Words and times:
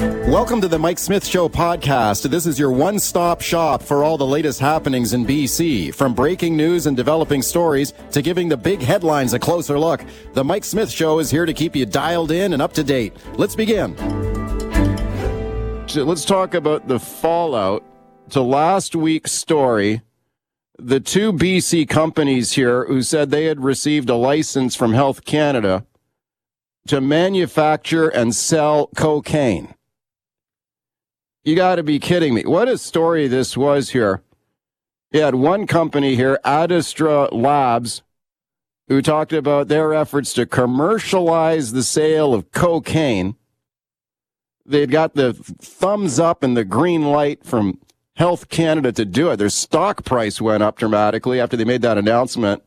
Welcome 0.00 0.62
to 0.62 0.68
the 0.68 0.78
Mike 0.78 0.98
Smith 0.98 1.26
Show 1.26 1.50
podcast. 1.50 2.30
This 2.30 2.46
is 2.46 2.58
your 2.58 2.72
one 2.72 2.98
stop 2.98 3.42
shop 3.42 3.82
for 3.82 4.02
all 4.02 4.16
the 4.16 4.26
latest 4.26 4.58
happenings 4.58 5.12
in 5.12 5.26
BC. 5.26 5.94
From 5.94 6.14
breaking 6.14 6.56
news 6.56 6.86
and 6.86 6.96
developing 6.96 7.42
stories 7.42 7.92
to 8.12 8.22
giving 8.22 8.48
the 8.48 8.56
big 8.56 8.80
headlines 8.80 9.34
a 9.34 9.38
closer 9.38 9.78
look, 9.78 10.02
the 10.32 10.42
Mike 10.42 10.64
Smith 10.64 10.90
Show 10.90 11.18
is 11.18 11.30
here 11.30 11.44
to 11.44 11.52
keep 11.52 11.76
you 11.76 11.84
dialed 11.84 12.30
in 12.30 12.54
and 12.54 12.62
up 12.62 12.72
to 12.74 12.82
date. 12.82 13.14
Let's 13.34 13.54
begin. 13.54 13.94
Let's 15.94 16.24
talk 16.24 16.54
about 16.54 16.88
the 16.88 16.98
fallout 16.98 17.84
to 18.30 18.40
last 18.40 18.96
week's 18.96 19.32
story. 19.32 20.00
The 20.78 21.00
two 21.00 21.30
BC 21.30 21.86
companies 21.90 22.52
here 22.52 22.86
who 22.86 23.02
said 23.02 23.28
they 23.28 23.44
had 23.44 23.62
received 23.62 24.08
a 24.08 24.14
license 24.14 24.74
from 24.74 24.94
Health 24.94 25.26
Canada 25.26 25.84
to 26.88 27.02
manufacture 27.02 28.08
and 28.08 28.34
sell 28.34 28.86
cocaine. 28.96 29.74
You 31.42 31.56
got 31.56 31.76
to 31.76 31.82
be 31.82 31.98
kidding 31.98 32.34
me. 32.34 32.42
What 32.44 32.68
a 32.68 32.76
story 32.76 33.26
this 33.26 33.56
was 33.56 33.90
here. 33.90 34.22
You 35.10 35.22
had 35.22 35.34
one 35.34 35.66
company 35.66 36.14
here, 36.14 36.38
Adastra 36.44 37.32
Labs, 37.32 38.02
who 38.88 39.00
talked 39.00 39.32
about 39.32 39.68
their 39.68 39.94
efforts 39.94 40.34
to 40.34 40.44
commercialize 40.44 41.72
the 41.72 41.82
sale 41.82 42.34
of 42.34 42.52
cocaine. 42.52 43.36
They'd 44.66 44.90
got 44.90 45.14
the 45.14 45.32
thumbs 45.32 46.20
up 46.20 46.42
and 46.42 46.56
the 46.56 46.64
green 46.64 47.04
light 47.06 47.44
from 47.44 47.80
Health 48.16 48.50
Canada 48.50 48.92
to 48.92 49.06
do 49.06 49.30
it. 49.30 49.36
Their 49.36 49.48
stock 49.48 50.04
price 50.04 50.40
went 50.42 50.62
up 50.62 50.78
dramatically 50.78 51.40
after 51.40 51.56
they 51.56 51.64
made 51.64 51.82
that 51.82 51.96
announcement. 51.96 52.62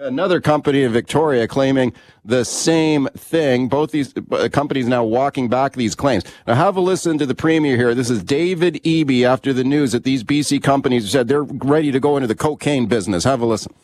Another 0.00 0.40
company 0.40 0.82
in 0.82 0.92
Victoria 0.92 1.46
claiming 1.46 1.92
the 2.24 2.42
same 2.42 3.06
thing. 3.18 3.68
Both 3.68 3.90
these 3.90 4.14
uh, 4.30 4.48
companies 4.50 4.86
now 4.86 5.04
walking 5.04 5.50
back 5.50 5.74
these 5.74 5.94
claims. 5.94 6.24
Now 6.46 6.54
have 6.54 6.78
a 6.78 6.80
listen 6.80 7.18
to 7.18 7.26
the 7.26 7.34
premier 7.34 7.76
here. 7.76 7.94
This 7.94 8.08
is 8.08 8.22
David 8.22 8.76
Eby 8.82 9.24
after 9.24 9.52
the 9.52 9.62
news 9.62 9.92
that 9.92 10.04
these 10.04 10.24
BC 10.24 10.62
companies 10.62 11.10
said 11.10 11.28
they're 11.28 11.42
ready 11.42 11.92
to 11.92 12.00
go 12.00 12.16
into 12.16 12.26
the 12.26 12.34
cocaine 12.34 12.86
business. 12.86 13.24
Have 13.24 13.42
a 13.42 13.46
listen. 13.46 13.74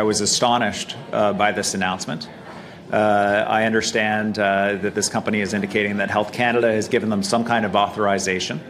I 0.00 0.04
was 0.04 0.22
astonished 0.22 0.96
uh, 1.12 1.34
by 1.34 1.52
this 1.52 1.74
announcement. 1.74 2.30
Uh, 2.90 3.44
I 3.46 3.64
understand 3.64 4.38
uh, 4.38 4.76
that 4.76 4.94
this 4.94 5.10
company 5.10 5.42
is 5.42 5.52
indicating 5.52 5.98
that 5.98 6.10
Health 6.10 6.32
Canada 6.32 6.72
has 6.72 6.88
given 6.88 7.10
them 7.10 7.22
some 7.22 7.44
kind 7.44 7.66
of 7.66 7.76
authorization 7.76 8.62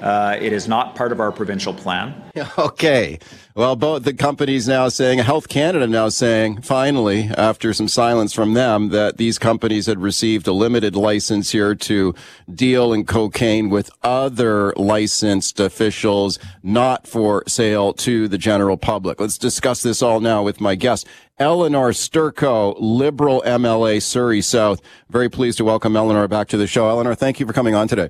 uh, 0.00 0.36
it 0.40 0.52
is 0.52 0.68
not 0.68 0.94
part 0.94 1.12
of 1.12 1.20
our 1.20 1.32
provincial 1.32 1.74
plan. 1.74 2.22
Okay. 2.58 3.18
Well, 3.54 3.76
both 3.76 4.04
the 4.04 4.12
companies 4.12 4.68
now 4.68 4.88
saying, 4.88 5.20
Health 5.20 5.48
Canada 5.48 5.86
now 5.86 6.10
saying, 6.10 6.60
finally, 6.60 7.30
after 7.34 7.72
some 7.72 7.88
silence 7.88 8.34
from 8.34 8.52
them, 8.52 8.90
that 8.90 9.16
these 9.16 9.38
companies 9.38 9.86
had 9.86 9.98
received 9.98 10.46
a 10.46 10.52
limited 10.52 10.94
license 10.94 11.52
here 11.52 11.74
to 11.74 12.14
deal 12.52 12.92
in 12.92 13.06
cocaine 13.06 13.70
with 13.70 13.90
other 14.02 14.74
licensed 14.76 15.58
officials, 15.58 16.38
not 16.62 17.06
for 17.06 17.42
sale 17.48 17.94
to 17.94 18.28
the 18.28 18.36
general 18.36 18.76
public. 18.76 19.18
Let's 19.18 19.38
discuss 19.38 19.82
this 19.82 20.02
all 20.02 20.20
now 20.20 20.42
with 20.42 20.60
my 20.60 20.74
guest. 20.74 21.06
Elenore 21.40 21.94
Sturko, 21.94 22.76
Liberal 22.78 23.42
MLA, 23.46 24.02
Surrey 24.02 24.42
South. 24.42 24.82
Very 25.08 25.30
pleased 25.30 25.56
to 25.56 25.64
welcome 25.64 25.94
Elenore 25.94 26.28
back 26.28 26.48
to 26.48 26.58
the 26.58 26.66
show. 26.66 26.84
Elenore, 26.84 27.16
thank 27.16 27.40
you 27.40 27.46
for 27.46 27.54
coming 27.54 27.74
on 27.74 27.88
today. 27.88 28.08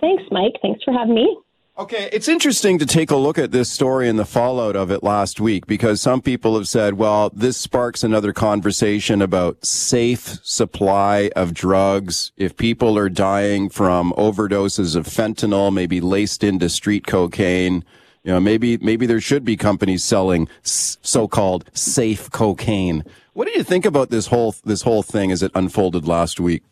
Thanks, 0.00 0.24
Mike. 0.30 0.54
Thanks 0.62 0.82
for 0.84 0.92
having 0.92 1.14
me. 1.14 1.38
Okay, 1.78 2.08
it's 2.12 2.26
interesting 2.26 2.80
to 2.80 2.86
take 2.86 3.12
a 3.12 3.16
look 3.16 3.38
at 3.38 3.52
this 3.52 3.70
story 3.70 4.08
and 4.08 4.18
the 4.18 4.24
fallout 4.24 4.74
of 4.74 4.90
it 4.90 5.04
last 5.04 5.40
week 5.40 5.64
because 5.68 6.00
some 6.00 6.20
people 6.20 6.56
have 6.56 6.66
said, 6.66 6.94
well, 6.94 7.30
this 7.32 7.56
sparks 7.56 8.02
another 8.02 8.32
conversation 8.32 9.22
about 9.22 9.64
safe 9.64 10.40
supply 10.42 11.30
of 11.36 11.54
drugs. 11.54 12.32
If 12.36 12.56
people 12.56 12.98
are 12.98 13.08
dying 13.08 13.68
from 13.68 14.12
overdoses 14.14 14.96
of 14.96 15.06
fentanyl, 15.06 15.72
maybe 15.72 16.00
laced 16.00 16.42
into 16.42 16.68
street 16.68 17.06
cocaine, 17.06 17.84
you 18.24 18.32
know, 18.32 18.40
maybe, 18.40 18.76
maybe 18.78 19.06
there 19.06 19.20
should 19.20 19.44
be 19.44 19.56
companies 19.56 20.02
selling 20.02 20.48
so-called 20.64 21.64
safe 21.74 22.28
cocaine. 22.32 23.04
What 23.34 23.46
do 23.46 23.52
you 23.56 23.62
think 23.62 23.84
about 23.84 24.10
this 24.10 24.26
whole, 24.26 24.56
this 24.64 24.82
whole 24.82 25.04
thing 25.04 25.30
as 25.30 25.44
it 25.44 25.52
unfolded 25.54 26.08
last 26.08 26.40
week? 26.40 26.64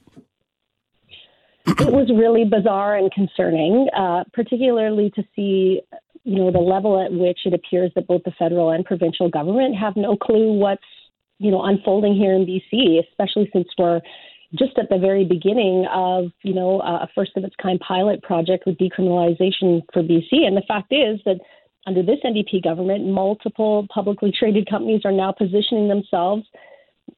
It 1.66 1.92
was 1.92 2.08
really 2.14 2.44
bizarre 2.44 2.96
and 2.96 3.10
concerning, 3.12 3.88
uh, 3.96 4.24
particularly 4.32 5.10
to 5.16 5.22
see, 5.34 5.80
you 6.24 6.36
know, 6.36 6.50
the 6.50 6.58
level 6.58 7.00
at 7.00 7.12
which 7.12 7.40
it 7.44 7.54
appears 7.54 7.90
that 7.94 8.06
both 8.06 8.22
the 8.24 8.32
federal 8.38 8.70
and 8.70 8.84
provincial 8.84 9.28
government 9.28 9.76
have 9.76 9.96
no 9.96 10.16
clue 10.16 10.52
what's, 10.52 10.82
you 11.38 11.50
know, 11.50 11.62
unfolding 11.64 12.14
here 12.14 12.34
in 12.34 12.46
BC, 12.46 13.00
especially 13.08 13.50
since 13.52 13.68
we're 13.76 14.00
just 14.54 14.78
at 14.78 14.88
the 14.88 14.98
very 14.98 15.24
beginning 15.24 15.86
of, 15.92 16.26
you 16.42 16.54
know, 16.54 16.80
a 16.80 17.08
first 17.14 17.32
of 17.36 17.44
its 17.44 17.54
kind 17.60 17.80
pilot 17.80 18.22
project 18.22 18.64
with 18.64 18.78
decriminalization 18.78 19.82
for 19.92 20.02
BC. 20.02 20.46
And 20.46 20.56
the 20.56 20.64
fact 20.66 20.92
is 20.92 21.20
that 21.24 21.40
under 21.86 22.02
this 22.02 22.18
NDP 22.24 22.62
government, 22.62 23.06
multiple 23.06 23.86
publicly 23.92 24.32
traded 24.36 24.68
companies 24.68 25.02
are 25.04 25.12
now 25.12 25.32
positioning 25.32 25.88
themselves 25.88 26.44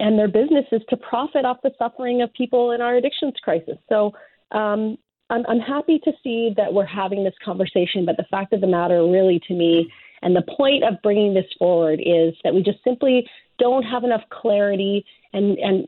and 0.01 0.19
their 0.19 0.29
businesses 0.29 0.83
to 0.89 0.97
profit 0.97 1.45
off 1.45 1.59
the 1.63 1.73
suffering 1.79 2.23
of 2.23 2.33
people 2.35 2.73
in 2.73 2.81
our 2.81 2.97
addictions 2.97 3.35
crisis. 3.43 3.79
So 3.89 4.13
um, 4.53 4.97
I'm, 5.31 5.45
I'm 5.49 5.61
happy 5.61 5.99
to 6.05 6.13
see 6.23 6.55
that 6.57 6.73
we're 6.73 6.87
having 6.87 7.25
this 7.25 7.35
conversation, 7.45 8.07
but 8.07 8.17
the 8.17 8.27
fact 8.31 8.53
of 8.53 8.61
the 8.61 8.67
matter, 8.67 9.07
really, 9.07 9.41
to 9.49 9.55
me, 9.55 9.93
and 10.23 10.35
the 10.35 10.45
point 10.57 10.85
of 10.85 11.01
bringing 11.03 11.35
this 11.35 11.47
forward 11.59 12.01
is 12.05 12.35
that 12.45 12.55
we 12.55 12.63
just 12.63 12.83
simply 12.83 13.29
don't 13.59 13.85
have 13.85 14.05
enough 14.05 14.23
clarity, 14.31 15.05
and 15.33 15.59
and 15.59 15.87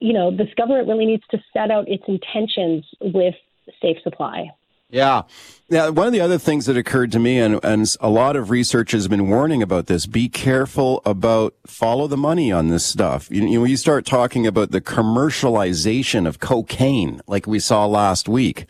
you 0.00 0.12
know, 0.12 0.36
this 0.36 0.48
government 0.56 0.88
really 0.88 1.06
needs 1.06 1.22
to 1.30 1.38
set 1.52 1.70
out 1.70 1.88
its 1.88 2.02
intentions 2.08 2.84
with 3.00 3.34
safe 3.80 3.96
supply. 4.02 4.50
Yeah. 4.92 5.22
Yeah. 5.70 5.88
One 5.88 6.06
of 6.06 6.12
the 6.12 6.20
other 6.20 6.38
things 6.38 6.66
that 6.66 6.76
occurred 6.76 7.10
to 7.12 7.18
me, 7.18 7.38
and, 7.38 7.58
and 7.64 7.96
a 8.00 8.10
lot 8.10 8.36
of 8.36 8.50
research 8.50 8.92
has 8.92 9.08
been 9.08 9.28
warning 9.28 9.62
about 9.62 9.86
this, 9.86 10.04
be 10.04 10.28
careful 10.28 11.00
about 11.06 11.54
follow 11.66 12.06
the 12.06 12.18
money 12.18 12.52
on 12.52 12.68
this 12.68 12.84
stuff. 12.84 13.30
You, 13.30 13.46
you 13.46 13.58
know, 13.58 13.64
you 13.64 13.78
start 13.78 14.04
talking 14.04 14.46
about 14.46 14.70
the 14.70 14.82
commercialization 14.82 16.28
of 16.28 16.40
cocaine 16.40 17.22
like 17.26 17.46
we 17.46 17.58
saw 17.58 17.86
last 17.86 18.28
week. 18.28 18.66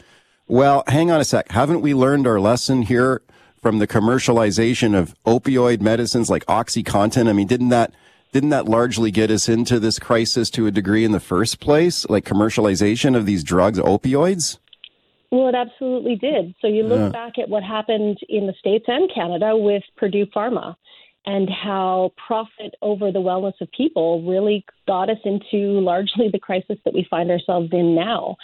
Well, 0.47 0.85
hang 0.87 1.11
on 1.11 1.21
a 1.21 1.25
sec. 1.25 1.51
Haven't 1.51 1.81
we 1.81 1.93
learned 1.93 2.27
our 2.27 2.39
lesson 2.39 2.83
here 2.83 3.23
from 3.61 3.81
the 3.81 3.89
commercialization 3.89 4.97
of 4.97 5.17
opioid 5.25 5.81
medicines 5.81 6.31
like 6.31 6.47
OxyContin? 6.47 7.29
I 7.29 7.33
mean, 7.33 7.49
didn't 7.49 7.71
that, 7.71 7.93
didn't 8.33 8.51
that 8.51 8.67
largely 8.67 9.11
get 9.11 9.31
us 9.31 9.49
into 9.49 9.81
this 9.81 9.99
crisis 9.99 10.51
to 10.51 10.69
a 10.69 10.71
degree 10.71 11.05
in 11.05 11.11
the 11.11 11.21
first 11.21 11.59
place? 11.59 12.09
Like 12.09 12.25
commercialization 12.25 13.17
of 13.17 13.27
these 13.27 13.43
drugs, 13.43 13.81
opioids? 13.81 14.59
Well, 15.33 15.49
it 15.49 15.55
absolutely 15.55 16.17
did. 16.17 16.55
So 16.61 16.69
you 16.69 16.83
look 16.83 17.01
yeah. 17.01 17.09
back 17.09 17.39
at 17.39 17.49
what 17.49 17.63
happened 17.63 18.19
in 18.29 18.47
the 18.47 18.53
States 18.61 18.85
and 18.87 19.11
Canada 19.13 19.57
with 19.57 19.83
Purdue 19.97 20.27
Pharma 20.27 20.77
and 21.25 21.49
how 21.49 22.13
profit 22.27 22.75
over 22.83 23.11
the 23.11 23.19
wellness 23.19 23.59
of 23.63 23.73
people 23.73 24.23
really 24.29 24.63
got 24.87 25.09
us 25.09 25.17
into 25.25 25.81
largely 25.81 26.29
the 26.31 26.39
crisis 26.39 26.77
that 26.85 26.93
we 26.93 27.07
find 27.09 27.31
ourselves 27.31 27.71
in 27.73 27.95
now. 27.95 28.37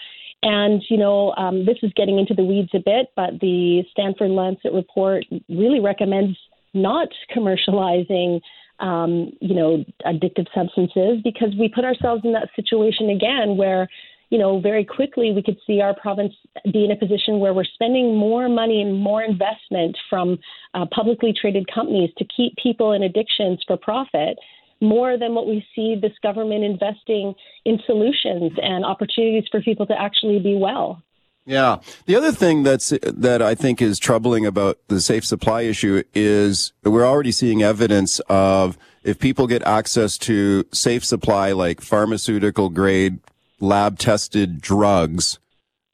And, 0.43 0.83
you 0.89 0.97
know, 0.97 1.35
um, 1.37 1.67
this 1.67 1.77
is 1.83 1.93
getting 1.95 2.19
into 2.19 2.33
the 2.33 2.45
weeds 2.45 2.71
a 2.73 2.79
bit, 2.79 3.09
but 3.15 3.39
the 3.41 3.83
Stanford 3.91 4.31
Lancet 4.31 4.73
report 4.73 5.27
really 5.51 5.81
recommends 5.81 6.39
not 6.73 7.09
commercializing, 7.37 8.41
um, 8.81 9.33
you 9.43 9.55
know, 9.55 9.85
addictive 10.07 10.47
substances 10.55 11.21
because 11.23 11.51
we 11.59 11.69
put 11.69 11.85
ourselves 11.85 12.23
in 12.25 12.33
that 12.33 12.49
situation 12.57 13.11
again 13.11 13.59
where 13.59 13.89
you 14.31 14.39
know, 14.39 14.61
very 14.61 14.85
quickly 14.85 15.33
we 15.33 15.43
could 15.43 15.59
see 15.67 15.81
our 15.81 15.95
province 15.95 16.35
be 16.73 16.85
in 16.85 16.91
a 16.91 16.97
position 16.97 17.39
where 17.39 17.55
we're 17.55 17.65
spending 17.65 18.17
more 18.17 18.49
money 18.49 18.83
and 18.83 18.95
more 18.97 19.23
investment 19.23 19.97
from 20.11 20.39
uh, 20.75 20.87
publicly 20.95 21.33
traded 21.33 21.67
companies 21.73 22.11
to 22.19 22.25
keep 22.37 22.55
people 22.63 22.93
in 22.93 23.03
addictions 23.03 23.63
for 23.67 23.77
profit 23.77 24.39
more 24.81 25.19
than 25.19 25.35
what 25.35 25.47
we 25.47 25.65
see 25.75 25.97
this 26.01 26.13
government 26.23 26.63
investing 26.63 27.35
in 27.65 27.81
solutions 27.87 28.53
and 28.63 28.85
opportunities 28.85 29.49
for 29.51 29.61
people 29.61 29.87
to 29.87 30.01
actually 30.01 30.39
be 30.39 30.55
well. 30.55 31.03
Yeah. 31.45 31.79
The 32.05 32.15
other 32.15 32.31
thing 32.31 32.63
that's, 32.63 32.91
that 33.03 33.41
I 33.41 33.55
think 33.55 33.81
is 33.81 33.99
troubling 33.99 34.45
about 34.45 34.79
the 34.89 35.01
safe 35.01 35.25
supply 35.25 35.63
issue 35.63 36.03
is 36.15 36.75
we're 36.85 37.07
already 37.07 37.33
seeing 37.33 37.63
evidence 37.63 38.21
of 38.29 38.77
if 39.03 39.19
people 39.19 39.47
get 39.47 39.63
access 39.63 40.19
to 40.19 40.67
safe 40.73 41.05
supply 41.05 41.53
like 41.53 41.81
pharmaceutical 41.81 42.69
grade 42.69 43.19
lab 43.61 43.99
tested 43.99 44.61
drugs, 44.61 45.39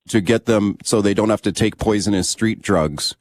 to 0.08 0.20
get 0.20 0.46
them 0.46 0.76
so 0.84 1.00
they 1.00 1.14
don't 1.14 1.30
have 1.30 1.42
to 1.42 1.52
take 1.52 1.78
poisonous 1.78 2.28
street 2.28 2.60
drugs 2.60 3.16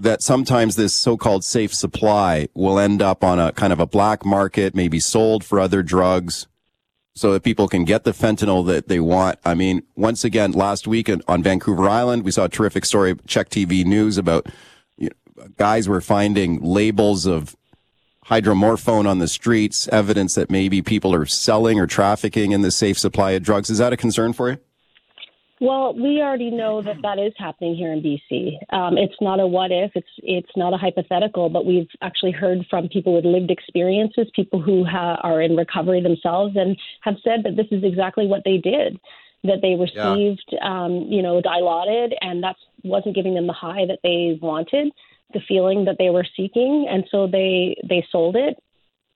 that 0.00 0.22
sometimes 0.22 0.76
this 0.76 0.94
so-called 0.94 1.44
safe 1.44 1.74
supply 1.74 2.48
will 2.54 2.78
end 2.78 3.02
up 3.02 3.22
on 3.22 3.38
a 3.38 3.52
kind 3.52 3.70
of 3.70 3.78
a 3.78 3.86
black 3.86 4.24
market, 4.24 4.74
maybe 4.74 4.98
sold 4.98 5.44
for 5.44 5.60
other 5.60 5.82
drugs 5.82 6.46
so 7.14 7.34
that 7.34 7.42
people 7.42 7.68
can 7.68 7.84
get 7.84 8.04
the 8.04 8.12
fentanyl 8.12 8.66
that 8.66 8.88
they 8.88 8.98
want. 8.98 9.38
I 9.44 9.54
mean, 9.54 9.82
once 9.96 10.24
again, 10.24 10.52
last 10.52 10.86
week 10.86 11.10
on 11.28 11.42
Vancouver 11.42 11.86
Island, 11.86 12.24
we 12.24 12.30
saw 12.30 12.44
a 12.44 12.48
terrific 12.48 12.86
story, 12.86 13.14
CHEK 13.26 13.50
TV 13.50 13.84
News 13.84 14.16
about 14.16 14.46
you 14.96 15.10
know, 15.10 15.48
guys 15.58 15.86
were 15.86 16.00
finding 16.00 16.62
labels 16.62 17.26
of 17.26 17.54
hydromorphone 18.30 19.08
on 19.08 19.18
the 19.18 19.28
streets, 19.28 19.88
evidence 19.88 20.34
that 20.36 20.50
maybe 20.50 20.80
people 20.80 21.12
are 21.14 21.26
selling 21.26 21.80
or 21.80 21.86
trafficking 21.86 22.52
in 22.52 22.62
the 22.62 22.70
safe 22.70 22.98
supply 22.98 23.32
of 23.32 23.42
drugs. 23.42 23.70
Is 23.70 23.78
that 23.78 23.92
a 23.92 23.96
concern 23.96 24.32
for 24.32 24.50
you? 24.50 24.58
Well, 25.62 25.92
we 25.92 26.22
already 26.22 26.50
know 26.50 26.80
that 26.80 27.02
that 27.02 27.18
is 27.18 27.34
happening 27.36 27.74
here 27.74 27.92
in 27.92 28.00
BC. 28.00 28.56
Um, 28.74 28.96
it's 28.96 29.20
not 29.20 29.40
a 29.40 29.46
what 29.46 29.70
if, 29.70 29.90
it's 29.94 30.08
it's 30.18 30.56
not 30.56 30.72
a 30.72 30.78
hypothetical, 30.78 31.50
but 31.50 31.66
we've 31.66 31.88
actually 32.00 32.30
heard 32.30 32.64
from 32.70 32.88
people 32.88 33.14
with 33.14 33.26
lived 33.26 33.50
experiences, 33.50 34.30
people 34.34 34.62
who 34.62 34.86
ha- 34.86 35.20
are 35.22 35.42
in 35.42 35.56
recovery 35.56 36.02
themselves, 36.02 36.56
and 36.56 36.78
have 37.02 37.16
said 37.22 37.40
that 37.44 37.56
this 37.56 37.66
is 37.70 37.84
exactly 37.84 38.26
what 38.26 38.40
they 38.46 38.56
did. 38.56 38.98
That 39.44 39.60
they 39.60 39.74
received, 39.74 40.44
yeah. 40.48 40.84
um, 40.84 41.06
you 41.10 41.22
know, 41.22 41.42
dilaudid, 41.42 42.12
and 42.22 42.42
that 42.42 42.56
wasn't 42.82 43.14
giving 43.14 43.34
them 43.34 43.46
the 43.46 43.52
high 43.52 43.84
that 43.86 43.98
they 44.02 44.38
wanted, 44.40 44.92
the 45.32 45.40
feeling 45.46 45.84
that 45.84 45.96
they 45.98 46.10
were 46.10 46.26
seeking, 46.36 46.86
and 46.90 47.04
so 47.10 47.26
they 47.26 47.76
they 47.88 48.06
sold 48.10 48.36
it 48.36 48.56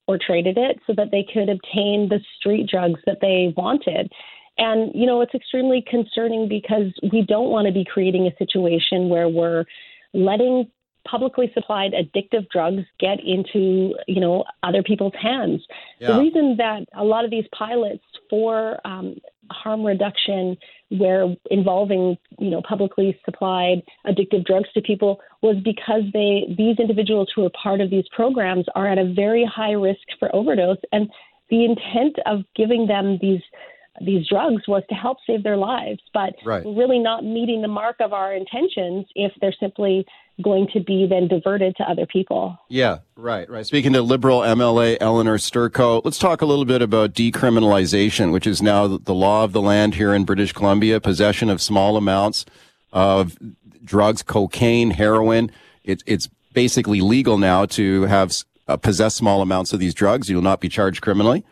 or 0.06 0.19
traded 0.19 0.58
it 0.58 0.78
so 0.87 0.93
that 0.96 1.11
they 1.11 1.25
could 1.32 1.49
obtain 1.49 2.08
the 2.08 2.20
street 2.38 2.69
drugs 2.69 3.00
that 3.06 3.19
they 3.20 3.55
wanted. 3.56 4.12
And, 4.58 4.93
you 4.94 5.06
know, 5.06 5.20
it's 5.20 5.34
extremely 5.34 5.82
concerning 5.88 6.49
because 6.49 6.93
we 7.12 7.22
don't 7.22 7.50
want 7.50 7.66
to 7.66 7.72
be 7.72 7.84
creating 7.84 8.26
a 8.26 8.37
situation 8.37 9.08
where 9.08 9.28
we're 9.28 9.64
letting 10.12 10.70
publicly 11.08 11.50
supplied 11.52 11.93
addictive 11.93 12.49
drugs 12.50 12.82
get 12.99 13.19
into, 13.25 13.94
you 14.06 14.20
know, 14.20 14.44
other 14.62 14.82
people's 14.82 15.12
hands. 15.20 15.62
Yeah. 15.99 16.12
The 16.12 16.19
reason 16.19 16.56
that 16.58 16.87
a 16.94 17.05
lot 17.05 17.25
of 17.25 17.31
these 17.31 17.44
pilots 17.56 18.05
for 18.31 18.78
um, 18.87 19.16
harm 19.50 19.84
reduction 19.84 20.56
where 20.90 21.34
involving 21.50 22.16
you 22.38 22.50
know 22.50 22.62
publicly 22.62 23.19
supplied 23.25 23.82
addictive 24.06 24.44
drugs 24.44 24.69
to 24.75 24.82
people 24.82 25.20
was 25.42 25.56
because 25.64 26.02
they 26.12 26.44
these 26.56 26.78
individuals 26.78 27.31
who 27.34 27.44
are 27.44 27.50
part 27.50 27.81
of 27.81 27.90
these 27.90 28.04
programs 28.12 28.66
are 28.75 28.86
at 28.86 28.98
a 28.98 29.12
very 29.12 29.44
high 29.44 29.72
risk 29.72 30.02
for 30.19 30.34
overdose. 30.34 30.78
And 30.92 31.10
the 31.50 31.64
intent 31.64 32.16
of 32.26 32.42
giving 32.56 32.86
them 32.86 33.19
these 33.20 33.42
these 34.00 34.26
drugs 34.29 34.62
was 34.67 34.82
to 34.88 34.94
help 34.94 35.19
save 35.26 35.43
their 35.43 35.56
lives, 35.56 36.00
but 36.12 36.35
right. 36.44 36.64
we're 36.64 36.75
really 36.75 36.99
not 36.99 37.25
meeting 37.25 37.62
the 37.62 37.69
mark 37.69 37.96
of 38.00 38.12
our 38.12 38.35
intentions 38.35 39.06
if 39.14 39.32
they're 39.41 39.55
simply 39.61 40.05
going 40.43 40.67
to 40.73 40.81
be 40.81 41.06
then 41.08 41.29
diverted 41.29 41.76
to 41.76 41.85
other 41.85 42.06
people. 42.06 42.58
Yeah, 42.69 42.99
right, 43.17 43.49
right. 43.49 43.64
Speaking 43.64 43.93
to 43.93 44.02
Liberal 44.02 44.41
MLA 44.41 44.99
Elenore 44.99 45.38
Sturko, 45.38 46.05
let's 46.05 46.19
talk 46.19 46.43
a 46.43 46.46
little 46.46 46.64
bit 46.64 46.82
about 46.82 47.12
decriminalization, 47.12 48.32
which 48.32 48.46
is 48.46 48.61
now 48.61 48.88
the 48.88 49.14
law 49.14 49.44
of 49.44 49.52
the 49.52 49.62
land 49.62 49.94
here 49.94 50.12
in 50.12 50.25
British 50.25 50.52
Columbia, 50.52 51.00
possession 51.00 51.49
of 51.49 51.62
small 51.62 51.97
amounts 51.97 52.44
of 52.93 53.38
drugs, 53.85 54.23
cocaine, 54.23 54.90
heroin. 54.90 55.52
It, 55.85 56.02
it's 56.05 56.29
basically 56.52 57.00
legal 57.00 57.38
now 57.38 57.67
to 57.67 58.02
have 58.02 58.35
uh, 58.67 58.76
possess 58.76 59.14
small 59.14 59.40
amounts 59.40 59.73
of 59.73 59.79
these 59.79 59.94
drugs. 59.94 60.29
You 60.29 60.37
will 60.37 60.43
not 60.43 60.61
be 60.61 60.69
charged 60.69 61.00
criminally. 61.00 61.44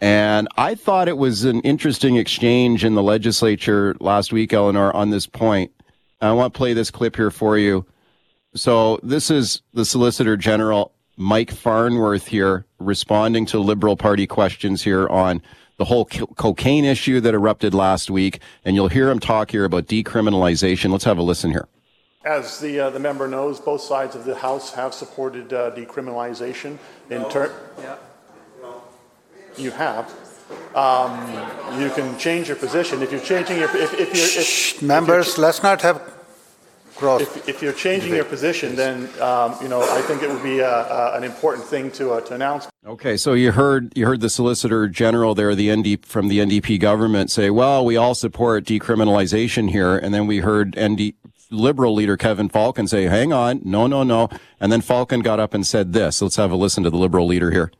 And 0.00 0.48
I 0.56 0.74
thought 0.74 1.08
it 1.08 1.16
was 1.16 1.44
an 1.44 1.60
interesting 1.60 2.16
exchange 2.16 2.84
in 2.84 2.94
the 2.94 3.02
legislature 3.02 3.96
last 4.00 4.32
week, 4.32 4.50
Elenore, 4.50 4.94
on 4.94 5.10
this 5.10 5.26
point. 5.26 5.72
I 6.20 6.32
want 6.32 6.54
to 6.54 6.58
play 6.58 6.72
this 6.72 6.90
clip 6.90 7.16
here 7.16 7.30
for 7.30 7.58
you. 7.58 7.86
So 8.54 8.98
this 9.02 9.30
is 9.30 9.62
the 9.72 9.84
Solicitor 9.84 10.36
General, 10.36 10.92
Mike 11.16 11.50
Farnworth 11.50 12.26
here, 12.26 12.66
responding 12.78 13.46
to 13.46 13.58
Liberal 13.58 13.96
Party 13.96 14.26
questions 14.26 14.82
here 14.82 15.08
on 15.08 15.42
the 15.76 15.84
whole 15.84 16.06
co- 16.06 16.26
cocaine 16.26 16.84
issue 16.84 17.20
that 17.20 17.34
erupted 17.34 17.74
last 17.74 18.10
week. 18.10 18.40
And 18.64 18.76
you'll 18.76 18.88
hear 18.88 19.10
him 19.10 19.18
talk 19.20 19.50
here 19.50 19.64
about 19.64 19.86
decriminalization. 19.86 20.92
Let's 20.92 21.04
have 21.04 21.18
a 21.18 21.22
listen 21.22 21.50
here. 21.50 21.68
As 22.24 22.58
the, 22.60 22.80
uh, 22.80 22.90
the 22.90 23.00
member 23.00 23.28
knows, 23.28 23.60
both 23.60 23.82
sides 23.82 24.14
of 24.14 24.24
the 24.24 24.36
House 24.36 24.72
have 24.74 24.94
supported 24.94 25.52
uh, 25.52 25.72
decriminalization 25.72 26.78
in 27.10 27.28
turn. 27.28 27.50
Yeah 27.78 27.96
you 29.56 29.70
have, 29.70 30.12
um, 30.74 31.12
you 31.80 31.90
can 31.90 32.18
change 32.18 32.48
your 32.48 32.56
position. 32.56 33.02
If 33.02 33.12
you're 33.12 33.20
changing 33.20 33.58
your, 33.58 33.74
if, 33.76 33.94
if 33.94 34.14
you're, 34.14 34.24
if, 34.24 34.46
Shh, 34.46 34.82
members, 34.82 35.28
if 35.28 35.38
let's 35.38 35.62
not 35.62 35.82
have 35.82 36.14
cross. 36.96 37.22
If, 37.22 37.48
if 37.48 37.62
you're 37.62 37.72
changing 37.72 38.14
your 38.14 38.24
position, 38.24 38.76
then 38.76 39.08
um, 39.20 39.56
you 39.60 39.68
know 39.68 39.82
I 39.82 40.00
think 40.02 40.22
it 40.22 40.30
would 40.30 40.42
be 40.42 40.60
a, 40.60 40.70
a, 40.70 41.16
an 41.16 41.24
important 41.24 41.66
thing 41.66 41.90
to 41.92 42.12
uh, 42.12 42.20
to 42.22 42.34
announce. 42.34 42.68
Okay, 42.86 43.16
so 43.16 43.32
you 43.32 43.52
heard 43.52 43.96
you 43.96 44.06
heard 44.06 44.20
the 44.20 44.30
Solicitor 44.30 44.88
General 44.88 45.34
there, 45.34 45.54
the 45.54 45.74
ND 45.74 46.04
from 46.04 46.28
the 46.28 46.38
NDP 46.38 46.80
government 46.80 47.30
say, 47.30 47.50
"Well, 47.50 47.84
we 47.84 47.96
all 47.96 48.14
support 48.14 48.64
decriminalization 48.64 49.70
here," 49.70 49.96
and 49.96 50.14
then 50.14 50.26
we 50.26 50.38
heard 50.38 50.78
ND 50.78 51.14
Liberal 51.50 51.94
leader 51.94 52.16
Kevin 52.16 52.48
Falcon 52.48 52.86
say, 52.86 53.04
"Hang 53.04 53.32
on, 53.32 53.60
no, 53.64 53.86
no, 53.86 54.02
no," 54.02 54.28
and 54.60 54.72
then 54.72 54.80
Falcon 54.80 55.20
got 55.20 55.40
up 55.40 55.54
and 55.54 55.66
said 55.66 55.92
this. 55.92 56.22
Let's 56.22 56.36
have 56.36 56.50
a 56.50 56.56
listen 56.56 56.82
to 56.84 56.90
the 56.90 56.96
Liberal 56.96 57.26
leader 57.26 57.50
here. 57.50 57.70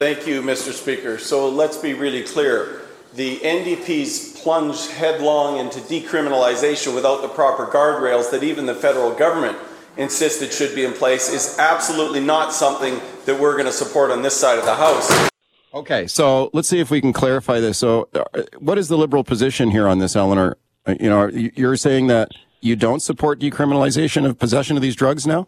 Thank 0.00 0.26
you, 0.26 0.42
Mr. 0.42 0.72
Speaker. 0.72 1.18
So 1.18 1.48
let's 1.48 1.76
be 1.76 1.94
really 1.94 2.24
clear. 2.24 2.82
The 3.14 3.38
NDP's 3.38 4.40
plunge 4.40 4.88
headlong 4.88 5.58
into 5.58 5.78
decriminalization 5.78 6.96
without 6.96 7.22
the 7.22 7.28
proper 7.28 7.66
guardrails 7.66 8.28
that 8.32 8.42
even 8.42 8.66
the 8.66 8.74
federal 8.74 9.14
government 9.14 9.56
insisted 9.96 10.52
should 10.52 10.74
be 10.74 10.84
in 10.84 10.92
place 10.94 11.32
is 11.32 11.56
absolutely 11.60 12.18
not 12.18 12.52
something 12.52 13.00
that 13.24 13.38
we're 13.38 13.52
going 13.52 13.66
to 13.66 13.72
support 13.72 14.10
on 14.10 14.22
this 14.22 14.34
side 14.34 14.58
of 14.58 14.64
the 14.64 14.74
House. 14.74 15.30
Okay, 15.72 16.08
so 16.08 16.50
let's 16.52 16.66
see 16.66 16.80
if 16.80 16.90
we 16.90 17.00
can 17.00 17.12
clarify 17.12 17.60
this. 17.60 17.78
So, 17.78 18.08
uh, 18.14 18.42
what 18.58 18.78
is 18.78 18.88
the 18.88 18.98
Liberal 18.98 19.22
position 19.22 19.70
here 19.70 19.86
on 19.86 20.00
this, 20.00 20.16
Elenore? 20.16 20.56
Uh, 20.86 20.96
you 20.98 21.08
know, 21.08 21.28
you're 21.28 21.76
saying 21.76 22.08
that 22.08 22.32
you 22.60 22.74
don't 22.74 23.00
support 23.00 23.38
decriminalization 23.38 24.28
of 24.28 24.40
possession 24.40 24.74
of 24.74 24.82
these 24.82 24.96
drugs 24.96 25.24
now? 25.24 25.46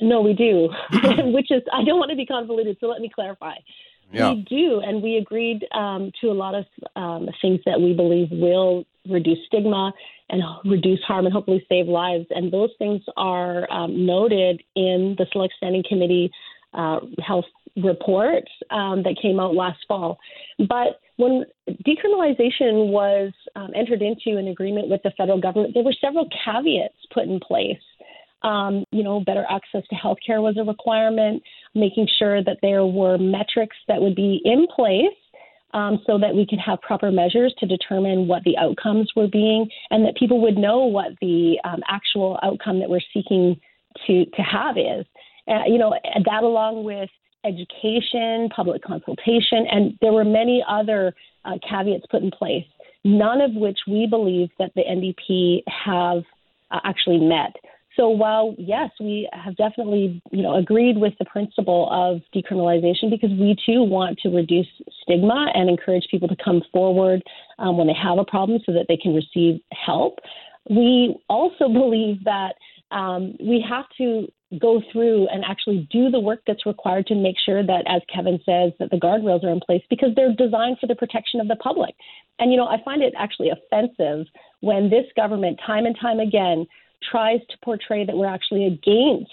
No, 0.00 0.20
we 0.20 0.32
do, 0.32 0.70
which 1.32 1.50
is, 1.50 1.62
I 1.72 1.84
don't 1.84 1.98
want 1.98 2.10
to 2.10 2.16
be 2.16 2.26
convoluted, 2.26 2.76
so 2.80 2.86
let 2.86 3.00
me 3.00 3.10
clarify. 3.14 3.54
Yeah. 4.12 4.32
We 4.32 4.46
do, 4.48 4.80
and 4.80 5.02
we 5.02 5.16
agreed 5.16 5.66
um, 5.74 6.12
to 6.20 6.28
a 6.28 6.32
lot 6.32 6.54
of 6.54 6.64
um, 6.94 7.28
things 7.42 7.60
that 7.66 7.80
we 7.80 7.92
believe 7.92 8.28
will 8.30 8.84
reduce 9.08 9.38
stigma 9.46 9.92
and 10.30 10.42
reduce 10.64 11.00
harm 11.02 11.26
and 11.26 11.32
hopefully 11.32 11.64
save 11.68 11.86
lives. 11.86 12.26
And 12.30 12.52
those 12.52 12.70
things 12.78 13.02
are 13.16 13.70
um, 13.70 14.06
noted 14.06 14.62
in 14.74 15.16
the 15.18 15.26
Select 15.32 15.54
Standing 15.56 15.84
Committee 15.88 16.30
uh, 16.74 17.00
health 17.24 17.44
report 17.76 18.44
um, 18.70 19.02
that 19.02 19.16
came 19.20 19.38
out 19.38 19.54
last 19.54 19.78
fall. 19.86 20.18
But 20.58 21.00
when 21.16 21.44
decriminalization 21.86 22.88
was 22.88 23.32
um, 23.54 23.70
entered 23.74 24.02
into 24.02 24.38
an 24.38 24.48
agreement 24.48 24.88
with 24.88 25.02
the 25.02 25.12
federal 25.16 25.40
government, 25.40 25.74
there 25.74 25.84
were 25.84 25.94
several 26.00 26.28
caveats 26.44 26.94
put 27.12 27.24
in 27.24 27.40
place 27.40 27.78
um, 28.42 28.84
you 28.90 29.02
know, 29.02 29.20
better 29.20 29.44
access 29.48 29.82
to 29.88 29.96
healthcare 29.96 30.42
was 30.42 30.56
a 30.58 30.64
requirement, 30.64 31.42
making 31.74 32.08
sure 32.18 32.42
that 32.44 32.58
there 32.62 32.84
were 32.84 33.18
metrics 33.18 33.76
that 33.88 34.00
would 34.00 34.14
be 34.14 34.40
in 34.44 34.66
place 34.74 35.16
um, 35.74 36.00
so 36.06 36.18
that 36.18 36.34
we 36.34 36.46
could 36.46 36.58
have 36.58 36.80
proper 36.80 37.10
measures 37.10 37.54
to 37.58 37.66
determine 37.66 38.28
what 38.28 38.42
the 38.44 38.56
outcomes 38.56 39.10
were 39.16 39.28
being 39.28 39.68
and 39.90 40.04
that 40.04 40.16
people 40.16 40.40
would 40.40 40.56
know 40.56 40.84
what 40.84 41.12
the 41.20 41.58
um, 41.64 41.80
actual 41.88 42.38
outcome 42.42 42.78
that 42.80 42.88
we're 42.88 43.00
seeking 43.12 43.60
to, 44.06 44.24
to 44.26 44.42
have 44.42 44.76
is. 44.78 45.04
Uh, 45.48 45.62
you 45.66 45.78
know, 45.78 45.94
that 46.24 46.42
along 46.42 46.84
with 46.84 47.10
education, 47.44 48.48
public 48.54 48.82
consultation, 48.82 49.66
and 49.70 49.96
there 50.00 50.12
were 50.12 50.24
many 50.24 50.64
other 50.68 51.14
uh, 51.44 51.52
caveats 51.68 52.04
put 52.10 52.22
in 52.22 52.30
place, 52.30 52.66
none 53.04 53.40
of 53.40 53.52
which 53.54 53.78
we 53.86 54.06
believe 54.06 54.48
that 54.58 54.72
the 54.74 54.82
NDP 54.82 55.62
have 55.68 56.24
uh, 56.70 56.80
actually 56.84 57.18
met. 57.18 57.54
So 57.96 58.10
while 58.10 58.54
yes, 58.58 58.90
we 59.00 59.28
have 59.32 59.56
definitely 59.56 60.22
you 60.30 60.42
know 60.42 60.56
agreed 60.56 60.98
with 60.98 61.14
the 61.18 61.24
principle 61.24 61.88
of 61.90 62.20
decriminalization 62.34 63.10
because 63.10 63.30
we 63.30 63.56
too 63.64 63.82
want 63.82 64.18
to 64.20 64.28
reduce 64.28 64.66
stigma 65.02 65.46
and 65.54 65.68
encourage 65.70 66.06
people 66.10 66.28
to 66.28 66.36
come 66.42 66.62
forward 66.72 67.22
um, 67.58 67.78
when 67.78 67.86
they 67.86 67.94
have 67.94 68.18
a 68.18 68.24
problem 68.24 68.60
so 68.66 68.72
that 68.72 68.86
they 68.88 68.96
can 68.96 69.14
receive 69.14 69.60
help. 69.72 70.18
We 70.68 71.16
also 71.28 71.68
believe 71.72 72.22
that 72.24 72.54
um, 72.90 73.34
we 73.40 73.64
have 73.68 73.86
to 73.98 74.28
go 74.60 74.80
through 74.92 75.26
and 75.28 75.44
actually 75.44 75.88
do 75.90 76.08
the 76.08 76.20
work 76.20 76.40
that's 76.46 76.66
required 76.66 77.06
to 77.06 77.14
make 77.16 77.34
sure 77.44 77.66
that, 77.66 77.82
as 77.88 78.00
Kevin 78.14 78.38
says, 78.46 78.72
that 78.78 78.90
the 78.90 78.96
guardrails 78.96 79.42
are 79.42 79.50
in 79.50 79.60
place 79.60 79.82
because 79.90 80.10
they're 80.14 80.34
designed 80.34 80.78
for 80.78 80.86
the 80.86 80.94
protection 80.94 81.40
of 81.40 81.48
the 81.48 81.56
public. 81.56 81.94
And 82.38 82.52
you 82.52 82.56
know, 82.56 82.66
I 82.66 82.82
find 82.84 83.02
it 83.02 83.14
actually 83.18 83.50
offensive 83.50 84.26
when 84.60 84.88
this 84.88 85.06
government, 85.16 85.58
time 85.66 85.86
and 85.86 85.96
time 86.00 86.20
again, 86.20 86.66
tries 87.10 87.40
to 87.50 87.56
portray 87.62 88.04
that 88.04 88.16
we're 88.16 88.26
actually 88.26 88.66
against 88.66 89.32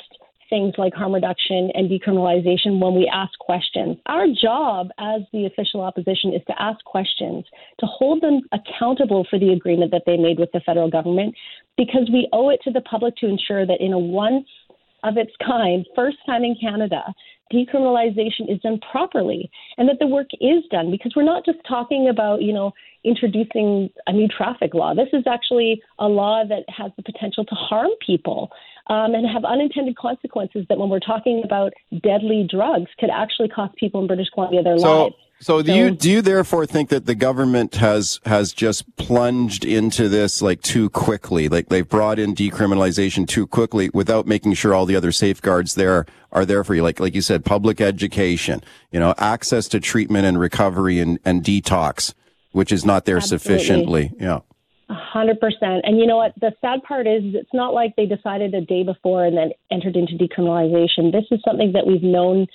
things 0.50 0.76
like 0.78 0.94
harm 0.94 1.14
reduction 1.14 1.72
and 1.74 1.90
decriminalization 1.90 2.80
when 2.80 2.94
we 2.94 3.10
ask 3.12 3.32
questions. 3.40 3.98
Our 4.06 4.28
job 4.28 4.90
as 5.00 5.22
the 5.32 5.46
official 5.46 5.82
opposition 5.82 6.34
is 6.34 6.42
to 6.48 6.62
ask 6.62 6.84
questions, 6.86 7.46
to 7.80 7.86
hold 7.88 8.22
them 8.22 8.42
accountable 8.52 9.26
for 9.30 9.40
the 9.40 9.50
agreement 9.50 9.92
that 9.92 10.04
they 10.06 10.18
made 10.18 10.38
with 10.38 10.52
the 10.54 10.62
federal 10.66 10.92
government, 10.92 11.34
because 11.76 12.08
we 12.12 12.30
owe 12.34 12.50
it 12.50 12.60
to 12.66 12.72
the 12.72 12.82
public 12.82 13.16
to 13.18 13.28
ensure 13.28 13.66
that 13.66 13.82
in 13.82 13.94
a 13.94 14.00
one 14.00 14.46
of 15.04 15.18
its 15.18 15.32
kind, 15.46 15.86
first 15.96 16.18
time 16.26 16.44
in 16.44 16.56
Canada, 16.60 17.02
decriminalization 17.52 18.50
is 18.50 18.60
done 18.62 18.80
properly 18.92 19.50
and 19.78 19.90
that 19.90 20.00
the 20.00 20.08
work 20.08 20.28
is 20.40 20.64
done 20.72 20.92
because 20.92 21.14
we're 21.16 21.24
not 21.24 21.46
just 21.46 21.60
talking 21.68 22.08
about, 22.10 22.42
you 22.42 22.54
know, 22.54 22.74
introducing 23.04 23.90
a 24.08 24.14
new 24.14 24.28
traffic 24.28 24.74
law. 24.74 24.94
This 24.94 25.10
is 25.14 25.24
actually 25.28 25.82
a 26.00 26.08
law 26.08 26.44
that 26.48 26.64
has 26.70 26.92
the 26.96 27.04
potential 27.04 27.46
to 27.46 27.56
harm 27.56 27.90
people 28.06 28.52
um, 28.88 29.14
and 29.14 29.28
have 29.28 29.46
unintended 29.46 29.98
consequences 29.98 30.66
that 30.70 30.78
when 30.78 30.90
we're 30.90 31.00
talking 31.00 31.42
about 31.44 31.74
deadly 32.02 32.48
drugs 32.50 32.90
could 33.00 33.10
actually 33.10 33.50
cost 33.50 33.76
people 33.76 34.02
in 34.02 34.08
British 34.08 34.30
Columbia 34.34 34.64
their 34.64 34.78
so, 34.78 35.04
lives. 35.04 35.16
So 35.44 35.62
do 35.62 35.74
you 35.74 35.92
do 35.92 36.10
you 36.10 36.22
therefore 36.22 36.66
think 36.66 36.88
that 36.88 37.06
the 37.06 37.16
government 37.16 37.76
has 37.76 38.22
has 38.26 38.54
just 38.54 38.96
plunged 38.96 39.66
into 39.66 40.08
this 40.08 40.42
like 40.42 40.62
too 40.62 40.90
quickly? 40.90 41.50
Like 41.50 41.68
they've 41.68 41.88
brought 41.88 42.18
in 42.18 42.34
decriminalization 42.34 43.28
too 43.28 43.46
quickly 43.46 43.90
without 43.94 44.26
making 44.26 44.54
sure 44.54 44.74
all 44.74 44.86
the 44.86 44.96
other 44.96 45.12
safeguards 45.12 45.76
there 45.76 46.06
are 46.32 46.46
there 46.46 46.64
for 46.64 46.76
you. 46.76 46.82
Like 46.82 47.02
like 47.02 47.14
you 47.14 47.22
said, 47.22 47.44
public 47.44 47.82
education, 47.82 48.64
you 48.92 49.02
know, 49.02 49.14
access 49.18 49.68
to 49.70 49.82
treatment 49.82 50.26
and 50.26 50.40
recovery 50.40 51.00
and, 51.00 51.20
and 51.26 51.44
detox, 51.44 52.14
which 52.54 52.72
is 52.72 52.86
not 52.86 53.04
there 53.04 53.18
Absolutely. 53.18 53.44
sufficiently. 53.44 54.12
Yeah. 54.18 54.40
A 54.90 54.94
hundred 54.94 55.42
percent. 55.42 55.82
And 55.84 56.00
you 56.00 56.08
know 56.08 56.18
what? 56.18 56.34
The 56.40 56.54
sad 56.62 56.84
part 56.84 57.06
is 57.06 57.36
it's 57.36 57.54
not 57.54 57.74
like 57.74 57.98
they 57.98 58.06
decided 58.06 58.54
a 58.54 58.62
day 58.62 58.84
before 58.84 59.26
and 59.26 59.36
then 59.36 59.52
entered 59.70 59.98
into 59.98 60.14
decriminalization. 60.14 61.12
This 61.12 61.26
is 61.32 61.42
something 61.44 61.74
that 61.74 61.86
we've 61.86 62.02
known 62.02 62.48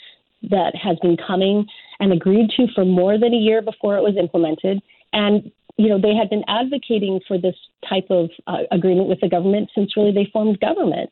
that 0.50 0.74
has 0.74 0.98
been 1.00 1.18
coming 1.18 1.66
and 2.00 2.12
agreed 2.12 2.50
to 2.56 2.66
for 2.74 2.84
more 2.84 3.18
than 3.18 3.34
a 3.34 3.36
year 3.36 3.62
before 3.62 3.96
it 3.96 4.02
was 4.02 4.16
implemented. 4.16 4.80
And 5.12 5.50
you 5.76 5.88
know, 5.88 6.00
they 6.00 6.14
had 6.14 6.28
been 6.28 6.42
advocating 6.48 7.20
for 7.28 7.38
this 7.38 7.54
type 7.88 8.06
of 8.10 8.30
uh, 8.48 8.64
agreement 8.72 9.08
with 9.08 9.20
the 9.20 9.28
government 9.28 9.70
since 9.74 9.96
really 9.96 10.10
they 10.10 10.28
formed 10.32 10.58
government. 10.58 11.10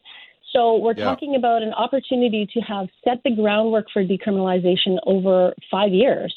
So 0.53 0.77
we're 0.77 0.95
Yeah. 0.97 1.05
talking 1.05 1.37
about 1.37 1.63
an 1.63 1.73
opportunity 1.73 2.47
to 2.53 2.61
have 2.61 2.89
set 3.05 3.23
the 3.23 3.31
groundwork 3.31 3.87
for 3.93 4.05
decriminalization 4.05 4.99
over 5.07 5.55
five 5.71 5.93
years. 5.93 6.35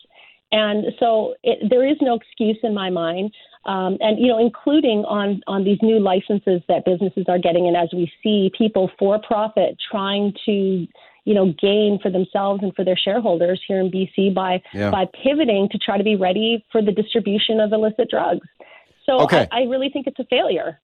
And 0.51 0.93
so 0.99 1.35
it, 1.43 1.69
there 1.69 1.85
is 1.87 1.97
no 2.01 2.15
excuse 2.15 2.57
in 2.63 2.73
my 2.73 2.89
mind. 2.89 3.33
Um, 3.65 3.97
and 3.99 4.19
you 4.19 4.27
know, 4.27 4.39
including 4.39 5.05
on 5.05 5.41
on 5.47 5.63
these 5.63 5.79
new 5.81 5.99
licenses 5.99 6.61
that 6.69 6.85
businesses 6.85 7.25
are 7.27 7.37
getting, 7.37 7.67
and 7.67 7.75
as 7.75 7.89
we 7.93 8.11
see 8.23 8.51
people 8.57 8.89
for 8.97 9.19
profit 9.19 9.77
trying 9.91 10.33
to 10.45 10.87
you 11.25 11.33
know 11.33 11.53
gain 11.61 11.99
for 12.01 12.09
themselves 12.09 12.61
and 12.63 12.73
for 12.75 12.83
their 12.85 12.97
shareholders 12.97 13.61
here 13.67 13.79
in 13.79 13.91
BC 13.91 14.33
by 14.33 14.61
Yeah. 14.73 14.89
by 14.91 15.05
pivoting 15.23 15.69
to 15.71 15.77
try 15.77 15.97
to 15.97 16.03
be 16.03 16.15
ready 16.15 16.63
for 16.71 16.81
the 16.81 16.91
distribution 16.91 17.59
of 17.59 17.71
illicit 17.73 18.09
drugs. 18.09 18.47
So 19.05 19.21
Okay. 19.21 19.47
I, 19.51 19.61
I 19.61 19.63
really 19.63 19.89
think 19.89 20.07
it's 20.07 20.19
a 20.19 20.25
failure. 20.25 20.79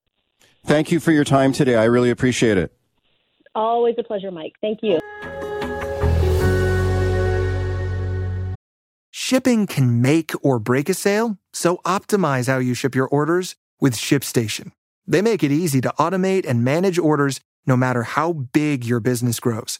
Thank 0.65 0.91
you 0.91 0.99
for 0.99 1.11
your 1.11 1.23
time 1.23 1.51
today. 1.53 1.75
I 1.75 1.85
really 1.85 2.09
appreciate 2.09 2.57
it. 2.57 2.73
Always 3.53 3.95
a 3.99 4.03
pleasure, 4.03 4.31
Mike. 4.31 4.53
Thank 4.61 4.79
you. 4.81 4.99
Shipping 9.11 9.65
can 9.65 10.01
make 10.01 10.31
or 10.43 10.59
break 10.59 10.89
a 10.89 10.93
sale, 10.93 11.37
so 11.53 11.77
optimize 11.85 12.47
how 12.47 12.57
you 12.59 12.73
ship 12.73 12.95
your 12.95 13.07
orders 13.07 13.55
with 13.79 13.93
ShipStation. 13.95 14.71
They 15.07 15.21
make 15.21 15.43
it 15.43 15.51
easy 15.51 15.81
to 15.81 15.93
automate 15.99 16.45
and 16.47 16.63
manage 16.63 16.99
orders 16.99 17.39
no 17.65 17.77
matter 17.77 18.03
how 18.03 18.33
big 18.33 18.83
your 18.85 18.99
business 18.99 19.39
grows. 19.39 19.79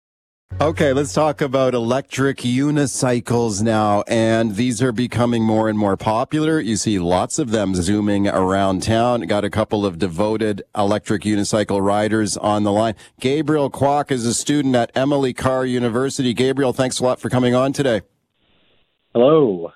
Okay, 0.59 0.93
let's 0.93 1.13
talk 1.13 1.41
about 1.41 1.73
electric 1.73 2.39
unicycles 2.39 3.63
now. 3.63 4.03
And 4.07 4.55
these 4.55 4.81
are 4.81 4.91
becoming 4.91 5.43
more 5.43 5.69
and 5.69 5.77
more 5.77 5.97
popular. 5.97 6.59
You 6.59 6.75
see 6.75 6.99
lots 6.99 7.39
of 7.39 7.49
them 7.49 7.73
zooming 7.73 8.27
around 8.27 8.83
town. 8.83 9.21
Got 9.21 9.43
a 9.43 9.49
couple 9.49 9.85
of 9.85 9.97
devoted 9.97 10.61
electric 10.77 11.23
unicycle 11.23 11.81
riders 11.81 12.37
on 12.37 12.63
the 12.63 12.71
line. 12.71 12.95
Gabriel 13.19 13.71
Kwok 13.71 14.11
is 14.11 14.25
a 14.25 14.35
student 14.35 14.75
at 14.75 14.91
Emily 14.93 15.33
Carr 15.33 15.65
University. 15.65 16.33
Gabriel, 16.33 16.73
thanks 16.73 16.99
a 16.99 17.03
lot 17.03 17.19
for 17.19 17.29
coming 17.29 17.55
on 17.55 17.73
today. 17.73 18.01
Hello. 19.13 19.71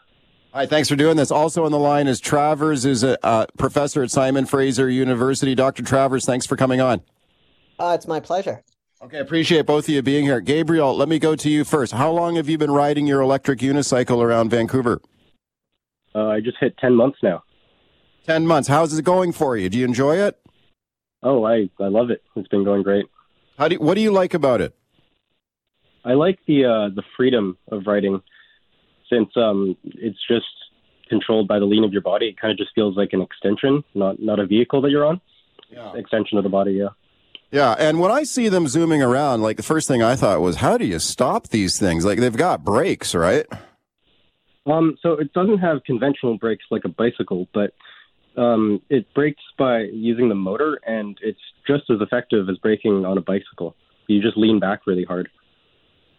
Hi, 0.53 0.67
thanks 0.67 0.87
for 0.87 0.95
doing 0.95 1.17
this. 1.17 1.31
Also 1.31 1.65
on 1.65 1.71
the 1.71 1.79
line 1.79 2.07
is 2.07 2.19
Travers, 2.19 2.83
who's 2.83 3.03
a 3.03 3.17
uh, 3.25 3.47
professor 3.57 4.03
at 4.03 4.11
Simon 4.11 4.45
Fraser 4.45 4.89
University. 4.89 5.55
Dr. 5.55 5.83
Travers, 5.83 6.25
thanks 6.25 6.45
for 6.45 6.55
coming 6.55 6.79
on. 6.79 7.01
Uh, 7.79 7.93
it's 7.95 8.07
my 8.07 8.19
pleasure. 8.19 8.63
Okay, 9.05 9.19
appreciate 9.19 9.67
both 9.67 9.87
of 9.87 9.93
you 9.93 10.01
being 10.01 10.25
here. 10.25 10.41
Gabriel, 10.41 10.97
let 10.97 11.07
me 11.07 11.19
go 11.19 11.35
to 11.35 11.47
you 11.47 11.63
first. 11.63 11.93
How 11.93 12.09
long 12.09 12.37
have 12.37 12.49
you 12.49 12.57
been 12.57 12.71
riding 12.71 13.05
your 13.05 13.21
electric 13.21 13.59
unicycle 13.59 14.19
around 14.19 14.49
Vancouver? 14.49 14.99
Uh, 16.15 16.29
I 16.29 16.39
just 16.39 16.57
hit 16.59 16.75
10 16.79 16.95
months 16.95 17.19
now. 17.21 17.43
10 18.25 18.47
months. 18.47 18.67
How's 18.67 18.97
it 18.97 19.05
going 19.05 19.31
for 19.31 19.57
you? 19.57 19.69
Do 19.69 19.77
you 19.77 19.85
enjoy 19.85 20.15
it? 20.17 20.41
Oh, 21.21 21.45
I, 21.45 21.69
I 21.79 21.85
love 21.87 22.09
it. 22.09 22.23
It's 22.35 22.47
been 22.47 22.63
going 22.63 22.81
great. 22.81 23.05
How 23.59 23.67
do 23.67 23.75
you, 23.75 23.79
what 23.79 23.93
do 23.93 24.01
you 24.01 24.11
like 24.11 24.33
about 24.33 24.59
it? 24.59 24.75
I 26.03 26.13
like 26.13 26.39
the 26.47 26.65
uh, 26.65 26.89
the 26.89 27.03
freedom 27.15 27.59
of 27.71 27.83
riding 27.85 28.21
since 29.07 29.29
um, 29.35 29.77
it's 29.83 30.19
just 30.27 30.45
controlled 31.09 31.47
by 31.47 31.59
the 31.59 31.65
lean 31.65 31.83
of 31.83 31.93
your 31.93 32.01
body. 32.01 32.29
It 32.29 32.39
kind 32.39 32.51
of 32.51 32.57
just 32.57 32.71
feels 32.73 32.97
like 32.97 33.13
an 33.13 33.21
extension, 33.21 33.83
not 33.93 34.19
not 34.19 34.39
a 34.39 34.47
vehicle 34.47 34.81
that 34.81 34.89
you're 34.89 35.05
on. 35.05 35.21
Yeah. 35.69 35.93
Extension 35.95 36.39
of 36.39 36.43
the 36.43 36.49
body, 36.49 36.73
yeah. 36.73 36.89
Yeah, 37.55 37.73
and 37.79 38.01
when 38.01 38.11
I 38.11 38.23
see 38.23 38.49
them 38.49 38.67
zooming 38.67 39.01
around, 39.01 39.41
like 39.41 39.55
the 39.55 39.63
first 39.63 39.87
thing 39.87 40.03
I 40.03 40.17
thought 40.17 40.41
was, 40.41 40.57
how 40.57 40.77
do 40.77 40.85
you 40.85 40.99
stop 40.99 41.47
these 41.47 41.79
things? 41.79 42.03
Like 42.03 42.19
they've 42.19 42.35
got 42.35 42.65
brakes, 42.65 43.15
right? 43.15 43.45
Um, 44.65 44.97
so 45.01 45.13
it 45.13 45.31
doesn't 45.31 45.59
have 45.59 45.81
conventional 45.85 46.37
brakes 46.37 46.65
like 46.69 46.83
a 46.83 46.89
bicycle, 46.89 47.47
but 47.53 47.71
um, 48.35 48.81
it 48.89 49.05
brakes 49.13 49.41
by 49.57 49.83
using 49.83 50.27
the 50.27 50.35
motor, 50.35 50.81
and 50.85 51.17
it's 51.21 51.39
just 51.65 51.89
as 51.89 52.01
effective 52.01 52.49
as 52.49 52.57
braking 52.57 53.05
on 53.05 53.17
a 53.17 53.21
bicycle. 53.21 53.73
You 54.07 54.21
just 54.21 54.35
lean 54.35 54.59
back 54.59 54.85
really 54.85 55.05
hard. 55.05 55.29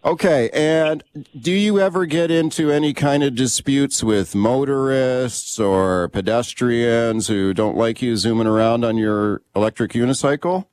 Okay, 0.07 0.49
and 0.55 1.05
do 1.39 1.53
you 1.53 1.79
ever 1.79 2.07
get 2.07 2.31
into 2.31 2.71
any 2.71 2.95
kind 2.95 3.23
of 3.23 3.35
disputes 3.35 4.03
with 4.03 4.35
motorists 4.35 5.61
or 5.61 6.09
pedestrians 6.09 7.29
who 7.29 7.53
don't 7.53 7.77
like 7.77 8.01
you 8.01 8.17
zooming 8.17 8.47
around 8.47 8.87
on 8.87 8.97
your 8.97 9.43
electric 9.55 9.93
unicycle? 9.93 10.65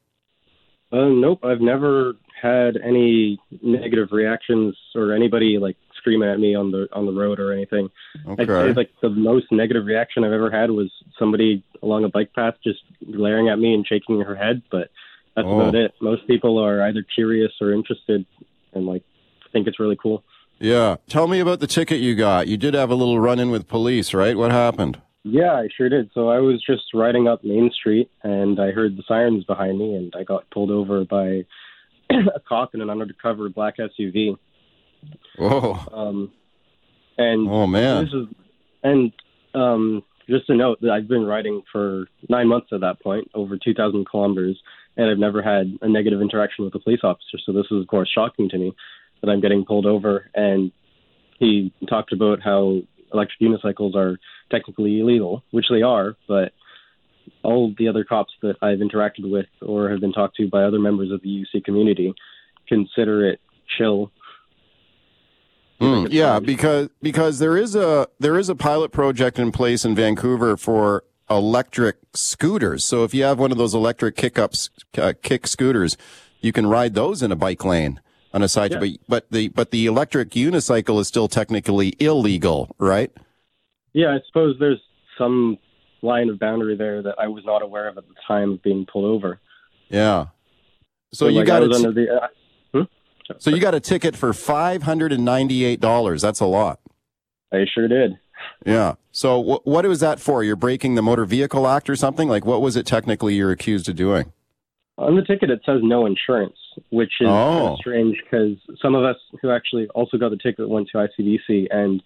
Uh, 0.94 1.10
nope, 1.10 1.44
I've 1.44 1.60
never 1.62 2.14
had 2.40 2.78
any 2.78 3.40
negative 3.64 4.10
reactions 4.12 4.76
or 4.96 5.14
anybody 5.14 5.58
like 5.58 5.76
screaming 5.98 6.30
at 6.30 6.40
me 6.40 6.54
on 6.56 6.72
the 6.72 6.88
on 6.94 7.06
the 7.06 7.12
road 7.14 7.40
or 7.40 7.52
anything. 7.52 7.90
I'd 8.28 8.38
say 8.38 8.44
Okay. 8.44 8.74
like 8.74 8.92
the 9.02 9.10
most 9.10 9.46
negative 9.52 9.86
reaction 9.86 10.24
I've 10.24 10.34
ever 10.34 10.52
had 10.52 10.70
was 10.70 10.92
somebody 11.18 11.64
along 11.82 12.04
a 12.04 12.10
bike 12.10 12.34
path 12.34 12.56
just 12.64 12.80
glaring 13.12 13.50
at 13.50 13.58
me 13.58 13.74
and 13.74 13.88
shaking 13.88 14.22
her 14.22 14.36
head, 14.36 14.62
but 14.72 14.90
that's 15.36 15.48
Oh. 15.48 15.62
about 15.62 15.76
it. 15.76 15.94
Most 16.02 16.28
people 16.28 16.60
are 16.60 16.82
either 16.84 17.02
curious 17.16 17.54
or 17.60 17.72
interested 17.74 18.26
and 18.74 18.86
like 18.86 19.04
think 19.52 19.68
it's 19.68 19.80
really 19.80 19.96
cool. 19.96 20.24
Yeah. 20.60 20.98
Tell 21.08 21.28
me 21.28 21.40
about 21.40 21.60
the 21.60 21.68
ticket 21.68 22.00
you 22.02 22.14
got. 22.16 22.48
You 22.48 22.58
did 22.58 22.74
have 22.74 22.90
a 22.92 22.96
little 22.96 23.20
run 23.20 23.40
in 23.40 23.50
with 23.52 23.68
police, 23.68 24.14
right? 24.14 24.38
What 24.38 24.52
happened? 24.52 25.00
Yeah, 25.24 25.54
I 25.54 25.70
sure 25.76 25.88
did. 25.90 26.10
So 26.14 26.30
I 26.30 26.40
was 26.40 26.62
just 26.62 26.84
riding 26.94 27.28
up 27.28 27.44
Main 27.44 27.72
Street 27.74 28.12
and 28.24 28.60
I 28.60 28.72
heard 28.72 28.98
the 28.98 29.04
sirens 29.08 29.46
behind 29.46 29.80
me 29.80 29.96
and 29.96 30.14
I 30.18 30.24
got 30.24 30.50
pulled 30.52 30.70
over 30.70 31.06
by 31.06 31.46
a 32.10 32.40
cop 32.48 32.76
in 32.76 32.82
an 32.82 32.90
undercover 32.90 33.48
black 33.50 33.78
SUV. 33.78 34.38
Whoa. 35.38 35.80
Um, 35.92 36.32
and 37.18 37.48
Oh, 37.50 37.68
man. 37.68 38.06
this 38.06 38.14
is 38.14 38.28
and 38.84 39.14
um, 39.56 40.04
just 40.30 40.50
a 40.50 40.56
note 40.56 40.82
that 40.82 40.92
I've 40.92 41.08
been 41.08 41.24
riding 41.26 41.62
for 41.72 42.06
nine 42.28 42.50
months 42.50 42.68
at 42.74 42.82
that 42.82 43.02
point, 43.02 43.30
over 43.34 43.58
2,000 43.58 44.06
kilometers, 44.10 44.60
and 44.98 45.10
I've 45.10 45.18
never 45.18 45.42
had 45.42 45.78
a 45.82 45.88
negative 45.88 46.22
interaction 46.22 46.66
with 46.66 46.76
a 46.76 46.80
police 46.80 47.00
officer. 47.04 47.38
So 47.46 47.54
this 47.54 47.66
is 47.72 47.82
of 47.82 47.88
course 47.88 48.10
shocking 48.14 48.50
to 48.50 48.58
me 48.58 48.74
that 49.22 49.30
I'm 49.30 49.40
getting 49.40 49.64
pulled 49.64 49.86
over. 49.86 50.30
And 50.36 50.72
he 51.40 51.72
talked 51.88 52.12
about 52.12 52.42
how 52.42 52.82
electric 53.14 53.40
unicycles 53.40 53.96
are 53.96 54.20
technically 54.52 55.00
illegal, 55.00 55.44
which 55.52 55.66
they 55.70 55.82
are, 55.82 56.16
but 56.28 56.52
all 57.44 57.74
the 57.78 57.88
other 57.88 58.04
cops 58.04 58.34
that 58.42 58.56
I've 58.62 58.80
interacted 58.80 59.30
with 59.30 59.46
or 59.62 59.90
have 59.90 60.02
been 60.02 60.12
talked 60.12 60.36
to 60.38 60.50
by 60.50 60.64
other 60.64 60.80
members 60.80 61.12
of 61.12 61.22
the 61.22 61.46
UC 61.46 61.64
community 61.64 62.14
consider 62.68 63.28
it 63.28 63.40
chill 63.78 64.12
Mm, 65.80 66.08
yeah, 66.12 66.40
because 66.40 66.90
because 67.02 67.40
there 67.40 67.58
is 67.58 67.76
a 67.76 68.08
there 68.20 68.38
is 68.38 68.48
a 68.48 68.56
pilot 68.56 68.92
project 68.92 69.38
in 69.38 69.52
place 69.52 69.84
in 69.84 69.96
Vancouver 69.96 70.56
for 70.56 71.04
electric 71.30 71.98
scooters. 72.14 72.86
So 72.86 73.04
if 73.04 73.14
you 73.14 73.24
have 73.24 73.38
one 73.38 73.52
of 73.52 73.58
those 73.58 73.74
electric 73.74 74.16
kick 74.16 74.40
ups 74.40 74.70
uh, 74.98 75.14
kick 75.22 75.46
scooters, 75.46 75.98
you 76.40 76.54
can 76.54 76.68
ride 76.68 76.94
those 76.94 77.22
in 77.22 77.34
a 77.34 77.36
bike 77.36 77.66
lane 77.66 78.00
on 78.34 78.42
a 78.44 78.48
side, 78.48 78.72
Yeah. 78.72 78.80
but 78.80 78.90
but 79.08 79.32
the 79.32 79.48
but 79.50 79.72
the 79.72 79.86
electric 79.86 80.32
unicycle 80.32 81.00
is 81.00 81.08
still 81.08 81.28
technically 81.28 81.94
illegal, 82.00 82.76
right? 82.80 83.12
Yeah, 83.94 84.10
I 84.16 84.20
suppose 84.28 84.56
there's 84.60 84.82
some 85.18 85.58
line 86.02 86.30
of 86.30 86.40
boundary 86.40 86.76
there 86.76 87.02
that 87.04 87.16
I 87.20 87.28
was 87.28 87.46
not 87.46 87.62
aware 87.62 87.88
of 87.88 87.98
at 87.98 88.08
the 88.08 88.16
time 88.28 88.54
of 88.54 88.64
being 88.64 88.86
pulled 88.92 89.06
over. 89.06 89.40
Yeah. 89.90 90.28
So, 91.14 91.28
you 91.28 91.40
like, 91.40 91.48
got 91.48 91.62
I 91.62 91.66
a 91.66 91.68
was 91.68 91.82
t- 91.82 91.86
under 91.88 92.06
the. 92.06 92.14
Uh, 92.16 92.28
so 93.38 93.52
you 93.52 93.60
got 93.60 93.74
a 93.76 93.80
ticket 93.80 94.18
for 94.18 94.34
five 94.34 94.84
hundred 94.84 95.14
and 95.14 95.24
ninety 95.24 95.64
eight 95.64 95.80
dollars. 95.80 96.22
That's 96.24 96.40
a 96.40 96.46
lot. 96.46 96.80
I 97.54 97.66
sure 97.74 97.88
did. 97.88 98.18
Yeah. 98.66 98.96
So 99.12 99.42
wh- 99.42 99.66
what 99.66 99.86
was 99.86 100.00
that 100.02 100.20
for? 100.20 100.44
You're 100.44 100.56
breaking 100.58 100.96
the 100.96 101.02
Motor 101.02 101.24
Vehicle 101.24 101.68
Act 101.68 101.90
or 101.90 101.96
something? 101.96 102.28
Like 102.28 102.46
what 102.46 102.62
was 102.62 102.76
it 102.76 102.86
technically 102.86 103.36
you're 103.36 103.52
accused 103.52 103.88
of 103.88 103.96
doing? 103.96 104.34
On 104.98 105.16
the 105.16 105.24
ticket, 105.24 105.50
it 105.50 105.62
says 105.66 105.80
no 105.82 106.06
insurance, 106.06 106.58
which 106.92 107.14
is 107.20 107.28
kind 107.28 107.32
Oh. 107.62 107.74
of 107.74 107.80
strange 107.80 108.16
because 108.24 108.58
some 108.80 108.94
of 108.94 109.04
us 109.04 109.18
who 109.42 109.50
actually 109.50 109.88
also 109.90 110.18
got 110.18 110.30
the 110.30 110.38
ticket 110.38 110.70
went 110.70 110.88
to 110.90 111.00
ICBC, 111.00 111.68
and 111.72 112.02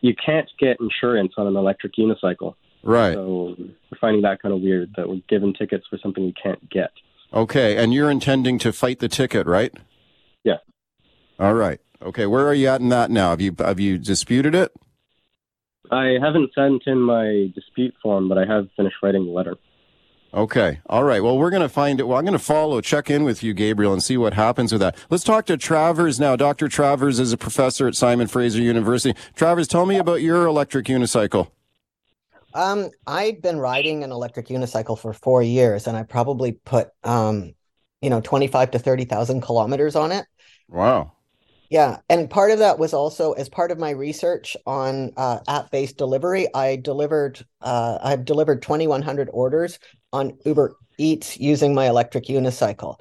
you 0.00 0.14
can't 0.14 0.50
get 0.58 0.78
insurance 0.80 1.34
on 1.36 1.46
an 1.46 1.56
electric 1.56 1.94
unicycle. 1.94 2.54
Right. 2.82 3.14
So 3.14 3.54
we're 3.58 3.98
finding 4.00 4.22
that 4.22 4.42
kind 4.42 4.52
of 4.54 4.60
weird 4.60 4.92
that 4.96 5.08
we're 5.08 5.22
given 5.28 5.54
tickets 5.54 5.86
for 5.88 5.96
something 5.98 6.24
we 6.24 6.32
can't 6.32 6.68
get. 6.70 6.90
Okay. 7.32 7.76
And 7.76 7.94
you're 7.94 8.10
intending 8.10 8.58
to 8.58 8.72
fight 8.72 8.98
the 8.98 9.08
ticket, 9.08 9.46
right? 9.46 9.72
Yeah. 10.42 10.58
All 11.38 11.54
right. 11.54 11.80
Okay. 12.02 12.26
Where 12.26 12.46
are 12.46 12.52
you 12.54 12.66
at 12.68 12.80
in 12.80 12.88
that 12.90 13.10
now? 13.10 13.30
Have 13.30 13.40
you 13.40 13.54
have 13.58 13.80
you 13.80 13.96
disputed 13.96 14.54
it? 14.54 14.72
I 15.90 16.16
haven't 16.20 16.50
sent 16.54 16.82
in 16.86 16.98
my 17.00 17.50
dispute 17.54 17.94
form, 18.02 18.28
but 18.28 18.38
I 18.38 18.44
have 18.44 18.68
finished 18.76 18.96
writing 19.02 19.24
the 19.26 19.32
letter. 19.32 19.56
Okay. 20.34 20.80
All 20.86 21.04
right. 21.04 21.22
Well, 21.22 21.38
we're 21.38 21.50
going 21.50 21.62
to 21.62 21.68
find 21.68 22.00
it. 22.00 22.08
Well, 22.08 22.18
I'm 22.18 22.24
going 22.24 22.32
to 22.36 22.40
follow, 22.40 22.80
check 22.80 23.08
in 23.08 23.22
with 23.22 23.44
you, 23.44 23.54
Gabriel, 23.54 23.92
and 23.92 24.02
see 24.02 24.16
what 24.16 24.34
happens 24.34 24.72
with 24.72 24.80
that. 24.80 24.96
Let's 25.08 25.22
talk 25.22 25.46
to 25.46 25.56
Travers 25.56 26.18
now. 26.18 26.34
Dr. 26.34 26.66
Travers 26.66 27.20
is 27.20 27.32
a 27.32 27.36
professor 27.36 27.86
at 27.86 27.94
Simon 27.94 28.26
Fraser 28.26 28.60
University. 28.60 29.16
Travers, 29.36 29.68
tell 29.68 29.86
me 29.86 29.96
about 29.96 30.22
your 30.22 30.46
electric 30.46 30.86
unicycle. 30.86 31.52
Um, 32.52 32.90
I'd 33.06 33.42
been 33.42 33.58
riding 33.58 34.02
an 34.02 34.10
electric 34.10 34.48
unicycle 34.48 34.98
for 34.98 35.12
four 35.12 35.40
years, 35.40 35.86
and 35.86 35.96
I 35.96 36.02
probably 36.02 36.52
put 36.52 36.88
um, 37.04 37.54
you 38.04 38.10
know, 38.10 38.20
twenty-five 38.20 38.72
to 38.72 38.78
thirty 38.78 39.04
thousand 39.04 39.40
kilometers 39.40 39.96
on 39.96 40.12
it. 40.12 40.26
Wow. 40.68 41.12
Yeah, 41.70 41.98
and 42.08 42.30
part 42.30 42.50
of 42.50 42.58
that 42.58 42.78
was 42.78 42.92
also 42.92 43.32
as 43.32 43.48
part 43.48 43.70
of 43.70 43.78
my 43.78 43.90
research 43.90 44.56
on 44.66 45.12
uh, 45.16 45.40
app-based 45.48 45.96
delivery. 45.96 46.46
I 46.54 46.76
delivered, 46.76 47.44
uh, 47.62 47.98
I've 48.00 48.24
delivered 48.24 48.62
2,100 48.62 49.30
orders 49.32 49.78
on 50.14 50.38
Uber 50.46 50.76
Eats 50.96 51.38
using 51.40 51.74
my 51.74 51.88
electric 51.88 52.26
unicycle. 52.26 53.00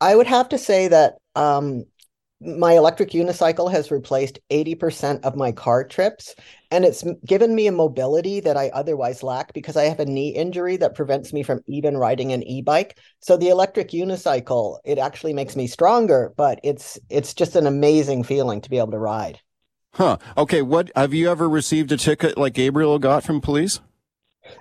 I 0.00 0.14
would 0.14 0.26
have 0.26 0.50
to 0.50 0.58
say 0.58 0.88
that 0.88 1.14
um, 1.34 1.84
my 2.40 2.72
electric 2.72 3.10
unicycle 3.10 3.70
has 3.70 3.90
replaced 3.90 4.38
80% 4.50 5.24
of 5.24 5.36
my 5.36 5.52
car 5.52 5.84
trips, 5.84 6.34
and 6.70 6.84
it's 6.84 7.02
given 7.24 7.54
me 7.54 7.66
a 7.66 7.72
mobility 7.72 8.40
that 8.40 8.58
I 8.58 8.68
otherwise 8.68 9.22
lack 9.22 9.54
because 9.54 9.76
I 9.76 9.84
have 9.84 10.00
a 10.00 10.06
knee 10.06 10.30
injury 10.30 10.76
that 10.78 10.94
prevents 10.94 11.32
me 11.32 11.42
from 11.42 11.60
even 11.66 11.96
riding 11.96 12.32
an 12.32 12.42
e-bike. 12.42 12.98
So 13.20 13.36
the 13.36 13.48
electric 13.48 13.90
unicycle, 13.90 14.78
it 14.84 14.98
actually 14.98 15.32
makes 15.32 15.56
me 15.56 15.66
stronger, 15.66 16.32
but 16.36 16.60
it's 16.62 16.98
it's 17.08 17.34
just 17.34 17.56
an 17.56 17.66
amazing 17.66 18.24
feeling 18.24 18.60
to 18.62 18.70
be 18.70 18.78
able 18.78 18.92
to 18.92 18.98
ride. 18.98 19.40
Huh. 19.94 20.18
Okay. 20.36 20.62
What 20.62 20.90
have 20.94 21.12
you 21.12 21.30
ever 21.30 21.48
received 21.48 21.90
a 21.92 21.96
ticket 21.96 22.38
like 22.38 22.54
Gabriel 22.54 22.98
got 22.98 23.24
from 23.24 23.40
police? 23.40 23.80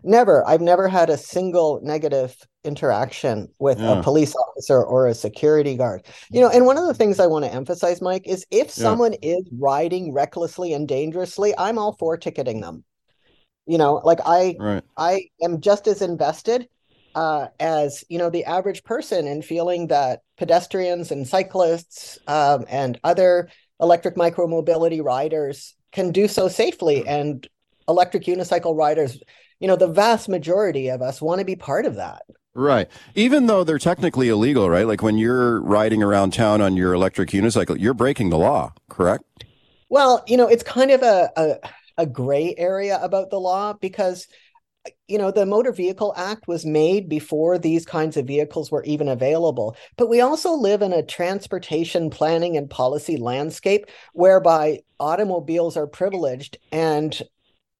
Never. 0.03 0.47
I've 0.47 0.61
never 0.61 0.87
had 0.87 1.09
a 1.09 1.17
single 1.17 1.79
negative 1.83 2.35
interaction 2.63 3.49
with 3.59 3.79
Yeah. 3.79 3.99
a 3.99 4.03
police 4.03 4.35
officer 4.35 4.83
or 4.83 5.07
a 5.07 5.13
security 5.13 5.75
guard. 5.75 6.05
You 6.31 6.41
know, 6.41 6.49
and 6.49 6.65
one 6.65 6.77
of 6.77 6.87
the 6.87 6.93
things 6.93 7.19
I 7.19 7.27
want 7.27 7.45
to 7.45 7.53
emphasize, 7.53 8.01
Mike, 8.01 8.27
is 8.27 8.45
if 8.51 8.67
Yeah. 8.67 8.83
someone 8.83 9.13
is 9.21 9.43
riding 9.57 10.13
recklessly 10.13 10.73
and 10.73 10.87
dangerously, 10.87 11.53
I'm 11.57 11.77
all 11.77 11.93
for 11.93 12.17
ticketing 12.17 12.61
them. 12.61 12.83
You 13.65 13.77
know, 13.77 14.01
like 14.03 14.19
I 14.25 14.55
Right. 14.59 14.83
I 14.97 15.21
am 15.41 15.61
just 15.61 15.87
as 15.87 16.01
invested 16.01 16.67
uh, 17.15 17.47
as 17.59 18.03
you 18.09 18.17
know 18.17 18.29
the 18.29 18.45
average 18.45 18.83
person 18.83 19.27
in 19.27 19.41
feeling 19.41 19.87
that 19.87 20.21
pedestrians 20.37 21.11
and 21.11 21.27
cyclists 21.27 22.19
um, 22.27 22.65
and 22.69 22.99
other 23.03 23.49
electric 23.79 24.15
micromobility 24.15 25.03
riders 25.03 25.75
can 25.91 26.11
do 26.11 26.27
so 26.27 26.47
safely, 26.47 27.07
and 27.07 27.47
electric 27.87 28.25
unicycle 28.25 28.75
riders, 28.75 29.19
you 29.59 29.67
know, 29.67 29.75
the 29.75 29.87
vast 29.87 30.29
majority 30.29 30.89
of 30.89 31.01
us 31.01 31.21
want 31.21 31.39
to 31.39 31.45
be 31.45 31.55
part 31.55 31.85
of 31.85 31.95
that. 31.95 32.23
Right. 32.53 32.89
Even 33.15 33.45
though 33.45 33.63
they're 33.63 33.79
technically 33.79 34.29
illegal, 34.29 34.69
right? 34.69 34.87
Like 34.87 35.01
when 35.01 35.17
you're 35.17 35.61
riding 35.61 36.01
around 36.01 36.33
town 36.33 36.61
on 36.61 36.75
your 36.75 36.93
electric 36.93 37.29
unicycle, 37.29 37.79
you're 37.79 37.93
breaking 37.93 38.31
the 38.31 38.37
law, 38.37 38.73
correct? 38.89 39.23
Well, 39.89 40.23
you 40.27 40.37
know, 40.37 40.47
it's 40.47 40.63
kind 40.63 40.91
of 40.91 41.01
a, 41.01 41.31
a 41.35 41.69
a 41.99 42.05
gray 42.05 42.55
area 42.57 42.97
about 43.01 43.29
the 43.29 43.39
law 43.39 43.73
because 43.73 44.27
you 45.09 45.17
know 45.17 45.31
the 45.31 45.45
Motor 45.45 45.73
Vehicle 45.73 46.13
Act 46.15 46.47
was 46.47 46.65
made 46.65 47.09
before 47.09 47.57
these 47.59 47.85
kinds 47.85 48.15
of 48.15 48.25
vehicles 48.25 48.71
were 48.71 48.83
even 48.85 49.09
available. 49.09 49.75
But 49.97 50.09
we 50.09 50.21
also 50.21 50.53
live 50.53 50.81
in 50.81 50.93
a 50.93 51.03
transportation 51.03 52.09
planning 52.09 52.55
and 52.55 52.69
policy 52.69 53.17
landscape 53.17 53.85
whereby 54.13 54.79
automobiles 54.99 55.75
are 55.75 55.87
privileged 55.87 56.57
and 56.71 57.21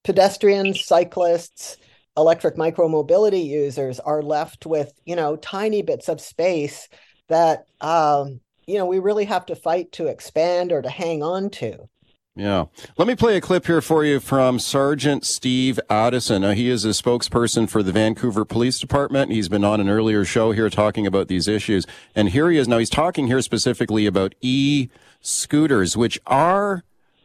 pedestrians, 0.10 0.84
cyclists, 0.84 1.78
electric 2.18 2.56
micromobility 2.56 3.46
users 3.46 4.00
are 4.00 4.24
left 4.24 4.66
with, 4.66 4.92
you 5.06 5.16
know, 5.16 5.36
tiny 5.36 5.84
bits 5.84 6.10
of 6.10 6.20
space 6.20 6.90
that 7.28 7.66
um, 7.80 8.40
you 8.66 8.80
know, 8.80 8.88
we 8.88 8.98
really 8.98 9.26
have 9.26 9.46
to 9.46 9.56
fight 9.56 9.92
to 9.92 10.08
expand 10.08 10.72
or 10.72 10.82
to 10.82 10.90
hang 10.90 11.22
on 11.22 11.52
to. 11.52 11.88
Yeah. 12.36 12.66
Let 12.98 13.08
me 13.08 13.16
play 13.16 13.38
a 13.38 13.42
clip 13.42 13.68
here 13.68 13.82
for 13.82 14.04
you 14.04 14.20
from 14.20 14.58
Sergeant 14.58 15.26
Steve 15.28 15.80
Addison. 15.92 16.44
He 16.56 16.70
is 16.70 16.86
a 16.86 16.90
spokesperson 16.90 17.70
for 17.70 17.84
the 17.84 17.92
Vancouver 17.92 18.46
Police 18.46 18.80
Department. 18.80 19.32
He's 19.32 19.48
been 19.48 19.64
on 19.64 19.80
an 19.80 19.90
earlier 19.90 20.26
show 20.26 20.54
here 20.54 20.72
talking 20.72 21.06
about 21.06 21.28
these 21.28 21.48
issues. 21.48 21.86
And 22.16 22.30
here 22.30 22.50
he 22.50 22.58
is. 22.58 22.68
Now, 22.68 22.80
he's 22.80 22.90
talking 22.90 23.28
here 23.28 23.42
specifically 23.44 24.08
about 24.08 24.34
e 24.42 24.90
scooters, 25.22 25.96
which 25.96 26.20
are, 26.26 26.84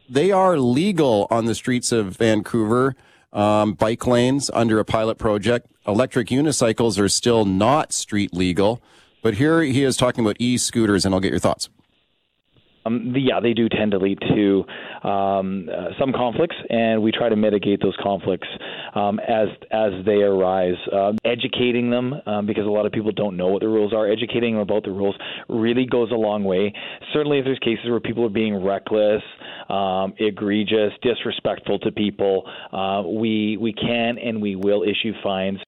they 0.09 0.31
are 0.31 0.57
legal 0.57 1.27
on 1.29 1.45
the 1.45 1.55
streets 1.55 1.91
of 1.91 2.17
Vancouver. 2.17 2.95
Um, 3.33 3.73
bike 3.73 4.05
lanes 4.07 4.49
under 4.53 4.79
a 4.79 4.85
pilot 4.85 5.17
project. 5.17 5.67
Electric 5.85 6.29
unicycles 6.29 6.97
are 6.99 7.09
still 7.09 7.45
not 7.45 7.91
street 7.91 8.33
legal. 8.33 8.81
But 9.21 9.35
here 9.35 9.61
he 9.61 9.83
is 9.83 9.97
talking 9.97 10.23
about 10.23 10.37
e 10.39 10.57
scooters, 10.57 11.05
and 11.05 11.13
I'll 11.13 11.21
get 11.21 11.31
your 11.31 11.39
thoughts. 11.39 11.69
Um, 12.85 13.13
yeah, 13.15 13.39
they 13.39 13.53
do 13.53 13.67
tend 13.67 13.91
to 13.91 13.97
lead 13.97 14.19
to 14.19 14.63
um, 15.07 15.69
uh, 15.71 15.89
some 15.99 16.11
conflicts, 16.13 16.55
and 16.69 17.01
we 17.01 17.11
try 17.11 17.29
to 17.29 17.35
mitigate 17.35 17.81
those 17.81 17.95
conflicts 18.01 18.47
um, 18.93 19.19
as 19.19 19.47
as 19.71 19.91
they 20.05 20.21
arise. 20.21 20.75
Uh, 20.91 21.13
educating 21.23 21.89
them, 21.89 22.13
um, 22.25 22.45
because 22.45 22.65
a 22.65 22.69
lot 22.69 22.85
of 22.85 22.91
people 22.91 23.11
don't 23.11 23.37
know 23.37 23.47
what 23.47 23.61
the 23.61 23.67
rules 23.67 23.93
are. 23.93 24.09
Educating 24.09 24.53
them 24.53 24.61
about 24.61 24.83
the 24.83 24.91
rules 24.91 25.15
really 25.49 25.85
goes 25.85 26.11
a 26.11 26.15
long 26.15 26.43
way. 26.43 26.73
Certainly, 27.13 27.39
if 27.39 27.45
there's 27.45 27.59
cases 27.59 27.89
where 27.89 27.99
people 27.99 28.25
are 28.25 28.29
being 28.29 28.63
reckless, 28.63 29.23
um, 29.69 30.13
egregious, 30.19 30.93
disrespectful 31.01 31.79
to 31.79 31.91
people, 31.91 32.43
uh, 32.71 33.01
we 33.07 33.57
we 33.57 33.73
can 33.73 34.17
and 34.17 34.41
we 34.41 34.55
will 34.55 34.83
issue 34.83 35.13
fines. 35.23 35.59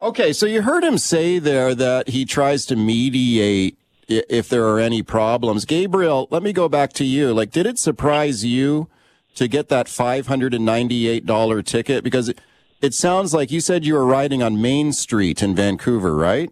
Okay, 0.00 0.32
so 0.32 0.46
you 0.46 0.62
heard 0.62 0.82
him 0.82 0.98
say 0.98 1.38
there 1.38 1.76
that 1.76 2.08
he 2.08 2.24
tries 2.24 2.66
to 2.66 2.76
mediate 2.76 3.78
if 4.08 4.48
there 4.48 4.66
are 4.68 4.78
any 4.78 5.02
problems. 5.02 5.64
Gabriel, 5.64 6.28
let 6.30 6.42
me 6.42 6.52
go 6.52 6.68
back 6.68 6.92
to 6.94 7.04
you. 7.04 7.32
Like, 7.32 7.50
did 7.50 7.66
it 7.66 7.78
surprise 7.78 8.44
you 8.44 8.88
to 9.36 9.48
get 9.48 9.68
that 9.68 9.86
$598 9.86 11.64
ticket? 11.64 12.04
Because 12.04 12.28
it, 12.28 12.40
it 12.80 12.94
sounds 12.94 13.32
like 13.32 13.50
you 13.50 13.60
said 13.60 13.84
you 13.84 13.94
were 13.94 14.04
riding 14.04 14.42
on 14.42 14.60
Main 14.60 14.92
Street 14.92 15.42
in 15.42 15.54
Vancouver, 15.54 16.14
right? 16.14 16.50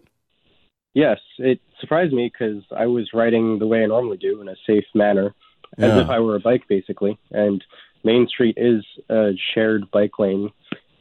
Yes, 0.93 1.19
it 1.37 1.59
surprised 1.79 2.13
me 2.13 2.31
because 2.31 2.63
I 2.75 2.87
was 2.87 3.09
riding 3.13 3.59
the 3.59 3.67
way 3.67 3.83
I 3.83 3.85
normally 3.85 4.17
do 4.17 4.41
in 4.41 4.47
a 4.49 4.55
safe 4.67 4.85
manner, 4.93 5.33
as 5.77 5.89
Yeah. 5.95 6.01
if 6.01 6.09
I 6.09 6.19
were 6.19 6.35
a 6.35 6.39
bike, 6.39 6.67
basically. 6.67 7.17
And 7.31 7.63
Main 8.03 8.27
Street 8.27 8.55
is 8.57 8.83
a 9.09 9.31
shared 9.53 9.89
bike 9.91 10.19
lane 10.19 10.51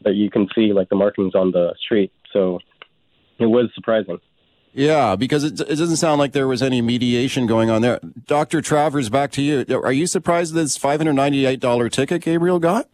that 0.02 0.14
you 0.14 0.30
can 0.30 0.48
see, 0.54 0.72
like 0.72 0.88
the 0.88 0.96
markings 0.96 1.34
on 1.34 1.50
the 1.50 1.74
street. 1.84 2.12
So 2.32 2.60
it 3.38 3.46
was 3.46 3.70
surprising. 3.74 4.18
Yeah, 4.72 5.16
because 5.16 5.44
it, 5.44 5.60
it 5.60 5.76
doesn't 5.76 5.96
sound 5.96 6.18
like 6.18 6.32
there 6.32 6.46
was 6.46 6.62
any 6.62 6.80
mediation 6.80 7.46
going 7.46 7.70
on 7.70 7.82
there. 7.82 8.00
Dr. 8.26 8.60
Travers, 8.62 9.08
back 9.08 9.32
to 9.32 9.42
you. 9.42 9.64
Are 9.70 9.92
you 9.92 10.06
surprised 10.06 10.54
that 10.54 10.60
this 10.60 10.78
$598 10.78 11.90
ticket 11.90 12.22
Gabriel 12.22 12.58
got? 12.58 12.88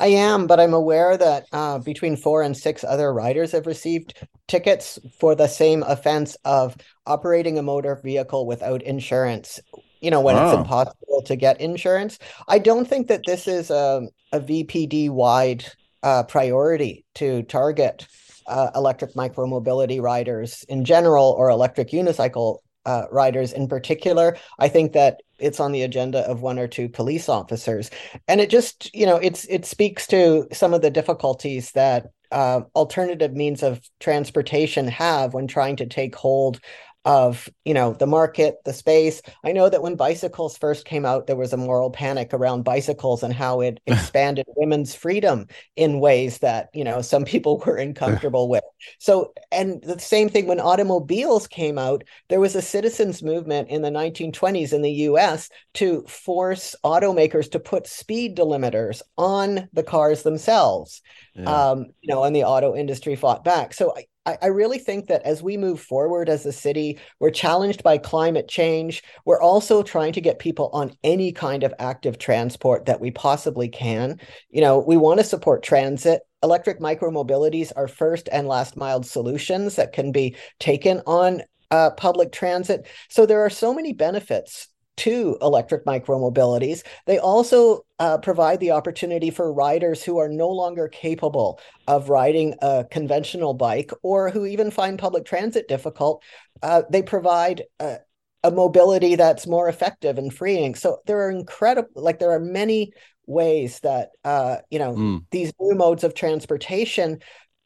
I 0.00 0.08
am, 0.08 0.48
but 0.48 0.58
I'm 0.58 0.74
aware 0.74 1.16
that 1.16 1.46
uh, 1.52 1.78
between 1.78 2.16
four 2.16 2.42
and 2.42 2.56
six 2.56 2.82
other 2.82 3.12
riders 3.12 3.52
have 3.52 3.66
received 3.66 4.14
tickets 4.48 4.98
for 5.20 5.36
the 5.36 5.46
same 5.46 5.84
offense 5.84 6.36
of 6.44 6.76
operating 7.06 7.56
a 7.56 7.62
motor 7.62 8.00
vehicle 8.02 8.46
without 8.46 8.82
insurance. 8.82 9.60
You 10.00 10.10
know, 10.10 10.22
when 10.22 10.34
it's 10.34 10.54
impossible 10.54 11.22
to 11.26 11.36
get 11.36 11.60
insurance. 11.60 12.18
I 12.48 12.58
don't 12.58 12.88
think 12.88 13.08
that 13.08 13.20
this 13.26 13.46
is 13.46 13.70
a, 13.70 14.08
a 14.32 14.40
VPD 14.40 15.10
wide 15.10 15.64
uh, 16.02 16.22
priority 16.22 17.04
to 17.16 17.42
target 17.42 18.06
uh, 18.50 18.70
electric 18.74 19.14
micromobility 19.14 20.00
riders 20.00 20.64
in 20.68 20.84
general 20.84 21.34
or 21.38 21.48
electric 21.48 21.90
unicycle 21.90 22.58
uh, 22.86 23.04
riders 23.10 23.52
in 23.52 23.68
particular. 23.68 24.36
I 24.58 24.68
think 24.68 24.92
that 24.92 25.20
it's 25.38 25.60
on 25.60 25.72
the 25.72 25.82
agenda 25.82 26.20
of 26.20 26.42
one 26.42 26.58
or 26.58 26.66
two 26.66 26.88
police 26.88 27.28
officers, 27.28 27.90
and 28.28 28.40
it 28.40 28.50
just 28.50 28.94
you 28.94 29.06
know 29.06 29.16
it's 29.16 29.44
it 29.46 29.64
speaks 29.64 30.06
to 30.08 30.46
some 30.52 30.74
of 30.74 30.82
the 30.82 30.90
difficulties 30.90 31.72
that 31.72 32.06
uh, 32.32 32.62
alternative 32.74 33.32
means 33.32 33.62
of 33.62 33.80
transportation 33.98 34.86
have 34.88 35.34
when 35.34 35.46
trying 35.46 35.76
to 35.76 35.86
take 35.86 36.14
hold 36.14 36.60
of 37.06 37.48
you 37.64 37.72
know 37.72 37.94
the 37.94 38.06
market 38.06 38.56
the 38.64 38.72
space. 38.72 39.22
I 39.42 39.52
know 39.52 39.68
that 39.68 39.82
when 39.82 39.96
bicycles 39.96 40.58
first 40.58 40.84
came 40.84 41.06
out 41.06 41.26
there 41.26 41.36
was 41.36 41.52
a 41.52 41.56
moral 41.56 41.90
panic 41.90 42.34
around 42.34 42.62
bicycles 42.62 43.22
and 43.22 43.32
how 43.32 43.60
it 43.62 43.80
expanded 43.86 44.44
women's 44.56 44.94
freedom 44.94 45.46
in 45.76 46.00
ways 46.00 46.38
that 46.38 46.68
you 46.74 46.84
know 46.84 47.00
some 47.00 47.24
people 47.24 47.58
were 47.64 47.76
uncomfortable 47.76 48.48
with. 48.48 48.64
So 48.98 49.32
and 49.50 49.82
the 49.82 49.98
same 49.98 50.28
thing 50.28 50.46
when 50.46 50.60
automobiles 50.60 51.46
came 51.46 51.78
out 51.78 52.04
there 52.28 52.40
was 52.40 52.54
a 52.54 52.62
citizens 52.62 53.22
movement 53.22 53.70
in 53.70 53.80
the 53.80 53.90
1920s 53.90 54.72
in 54.72 54.82
the 54.82 54.90
us 54.92 55.48
to 55.74 56.02
force 56.02 56.74
automakers 56.84 57.50
to 57.52 57.60
put 57.60 57.86
speed 57.86 58.36
delimiters 58.36 59.00
on 59.16 59.68
the 59.72 59.82
cars 59.82 60.22
themselves. 60.22 61.00
Yeah. 61.34 61.70
um, 61.70 61.86
you 62.02 62.12
know 62.12 62.24
and 62.24 62.36
the 62.36 62.44
auto 62.44 62.76
industry 62.76 63.16
fought 63.16 63.42
back. 63.42 63.72
So 63.72 63.94
I, 64.26 64.36
I, 64.42 64.46
really 64.46 64.78
think 64.78 65.06
that 65.06 65.22
as 65.22 65.42
we 65.42 65.56
move 65.56 65.80
forward 65.80 66.28
as 66.28 66.44
a 66.44 66.52
city, 66.52 66.98
we're 67.20 67.30
challenged 67.30 67.82
by 67.82 67.98
climate 67.98 68.48
change. 68.48 69.02
We're 69.24 69.40
also 69.40 69.82
trying 69.82 70.12
to 70.12 70.20
get 70.20 70.38
people 70.38 70.68
on 70.72 70.92
any 71.02 71.32
kind 71.32 71.62
of 71.62 71.74
active 71.78 72.18
transport 72.18 72.86
that 72.86 73.00
we 73.00 73.10
possibly 73.10 73.68
can. 73.68 74.20
You 74.50 74.60
know, 74.60 74.78
we 74.78 74.96
want 74.96 75.20
to 75.20 75.24
support 75.24 75.62
transit. 75.62 76.20
Electric 76.42 76.80
micromobilities 76.80 77.72
are 77.76 77.88
first 77.88 78.28
and 78.30 78.46
last 78.46 78.76
mile 78.76 79.02
solutions 79.02 79.76
that 79.76 79.92
can 79.92 80.12
be 80.12 80.36
taken 80.58 81.02
on 81.06 81.42
uh, 81.70 81.90
public 81.90 82.32
transit. 82.32 82.86
So 83.08 83.26
there 83.26 83.40
are 83.40 83.50
so 83.50 83.72
many 83.72 83.92
benefits 83.92 84.68
to 84.98 85.38
electric 85.40 85.84
micromobilities. 85.86 86.82
They 87.06 87.18
also 87.18 87.86
uh, 87.98 88.18
provide 88.18 88.60
the 88.60 88.72
opportunity 88.72 89.30
for 89.30 89.52
riders 89.52 90.02
who 90.02 90.18
are 90.18 90.28
no 90.28 90.48
longer 90.48 90.88
capable 90.88 91.60
of 91.86 92.10
riding 92.10 92.54
a 92.60 92.84
conventional 92.90 93.54
bike 93.54 93.92
or 94.02 94.30
who 94.30 94.44
even 94.46 94.70
find 94.70 94.98
public 94.98 95.24
transit 95.24 95.68
difficult. 95.68 96.22
Uh, 96.62 96.82
they 96.90 97.02
provide 97.02 97.62
a, 97.78 97.98
a 98.44 98.50
mobility 98.50 99.14
that's 99.14 99.46
more 99.46 99.68
effective 99.68 100.18
and 100.18 100.34
freeing. 100.34 100.74
So 100.74 100.98
there 101.06 101.20
are 101.26 101.30
incredible, 101.30 101.90
like 101.94 102.18
there 102.18 102.32
are 102.32 102.40
many 102.40 102.92
ways 103.26 103.80
that 103.80 104.10
uh, 104.24 104.56
you 104.70 104.78
know 104.78 104.94
mm. 104.94 105.24
these 105.30 105.52
new 105.60 105.76
modes 105.76 106.04
of 106.04 106.14
transportation 106.14 107.20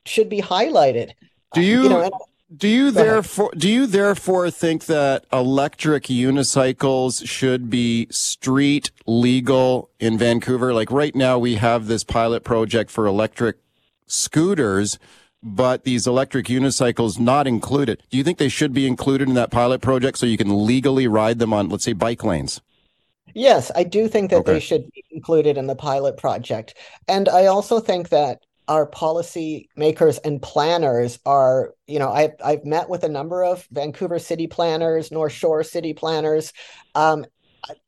should 0.07 0.29
be 0.29 0.41
highlighted. 0.41 1.13
Do 1.53 1.63
you? 1.63 1.81
Uh, 1.81 1.83
you 1.83 1.89
know, 1.89 2.11
do 2.57 2.69
you 2.69 2.91
therefore 2.91 3.51
do 3.57 3.69
you 3.69 3.87
therefore 3.87 4.51
think 4.51 4.87
that 4.87 5.25
electric 5.33 6.05
unicycles 6.05 7.27
should 7.27 7.71
be 7.71 8.07
street 8.11 8.91
legal 9.07 9.91
in 9.99 10.19
Vancouver? 10.19 10.73
Like 10.75 10.91
right 10.91 11.15
now 11.15 11.39
we 11.39 11.57
have 11.57 11.87
this 11.87 12.05
pilot 12.05 12.45
project 12.45 12.91
for 12.91 13.07
electric 13.07 13.57
scooters, 14.07 14.99
but 15.43 15.85
these 15.85 16.07
electric 16.07 16.47
unicycles 16.47 17.19
not 17.19 17.47
included. 17.47 18.03
Do 18.11 18.19
you 18.19 18.25
think 18.25 18.39
they 18.39 18.49
should 18.49 18.73
be 18.73 18.87
included 18.87 19.29
in 19.29 19.35
that 19.35 19.51
pilot 19.51 19.81
project 19.81 20.19
so 20.19 20.27
you 20.27 20.37
can 20.37 20.67
legally 20.67 21.07
ride 21.07 21.39
them 21.39 21.53
on 21.53 21.69
let's 21.69 21.85
say 21.85 21.93
bike 21.93 22.23
lanes? 22.23 22.61
Yes, 23.35 23.73
I 23.75 23.83
do 23.83 24.07
think 24.07 24.31
that 24.31 24.41
okay. 24.41 24.55
they 24.55 24.61
should 24.61 24.91
be 24.93 25.05
included 25.11 25.57
in 25.57 25.67
the 25.67 25.75
pilot 25.75 26.17
project. 26.17 26.75
And 27.09 27.29
I 27.29 27.47
also 27.47 27.81
think 27.81 28.11
that 28.11 28.41
our 28.69 28.87
policy 28.87 29.69
makers 29.77 30.19
and 30.19 30.41
planners 30.41 31.19
are 31.27 31.75
you 31.87 31.99
know 31.99 32.11
i've, 32.11 32.33
I've 32.45 32.65
met 32.65 32.89
with 32.89 33.05
a 33.05 33.09
number 33.09 33.45
of 33.45 33.67
vancouver 33.71 34.19
city 34.19 34.47
planners 34.47 35.11
north 35.11 35.33
shore 35.33 35.63
city 35.63 35.93
planners. 35.93 36.53
Um, 36.95 37.27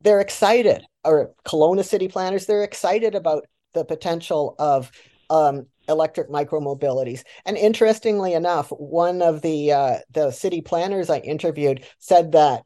they're 0.01 0.21
excited 0.21 0.83
or 1.03 1.33
Kelowna 1.45 1.85
city 1.85 2.07
planners 2.07 2.45
they're 2.45 2.63
excited 2.63 3.15
about 3.15 3.45
the 3.73 3.85
potential 3.85 4.55
of 4.59 4.91
um, 5.29 5.67
electric 5.89 6.29
micromobilities. 6.29 7.23
And 7.45 7.57
interestingly 7.57 8.33
enough 8.33 8.69
one 8.69 9.21
of 9.21 9.41
the 9.41 9.71
uh, 9.71 9.99
the 10.11 10.31
city 10.31 10.61
planners 10.61 11.09
i 11.09 11.19
interviewed 11.19 11.85
said 11.99 12.31
that 12.33 12.63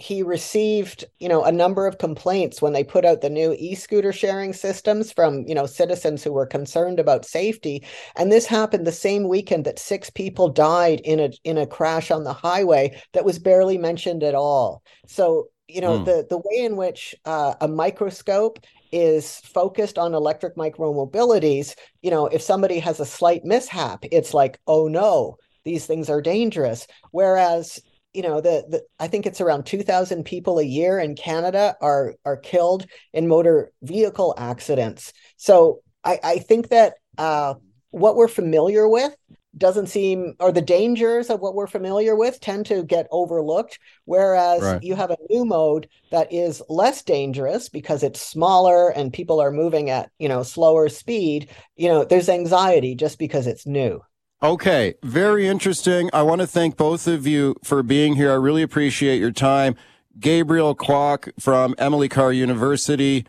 he 0.00 0.22
received 0.22 1.04
you 1.18 1.28
know 1.28 1.44
a 1.44 1.52
number 1.52 1.86
of 1.86 1.98
complaints 1.98 2.62
when 2.62 2.72
they 2.72 2.82
put 2.82 3.04
out 3.04 3.20
the 3.20 3.30
new 3.30 3.54
e-scooter 3.58 4.12
sharing 4.12 4.52
systems 4.52 5.12
from 5.12 5.44
you 5.46 5.54
know 5.54 5.66
citizens 5.66 6.24
who 6.24 6.32
were 6.32 6.46
concerned 6.46 6.98
about 6.98 7.24
safety. 7.24 7.84
And 8.16 8.32
this 8.32 8.46
happened 8.46 8.86
the 8.86 8.92
same 8.92 9.28
weekend 9.28 9.64
that 9.66 9.78
six 9.78 10.10
people 10.10 10.48
died 10.48 11.00
in 11.04 11.20
a 11.20 11.30
in 11.44 11.58
a 11.58 11.66
crash 11.66 12.10
on 12.10 12.24
the 12.24 12.32
highway 12.32 13.00
that 13.12 13.24
was 13.24 13.38
barely 13.38 13.78
mentioned 13.78 14.22
at 14.22 14.34
all. 14.34 14.82
So 15.06 15.48
you 15.68 15.80
know 15.80 16.00
mm. 16.00 16.04
the 16.04 16.26
the 16.28 16.38
way 16.38 16.64
in 16.64 16.76
which 16.76 17.14
uh, 17.24 17.54
a 17.60 17.68
microscope 17.68 18.58
is 18.92 19.36
focused 19.40 19.98
on 19.98 20.14
electric 20.14 20.56
micromobilities 20.56 21.76
you 22.02 22.10
know 22.10 22.26
if 22.26 22.42
somebody 22.42 22.80
has 22.80 22.98
a 22.98 23.06
slight 23.06 23.44
mishap 23.44 24.04
it's 24.10 24.34
like 24.34 24.58
oh 24.66 24.88
no 24.88 25.36
these 25.64 25.86
things 25.86 26.08
are 26.08 26.22
dangerous. 26.22 26.86
Whereas 27.10 27.80
you 28.12 28.22
know 28.22 28.40
the, 28.40 28.64
the 28.68 28.82
i 28.98 29.06
think 29.06 29.26
it's 29.26 29.40
around 29.40 29.64
2000 29.64 30.24
people 30.24 30.58
a 30.58 30.64
year 30.64 30.98
in 30.98 31.14
canada 31.14 31.76
are 31.80 32.14
are 32.24 32.36
killed 32.36 32.86
in 33.12 33.28
motor 33.28 33.70
vehicle 33.82 34.34
accidents. 34.36 35.12
So 35.36 35.80
i 36.04 36.18
i 36.22 36.38
think 36.38 36.68
that 36.68 36.94
uh, 37.18 37.54
what 37.90 38.16
we're 38.16 38.28
familiar 38.28 38.88
with 38.88 39.14
doesn't 39.58 39.88
seem 39.88 40.34
or 40.38 40.52
the 40.52 40.62
dangers 40.62 41.28
of 41.28 41.40
what 41.40 41.54
we're 41.54 41.66
familiar 41.66 42.14
with 42.14 42.40
tend 42.40 42.64
to 42.64 42.84
get 42.84 43.08
overlooked 43.10 43.80
whereas 44.04 44.62
right. 44.62 44.82
you 44.82 44.94
have 44.94 45.10
a 45.10 45.16
new 45.28 45.44
mode 45.44 45.88
that 46.12 46.32
is 46.32 46.62
less 46.68 47.02
dangerous 47.02 47.68
because 47.68 48.04
it's 48.04 48.22
smaller 48.22 48.90
and 48.90 49.12
people 49.12 49.40
are 49.40 49.50
moving 49.50 49.90
at 49.90 50.10
you 50.18 50.28
know 50.28 50.42
slower 50.42 50.88
speed. 50.88 51.50
You 51.76 51.88
know 51.88 52.04
there's 52.04 52.28
anxiety 52.28 52.94
just 52.94 53.18
because 53.18 53.46
it's 53.46 53.66
new 53.66 54.00
Okay, 54.42 54.94
very 55.02 55.46
interesting. 55.46 56.08
I 56.14 56.22
want 56.22 56.40
to 56.40 56.46
thank 56.46 56.78
both 56.78 57.06
of 57.06 57.26
you 57.26 57.56
for 57.62 57.82
being 57.82 58.16
here. 58.16 58.30
I 58.32 58.36
really 58.36 58.62
appreciate 58.62 59.18
your 59.18 59.32
time. 59.32 59.76
Gabriel 60.18 60.74
Kwok 60.74 61.30
from 61.38 61.74
Emily 61.76 62.08
Carr 62.08 62.32
University, 62.32 63.26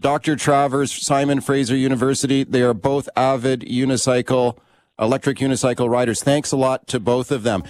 Dr. 0.00 0.36
Travers, 0.36 0.90
Simon 0.90 1.42
Fraser 1.42 1.76
University. 1.76 2.44
They 2.44 2.62
are 2.62 2.72
both 2.72 3.10
avid 3.14 3.60
unicycle, 3.60 4.56
electric 4.98 5.36
unicycle 5.36 5.90
riders. 5.90 6.22
Thanks 6.22 6.50
a 6.50 6.56
lot 6.56 6.86
to 6.86 6.98
both 6.98 7.30
of 7.30 7.42
them. 7.42 7.62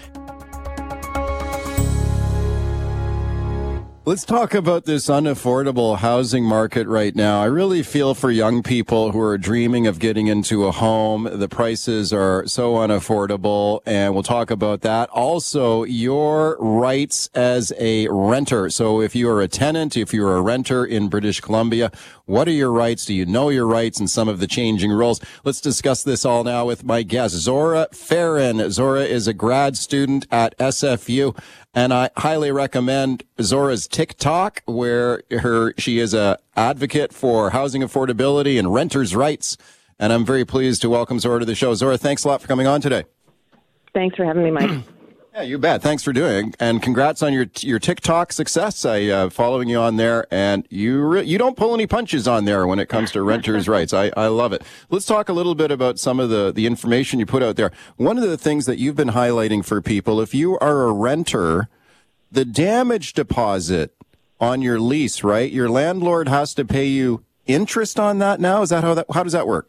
Let's 4.07 4.27
talk 4.27 4.53
about 4.53 4.85
this 4.85 5.07
unaffordable 5.07 5.97
housing 5.97 6.45
market 6.45 6.87
right 6.87 7.17
now. 7.17 7.40
I 7.40 7.47
really 7.47 7.83
feel 7.83 8.12
for 8.12 8.31
young 8.31 8.62
people 8.62 9.12
who 9.12 9.21
are 9.21 9.38
dreaming 9.38 9.87
of 9.87 9.99
getting 9.99 10.27
into 10.27 10.67
a 10.67 10.73
home. 10.73 11.27
The 11.33 11.49
prices 11.49 12.12
are 12.12 12.47
so 12.47 12.75
unaffordable, 12.75 13.81
and 13.87 14.12
we'll 14.12 14.23
talk 14.23 14.51
about 14.51 14.83
that. 14.83 15.09
Also, 15.09 15.85
your 15.85 16.59
rights 16.61 17.31
as 17.35 17.73
a 17.79 18.07
renter. 18.09 18.69
So 18.69 19.01
if 19.01 19.17
you 19.17 19.27
are 19.31 19.40
a 19.40 19.49
tenant, 19.49 19.97
if 19.97 20.12
you're 20.12 20.37
a 20.37 20.43
renter 20.43 20.85
in 20.85 21.09
British 21.09 21.40
Columbia, 21.40 21.90
what 22.27 22.49
are 22.49 22.53
your 22.53 22.73
rights? 22.73 23.05
Do 23.05 23.15
you 23.15 23.27
know 23.27 23.51
your 23.51 23.67
rights 23.67 23.99
and 23.99 24.09
some 24.09 24.29
of 24.29 24.41
the 24.41 24.47
changing 24.47 24.91
rules? 24.91 25.21
Let's 25.45 25.61
discuss 25.61 26.03
this 26.03 26.25
all 26.25 26.43
now 26.43 26.65
with 26.65 26.83
my 26.83 27.03
guest, 27.03 27.35
Zora 27.35 27.89
Farron. 27.93 28.71
Zora 28.71 29.03
is 29.03 29.29
a 29.29 29.35
grad 29.35 29.77
student 29.77 30.27
at 30.31 30.57
SFU. 30.59 31.39
And 31.75 31.93
I 31.93 32.11
highly 32.17 32.51
recommend 32.51 33.25
Zora's 33.43 33.87
TikTok, 33.87 34.63
where 34.65 35.23
her 35.31 35.75
she 35.77 35.99
is 35.99 36.15
a 36.15 36.39
advocate 36.57 37.13
for 37.13 37.51
housing 37.51 37.83
affordability 37.83 38.59
and 38.59 38.73
renters' 38.73 39.15
rights. 39.15 39.57
And 39.99 40.13
I'm 40.13 40.25
very 40.25 40.45
pleased 40.45 40.83
to 40.83 40.91
welcome 40.91 41.19
Zora 41.19 41.41
to 41.41 41.47
the 41.47 41.55
show. 41.55 41.75
Zora, 41.75 41.99
thanks 41.99 42.25
a 42.25 42.29
lot 42.29 42.41
for 42.41 42.49
coming 42.49 42.67
on 42.67 42.81
today. 42.81 43.05
Thanks 43.93 44.17
for 44.17 44.25
having 44.25 44.45
me, 44.45 44.51
Mike. 44.51 44.71
yeah, 45.35 45.42
you 45.42 45.59
bet. 45.59 45.83
Thanks 45.83 46.05
for 46.05 46.12
doing, 46.12 46.55
and 46.61 46.81
congrats 46.81 47.20
on 47.20 47.33
your 47.33 47.47
your 47.59 47.81
TikTok 47.81 48.33
success. 48.33 48.85
I 48.85 49.07
uh, 49.07 49.31
following 49.31 49.68
you 49.68 49.79
on 49.79 49.97
there, 49.97 50.29
and 50.31 50.64
you 50.70 51.03
re- 51.03 51.25
you 51.25 51.38
don't 51.38 51.57
pull 51.57 51.75
any 51.75 51.88
punches 51.88 52.29
on 52.29 52.44
there 52.44 52.68
when 52.68 52.79
it 52.79 52.88
comes 52.88 53.11
to 53.12 53.23
renters' 53.23 53.68
rights. 53.68 53.92
I, 53.92 54.12
I 54.16 54.29
love 54.29 54.53
it. 54.53 54.62
Let's 54.90 55.07
talk 55.07 55.29
a 55.29 55.33
little 55.33 55.57
bit 55.57 55.73
about 55.73 55.99
some 55.99 56.20
of 56.20 56.31
the 56.31 56.53
the 56.53 56.66
information 56.66 57.18
you 57.18 57.27
put 57.27 57.42
out 57.42 57.57
there. 57.57 57.73
One 57.97 58.16
of 58.16 58.23
the 58.23 58.38
things 58.38 58.66
that 58.66 58.79
you've 58.79 58.94
been 58.94 59.09
highlighting 59.09 59.64
for 59.64 59.83
people, 59.83 60.20
if 60.20 60.35
you 60.35 60.57
are 60.61 60.85
a 60.85 60.92
renter, 60.92 61.68
the 62.31 62.44
damage 62.44 63.12
deposit 63.12 63.92
on 64.38 64.62
your 64.62 64.79
lease, 64.79 65.25
right? 65.25 65.51
Your 65.51 65.68
landlord 65.68 66.29
has 66.29 66.55
to 66.55 66.64
pay 66.64 66.87
you 66.87 67.25
interest 67.44 67.99
on 67.99 68.20
that 68.20 68.38
now. 68.38 68.62
Is 68.62 68.70
that 68.70 68.85
how 68.85 68.94
that 68.94 69.07
how 69.12 69.25
does 69.25 69.33
that 69.33 69.49
work? 69.49 69.68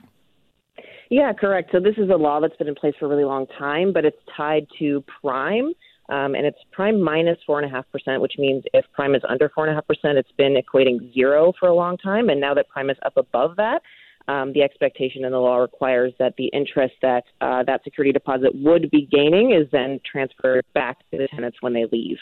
Yeah, 1.09 1.33
correct. 1.33 1.69
So 1.71 1.79
this 1.79 1.95
is 1.97 2.09
a 2.09 2.15
law 2.15 2.39
that's 2.39 2.55
been 2.57 2.67
in 2.67 2.75
place 2.75 2.93
for 2.99 3.05
a 3.05 3.09
really 3.09 3.25
long 3.25 3.47
time, 3.59 3.93
but 3.93 4.05
it's 4.05 4.17
tied 4.35 4.67
to 4.79 5.03
prime. 5.21 5.73
Um, 6.07 6.35
and 6.35 6.45
it's 6.45 6.57
prime 6.71 7.01
minus 7.01 7.37
four 7.45 7.59
and 7.59 7.69
a 7.69 7.73
half 7.73 7.85
percent, 7.91 8.21
which 8.21 8.33
means 8.37 8.63
if 8.73 8.85
prime 8.93 9.15
is 9.15 9.23
under 9.27 9.49
four 9.49 9.65
and 9.65 9.71
a 9.71 9.75
half 9.75 9.87
percent, 9.87 10.17
it's 10.17 10.31
been 10.37 10.55
equating 10.55 11.13
zero 11.13 11.51
for 11.59 11.67
a 11.67 11.73
long 11.73 11.97
time. 11.97 12.29
And 12.29 12.39
now 12.39 12.53
that 12.53 12.69
prime 12.69 12.89
is 12.91 12.97
up 13.03 13.17
above 13.17 13.55
that, 13.55 13.81
um, 14.27 14.53
the 14.53 14.61
expectation 14.61 15.23
in 15.25 15.31
the 15.31 15.39
law 15.39 15.57
requires 15.57 16.13
that 16.19 16.35
the 16.37 16.47
interest 16.47 16.95
that 17.01 17.23
uh, 17.41 17.63
that 17.63 17.83
security 17.83 18.11
deposit 18.11 18.51
would 18.53 18.89
be 18.91 19.07
gaining 19.11 19.51
is 19.51 19.67
then 19.71 19.99
transferred 20.09 20.65
back 20.73 20.99
to 21.11 21.17
the 21.17 21.27
tenants 21.27 21.57
when 21.61 21.73
they 21.73 21.85
leave. 21.91 22.17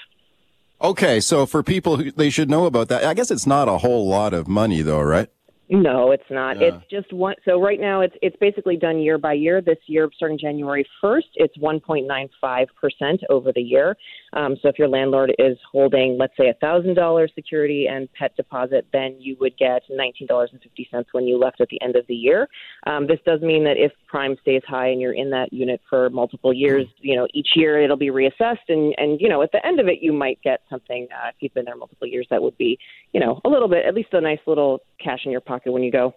Okay, 0.82 1.20
so 1.22 1.46
for 1.46 1.64
people 1.64 1.98
who 1.98 2.12
they 2.12 2.30
should 2.30 2.50
know 2.50 2.66
about 2.66 2.90
that, 2.90 3.06
I 3.06 3.14
guess 3.14 3.32
it's 3.32 3.48
not 3.48 3.70
a 3.70 3.78
whole 3.78 4.08
lot 4.08 4.34
of 4.34 4.48
money 4.48 4.82
though, 4.82 5.02
right? 5.02 5.30
No, 5.74 6.12
it's 6.12 6.24
not. 6.30 6.60
Yeah. 6.60 6.68
It's 6.68 6.86
just 6.90 7.12
one. 7.12 7.34
So 7.46 7.60
right 7.60 7.80
now, 7.80 8.02
it's 8.02 8.14
it's 8.22 8.36
basically 8.40 8.78
done 8.78 9.00
year 9.00 9.18
by 9.18 9.34
year. 9.34 9.60
This 9.60 9.80
year, 9.88 10.08
starting 10.16 10.38
January 10.38 10.86
first, 11.02 11.30
it's 11.34 11.58
1.95 11.58 12.68
percent 12.80 13.22
over 13.32 13.52
the 13.52 13.62
year. 13.62 13.98
Um, 14.34 14.58
so 14.62 14.68
if 14.68 14.80
your 14.80 14.88
landlord 14.88 15.34
is 15.40 15.58
holding, 15.72 16.18
let's 16.20 16.36
say, 16.38 16.50
a 16.50 16.54
thousand 16.56 16.96
dollars 16.96 17.32
security 17.36 17.88
and 17.88 18.12
pet 18.14 18.36
deposit, 18.36 18.88
then 18.92 19.16
you 19.20 19.38
would 19.40 19.58
get 19.58 19.84
nineteen 19.90 20.28
dollars 20.28 20.50
and 20.52 20.62
fifty 20.62 20.88
cents 20.92 21.10
when 21.12 21.26
you 21.26 21.38
left 21.38 21.62
at 21.62 21.70
the 21.70 21.82
end 21.82 21.96
of 21.96 22.06
the 22.08 22.16
year. 22.16 22.48
Um, 22.88 23.08
this 23.08 23.20
does 23.26 23.42
mean 23.42 23.64
that 23.66 23.78
if 23.78 23.92
prime 24.08 24.36
stays 24.42 24.62
high 24.68 24.88
and 24.88 25.00
you're 25.00 25.14
in 25.14 25.30
that 25.32 25.54
unit 25.54 25.82
for 25.90 26.10
multiple 26.10 26.54
years, 26.54 26.86
you 27.00 27.16
know, 27.16 27.28
each 27.34 27.50
year 27.56 27.82
it'll 27.82 27.98
be 27.98 28.12
reassessed, 28.12 28.68
and 28.70 28.94
and 28.98 29.22
you 29.22 29.30
know, 29.30 29.42
at 29.42 29.52
the 29.52 29.66
end 29.66 29.80
of 29.80 29.88
it, 29.88 30.00
you 30.02 30.12
might 30.12 30.42
get 30.44 30.62
something 30.70 31.08
uh, 31.12 31.30
if 31.30 31.36
you've 31.40 31.54
been 31.54 31.66
there 31.66 31.76
multiple 31.76 32.08
years 32.08 32.28
that 32.30 32.42
would 32.42 32.58
be, 32.58 32.78
you 33.14 33.20
know, 33.20 33.40
a 33.46 33.50
little 33.50 33.68
bit, 33.68 33.86
at 33.86 33.94
least 33.94 34.10
a 34.14 34.22
nice 34.22 34.40
little 34.48 34.80
cash 35.04 35.22
in 35.26 35.32
your 35.32 35.42
pocket 35.42 35.72
when 35.72 35.84
you 35.84 35.92
go. 35.92 36.14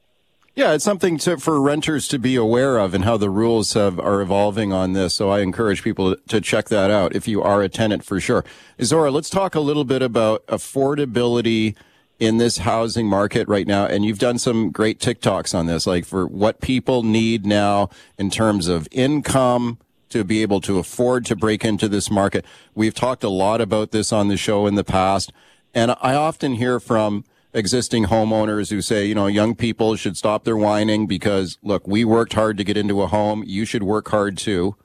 Yeah, 0.57 0.73
it's 0.73 0.85
something 0.85 1.19
to, 1.19 1.37
for 1.37 1.61
renters 1.61 2.09
to 2.09 2.19
be 2.19 2.35
aware 2.35 2.79
of 2.79 2.95
and 2.95 3.05
how 3.05 3.19
the 3.19 3.29
rules 3.29 3.75
have, 3.75 4.01
are 4.01 4.23
evolving 4.23 4.73
on 4.73 4.95
this. 4.95 5.13
So 5.13 5.29
I 5.29 5.41
encourage 5.41 5.83
people 5.83 6.17
to 6.29 6.41
check 6.41 6.71
that 6.71 6.91
out 6.91 7.15
if 7.15 7.29
you 7.29 7.43
are 7.43 7.61
a 7.61 7.69
tenant 7.69 8.03
for 8.03 8.19
sure. 8.21 8.43
Zora, 8.83 9.11
let's 9.11 9.29
talk 9.29 9.55
a 9.55 9.61
little 9.61 9.85
bit 9.85 10.01
about 10.01 10.47
affordability 10.47 11.77
in 12.19 12.39
this 12.39 12.57
housing 12.59 13.07
market 13.07 13.47
right 13.49 13.67
now. 13.67 13.85
And 13.85 14.07
you've 14.07 14.19
done 14.19 14.39
some 14.39 14.71
great 14.71 14.99
TikToks 14.99 15.55
on 15.55 15.67
this, 15.67 15.87
like 15.87 16.07
for 16.07 16.27
what 16.27 16.63
people 16.63 17.03
need 17.03 17.45
now 17.45 17.91
in 18.17 18.31
terms 18.31 18.67
of 18.67 18.89
income 18.91 19.77
to 20.09 20.25
be 20.25 20.41
able 20.41 20.63
to 20.63 20.79
afford 20.79 21.27
to 21.27 21.37
break 21.37 21.67
into 21.67 21.87
this 21.87 22.11
market. 22.11 22.47
We've 22.75 22.95
talked 22.95 23.25
a 23.25 23.29
lot 23.29 23.61
about 23.61 23.91
this 23.91 24.11
on 24.11 24.29
the 24.29 24.39
show 24.39 24.67
in 24.67 24.75
the 24.75 24.85
past. 24.85 25.35
And 25.75 25.95
I 26.01 26.15
often 26.15 26.55
hear 26.55 26.81
from 26.81 27.27
existing 27.57 28.05
homeowners 28.05 28.71
who 28.71 28.83
say, 28.83 29.07
you 29.07 29.15
know, 29.15 29.27
young 29.27 29.55
people 29.55 29.97
should 29.97 30.17
stop 30.17 30.45
their 30.45 30.57
whining 30.57 31.07
because 31.07 31.59
look, 31.63 31.89
we 31.89 32.05
worked 32.05 32.35
hard 32.35 32.59
to 32.59 32.65
get 32.65 32.77
into 32.77 33.01
a 33.01 33.07
home. 33.07 33.43
You 33.47 33.65
should 33.65 33.83
work 33.83 34.09
hard 34.09 34.37
too. 34.37 34.77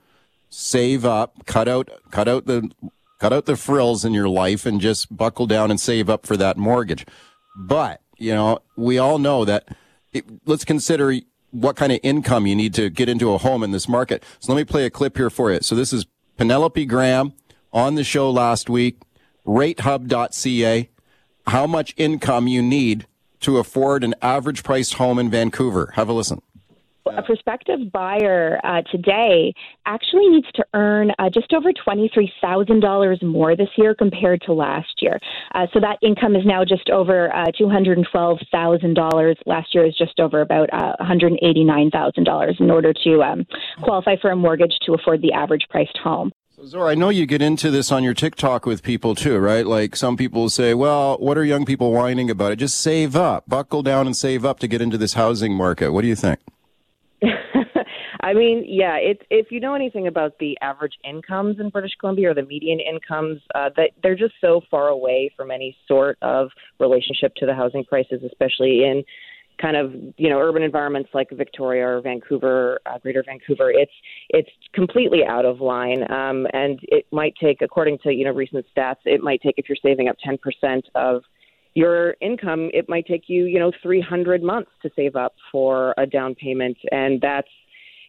Save 0.50 1.06
up, 1.06 1.46
cut 1.46 1.68
out, 1.68 1.90
cut 2.12 2.30
out 2.30 2.46
the, 2.46 2.72
cut 3.20 3.34
out 3.34 3.46
the 3.46 3.58
frills 3.58 4.06
in 4.06 4.14
your 4.14 4.30
life 4.30 4.66
and 4.66 4.80
just 4.80 5.16
buckle 5.16 5.48
down 5.48 5.70
and 5.70 5.80
save 5.80 6.10
up 6.10 6.26
for 6.26 6.38
that 6.38 6.58
mortgage. 6.58 7.06
But, 7.58 8.02
you 8.18 8.34
know, 8.34 8.60
we 8.78 8.98
all 8.98 9.20
know 9.20 9.44
that 9.44 9.68
it, 10.14 10.26
let's 10.46 10.66
consider 10.66 11.14
what 11.52 11.76
kind 11.76 11.92
of 11.92 12.00
income 12.04 12.48
you 12.48 12.56
need 12.56 12.74
to 12.76 12.90
get 12.90 13.10
into 13.10 13.34
a 13.34 13.38
home 13.38 13.64
in 13.64 13.72
this 13.72 13.90
market. 13.90 14.24
So 14.40 14.54
let 14.54 14.58
me 14.58 14.64
play 14.64 14.86
a 14.86 14.90
clip 14.90 15.18
here 15.18 15.30
for 15.30 15.52
you. 15.52 15.60
So 15.62 15.76
this 15.76 15.92
is 15.92 16.06
Penelope 16.38 16.86
Graham 16.86 17.34
on 17.74 17.96
the 17.96 18.06
show 18.06 18.32
last 18.32 18.70
week, 18.70 19.02
ratehub.ca 19.46 20.90
how 21.48 21.68
much 21.68 21.94
income 21.98 22.48
you 22.48 22.62
need 22.62 23.06
to 23.42 23.58
afford 23.58 24.04
an 24.04 24.16
average 24.22 24.64
priced 24.64 24.96
home 24.96 25.20
in 25.20 25.30
Vancouver. 25.30 25.92
Have 25.96 26.10
a 26.10 26.14
listen. 26.14 26.42
A 27.08 27.24
prospective 27.24 27.92
buyer 27.92 28.60
uh, 28.64 28.84
today 28.92 29.54
actually 29.86 30.30
needs 30.30 30.46
to 30.54 30.64
earn 30.76 31.12
uh, 31.18 31.30
just 31.34 31.52
over 31.52 31.72
$23,000 31.74 33.24
more 33.24 33.56
this 33.56 33.70
year 33.76 33.96
compared 33.96 34.42
to 34.44 34.54
last 34.54 34.94
year. 35.00 35.20
Uh, 35.56 35.66
so 35.74 35.80
that 35.80 35.98
income 36.04 36.36
is 36.36 36.46
now 36.46 36.64
just 36.64 36.90
over 36.92 37.34
uh, 37.34 37.48
$212,000. 37.60 39.36
Last 39.46 39.74
year 39.74 39.86
is 39.86 39.96
just 39.98 40.20
over 40.20 40.42
about 40.42 40.70
uh, 40.72 40.94
$189,000 41.02 42.60
in 42.62 42.72
order 42.72 42.94
to 43.04 43.24
um, 43.24 43.48
qualify 43.82 44.16
for 44.22 44.30
a 44.30 44.36
mortgage 44.36 44.74
to 44.86 44.94
afford 44.94 45.22
the 45.22 45.34
average 45.34 45.66
priced 45.70 45.98
home. 45.98 46.32
Zora, 46.64 46.92
I 46.92 46.96
know 46.96 47.10
you 47.10 47.26
get 47.26 47.42
into 47.42 47.72
this 47.72 47.92
on 47.92 48.04
your 48.04 48.14
TikTok 48.14 48.68
with 48.68 48.84
people 48.84 49.16
too, 49.16 49.40
right? 49.40 49.66
Like 49.66 49.96
some 49.96 50.16
people 50.16 50.48
say, 50.50 50.76
well, 50.76 51.18
what 51.18 51.36
are 51.38 51.44
young 51.44 51.66
people 51.66 51.92
whining 51.92 52.30
about? 52.30 52.52
It 52.52 52.58
just 52.58 52.80
save 52.80 53.16
up, 53.16 53.46
buckle 53.48 53.82
down 53.82 54.06
and 54.06 54.16
save 54.16 54.46
up 54.46 54.60
to 54.60 54.68
get 54.68 54.80
into 54.80 54.98
this 54.98 55.14
housing 55.14 55.54
market. 55.56 55.92
What 55.92 56.04
do 56.04 56.08
you 56.08 56.16
think? 56.16 56.40
I 58.22 58.34
mean, 58.34 58.64
yeah, 58.68 58.98
it's 58.98 59.22
if 59.32 59.48
you 59.50 59.60
know 59.60 59.74
anything 59.74 60.06
about 60.06 60.38
the 60.40 60.56
average 60.62 60.94
incomes 61.04 61.60
in 61.60 61.70
British 61.70 61.94
Columbia 62.00 62.30
or 62.30 62.34
the 62.36 62.44
median 62.44 62.80
incomes, 62.80 63.42
uh, 63.56 63.72
that 63.78 63.92
they're 64.04 64.16
just 64.16 64.36
so 64.40 64.62
far 64.70 64.88
away 64.90 65.32
from 65.36 65.50
any 65.50 65.76
sort 65.88 66.20
of 66.22 66.50
relationship 66.80 67.34
to 67.38 67.48
the 67.48 67.56
housing 67.56 67.84
prices, 67.84 68.22
especially 68.24 68.84
in 68.84 69.04
kind 69.62 69.78
of 69.78 69.94
you 70.18 70.30
know 70.30 70.40
urban 70.40 70.64
environments 70.64 71.10
like 71.14 71.30
Victoria 71.32 71.88
or 71.88 72.02
Vancouver, 72.02 72.80
uh, 72.86 72.98
Greater 73.00 73.24
Vancouver, 73.26 73.70
it's 73.72 73.92
it's 74.30 74.50
completely 74.74 75.24
out 75.26 75.46
of 75.46 75.62
line, 75.62 76.04
um, 76.12 76.48
and 76.54 76.80
it 76.84 77.06
might 77.12 77.34
take, 77.42 77.62
according 77.62 78.00
to 78.00 78.12
you 78.12 78.26
know 78.26 78.32
recent 78.32 78.66
stats, 78.76 78.98
it 79.06 79.22
might 79.22 79.42
take 79.42 79.56
if 79.58 79.70
you're 79.70 79.78
saving 79.82 80.08
up 80.08 80.18
10% 80.26 80.82
of 80.96 81.24
your 81.74 82.16
income, 82.22 82.70
it 82.74 82.90
might 82.90 83.06
take 83.06 83.24
you 83.28 83.46
you 83.46 83.60
know 83.60 83.72
300 83.82 84.44
months 84.44 84.72
to 84.82 84.90
save 84.96 85.16
up 85.16 85.34
for 85.52 85.94
a 85.98 86.06
down 86.06 86.36
payment, 86.36 86.78
and 86.92 87.22
that's 87.22 87.50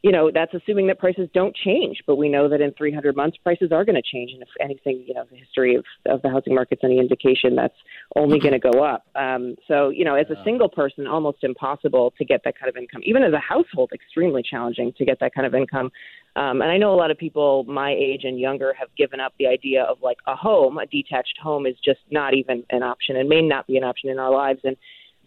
you 0.02 0.10
know, 0.10 0.30
that's 0.32 0.52
assuming 0.52 0.88
that 0.88 0.98
prices 0.98 1.28
don't 1.32 1.54
change. 1.54 2.02
But 2.06 2.16
we 2.16 2.28
know 2.28 2.48
that 2.48 2.60
in 2.60 2.72
300 2.72 3.14
months, 3.14 3.36
prices 3.36 3.70
are 3.70 3.84
going 3.84 3.94
to 3.94 4.02
change. 4.02 4.32
And 4.32 4.42
if 4.42 4.48
anything, 4.60 5.04
you 5.06 5.14
know, 5.14 5.24
the 5.30 5.36
history 5.36 5.76
of, 5.76 5.84
of 6.06 6.22
the 6.22 6.28
housing 6.28 6.54
market's 6.54 6.82
any 6.82 6.98
indication, 6.98 7.54
that's 7.54 7.76
only 8.16 8.40
going 8.40 8.52
to 8.52 8.58
go 8.58 8.82
up. 8.82 9.06
Um, 9.14 9.54
so, 9.68 9.90
you 9.90 10.04
know, 10.04 10.16
as 10.16 10.26
a 10.28 10.42
single 10.42 10.68
person, 10.68 11.06
almost 11.06 11.44
impossible 11.44 12.12
to 12.18 12.24
get 12.24 12.42
that 12.44 12.58
kind 12.58 12.68
of 12.68 12.76
income. 12.76 13.02
Even 13.04 13.22
as 13.22 13.32
a 13.32 13.38
household, 13.38 13.90
extremely 13.94 14.42
challenging 14.42 14.92
to 14.98 15.04
get 15.04 15.20
that 15.20 15.34
kind 15.34 15.46
of 15.46 15.54
income. 15.54 15.90
Um, 16.34 16.62
and 16.62 16.70
I 16.70 16.78
know 16.78 16.92
a 16.92 16.96
lot 16.96 17.10
of 17.10 17.18
people 17.18 17.64
my 17.64 17.92
age 17.92 18.22
and 18.24 18.40
younger 18.40 18.74
have 18.78 18.88
given 18.96 19.20
up 19.20 19.34
the 19.38 19.46
idea 19.46 19.84
of 19.84 19.98
like 20.02 20.18
a 20.26 20.34
home, 20.34 20.78
a 20.78 20.86
detached 20.86 21.38
home 21.40 21.66
is 21.66 21.76
just 21.84 22.00
not 22.10 22.34
even 22.34 22.64
an 22.70 22.82
option 22.82 23.16
and 23.16 23.28
may 23.28 23.42
not 23.42 23.66
be 23.66 23.76
an 23.76 23.84
option 23.84 24.10
in 24.10 24.18
our 24.18 24.32
lives. 24.32 24.60
And 24.64 24.76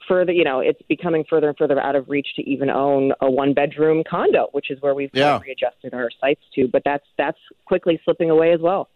further, 0.08 0.32
you 0.32 0.44
know, 0.44 0.60
it's 0.60 0.82
becoming 0.88 1.24
further 1.30 1.50
and 1.50 1.58
further 1.58 1.80
out 1.80 1.96
of 1.96 2.10
reach 2.10 2.28
to 2.36 2.42
even 2.50 2.70
own 2.70 3.14
a 3.22 3.30
one 3.30 3.54
bedroom 3.54 4.04
condo, 4.10 4.48
which 4.52 4.70
is 4.72 4.82
where 4.82 4.94
we've 4.96 5.10
Yeah. 5.14 5.40
readjusted 5.42 5.94
our 5.94 6.10
sights 6.22 6.42
to. 6.56 6.68
But 6.68 6.84
that's 6.86 7.06
that's 7.18 7.40
quickly 7.66 8.00
slipping 8.04 8.30
away 8.30 8.52
as 8.52 8.60
well. 8.62 8.90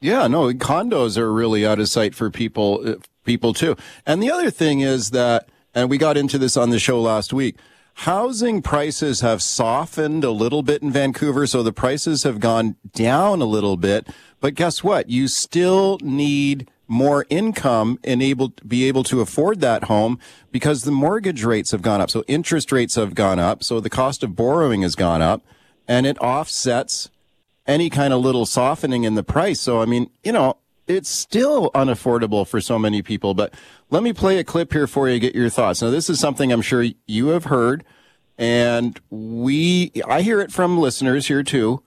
Yeah, 0.00 0.26
no, 0.26 0.52
condos 0.52 1.16
are 1.16 1.32
really 1.32 1.64
out 1.66 1.78
of 1.78 1.88
sight 1.88 2.14
for 2.14 2.30
people, 2.30 2.82
uh, 2.86 2.94
people 3.24 3.54
too. 3.54 3.74
And 4.06 4.22
the 4.22 4.30
other 4.30 4.50
thing 4.50 4.80
is 4.80 5.10
that, 5.10 5.48
and 5.74 5.88
we 5.88 5.96
got 5.96 6.16
into 6.18 6.36
this 6.36 6.56
on 6.56 6.70
the 6.70 6.78
show 6.78 7.00
last 7.00 7.32
week, 7.32 7.56
housing 7.98 8.60
prices 8.60 9.20
have 9.22 9.40
softened 9.42 10.24
a 10.24 10.30
little 10.30 10.62
bit 10.62 10.82
in 10.82 10.90
Vancouver. 10.90 11.46
So 11.46 11.62
the 11.62 11.72
prices 11.72 12.22
have 12.24 12.38
gone 12.40 12.76
down 12.92 13.40
a 13.40 13.46
little 13.46 13.76
bit. 13.76 14.08
But 14.40 14.54
guess 14.54 14.84
what? 14.84 15.08
You 15.08 15.26
still 15.28 15.98
need 16.02 16.68
more 16.86 17.26
income 17.30 17.98
and 18.04 18.22
able 18.22 18.52
be 18.66 18.84
able 18.84 19.04
to 19.04 19.20
afford 19.20 19.60
that 19.60 19.84
home 19.84 20.18
because 20.52 20.82
the 20.82 20.90
mortgage 20.90 21.44
rates 21.44 21.70
have 21.70 21.82
gone 21.82 22.00
up. 22.00 22.10
So 22.10 22.24
interest 22.26 22.72
rates 22.72 22.94
have 22.96 23.14
gone 23.14 23.38
up. 23.38 23.64
So 23.64 23.80
the 23.80 23.90
cost 23.90 24.22
of 24.22 24.36
borrowing 24.36 24.82
has 24.82 24.94
gone 24.94 25.22
up 25.22 25.42
and 25.88 26.06
it 26.06 26.18
offsets 26.18 27.10
any 27.66 27.88
kind 27.90 28.12
of 28.12 28.20
little 28.20 28.46
softening 28.46 29.04
in 29.04 29.14
the 29.14 29.22
price. 29.22 29.60
So, 29.60 29.80
I 29.80 29.86
mean, 29.86 30.10
you 30.22 30.32
know, 30.32 30.58
it's 30.86 31.08
still 31.08 31.70
unaffordable 31.72 32.46
for 32.46 32.60
so 32.60 32.78
many 32.78 33.02
people. 33.02 33.34
But 33.34 33.54
let 33.90 34.02
me 34.02 34.12
play 34.12 34.38
a 34.38 34.44
clip 34.44 34.72
here 34.72 34.86
for 34.86 35.08
you, 35.08 35.18
get 35.18 35.34
your 35.34 35.48
thoughts. 35.48 35.80
Now, 35.82 35.90
this 35.90 36.10
is 36.10 36.20
something 36.20 36.52
I'm 36.52 36.62
sure 36.62 36.84
you 37.06 37.28
have 37.28 37.44
heard, 37.44 37.84
and 38.36 39.00
we, 39.10 39.92
I 40.06 40.22
hear 40.22 40.40
it 40.40 40.52
from 40.52 40.78
listeners 40.78 41.28
here 41.28 41.42
too. 41.42 41.82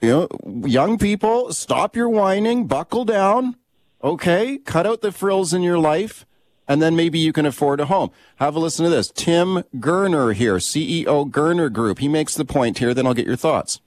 You 0.00 0.28
know, 0.44 0.62
young 0.66 0.98
people, 0.98 1.52
stop 1.52 1.96
your 1.96 2.08
whining, 2.08 2.66
buckle 2.66 3.04
down, 3.04 3.56
okay? 4.02 4.58
Cut 4.58 4.86
out 4.86 5.02
the 5.02 5.12
frills 5.12 5.52
in 5.52 5.62
your 5.62 5.78
life, 5.78 6.26
and 6.68 6.82
then 6.82 6.96
maybe 6.96 7.18
you 7.18 7.32
can 7.32 7.46
afford 7.46 7.80
a 7.80 7.86
home. 7.86 8.10
Have 8.36 8.56
a 8.56 8.58
listen 8.58 8.84
to 8.84 8.90
this. 8.90 9.10
Tim 9.10 9.62
Gurner 9.76 10.34
here, 10.34 10.56
CEO 10.56 11.30
Gurner 11.30 11.72
Group. 11.72 11.98
He 11.98 12.08
makes 12.08 12.34
the 12.34 12.44
point 12.44 12.78
here, 12.78 12.94
then 12.94 13.06
I'll 13.06 13.14
get 13.14 13.26
your 13.26 13.36
thoughts. 13.36 13.80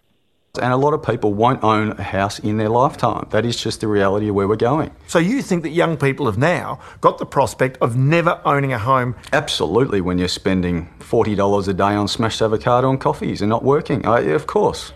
And 0.60 0.74
a 0.74 0.78
lot 0.78 0.94
of 0.94 1.04
people 1.04 1.34
won't 1.34 1.64
own 1.64 1.92
a 1.92 2.04
house 2.04 2.40
in 2.40 2.58
their 2.58 2.70
lifetime. 2.70 3.28
That 3.30 3.46
is 3.46 3.62
just 3.62 3.82
the 3.82 3.88
reality 3.88 4.30
of 4.30 4.36
where 4.36 4.48
we're 4.48 4.56
going. 4.56 4.92
So 5.08 5.20
you 5.20 5.44
think 5.44 5.62
that 5.64 5.70
young 5.70 5.96
people 5.96 6.26
have 6.26 6.40
now 6.40 6.80
got 7.02 7.20
the 7.20 7.26
prospect 7.26 7.78
of 7.82 7.96
never 7.96 8.42
owning 8.46 8.74
a 8.74 8.80
home? 8.80 9.16
Absolutely, 9.32 10.02
when 10.02 10.18
you're 10.18 10.28
spending 10.28 10.90
$40 11.00 11.68
a 11.68 11.74
day 11.74 11.84
on 11.84 12.08
smashed 12.08 12.42
avocado 12.42 12.90
and 12.90 13.00
coffees 13.00 13.42
and 13.42 13.50
not 13.50 13.64
working. 13.64 14.06
I, 14.08 14.22
of 14.22 14.48
course. 14.48 14.92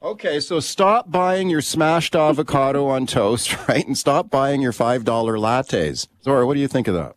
Okay, 0.00 0.38
so 0.38 0.60
stop 0.60 1.10
buying 1.10 1.50
your 1.50 1.60
smashed 1.60 2.14
avocado 2.14 2.86
on 2.86 3.04
toast, 3.04 3.56
right? 3.68 3.84
And 3.84 3.98
stop 3.98 4.30
buying 4.30 4.62
your 4.62 4.72
$5 4.72 5.04
lattes. 5.04 6.06
Zora, 6.22 6.46
what 6.46 6.54
do 6.54 6.60
you 6.60 6.68
think 6.68 6.86
of 6.86 6.94
that? 6.94 7.16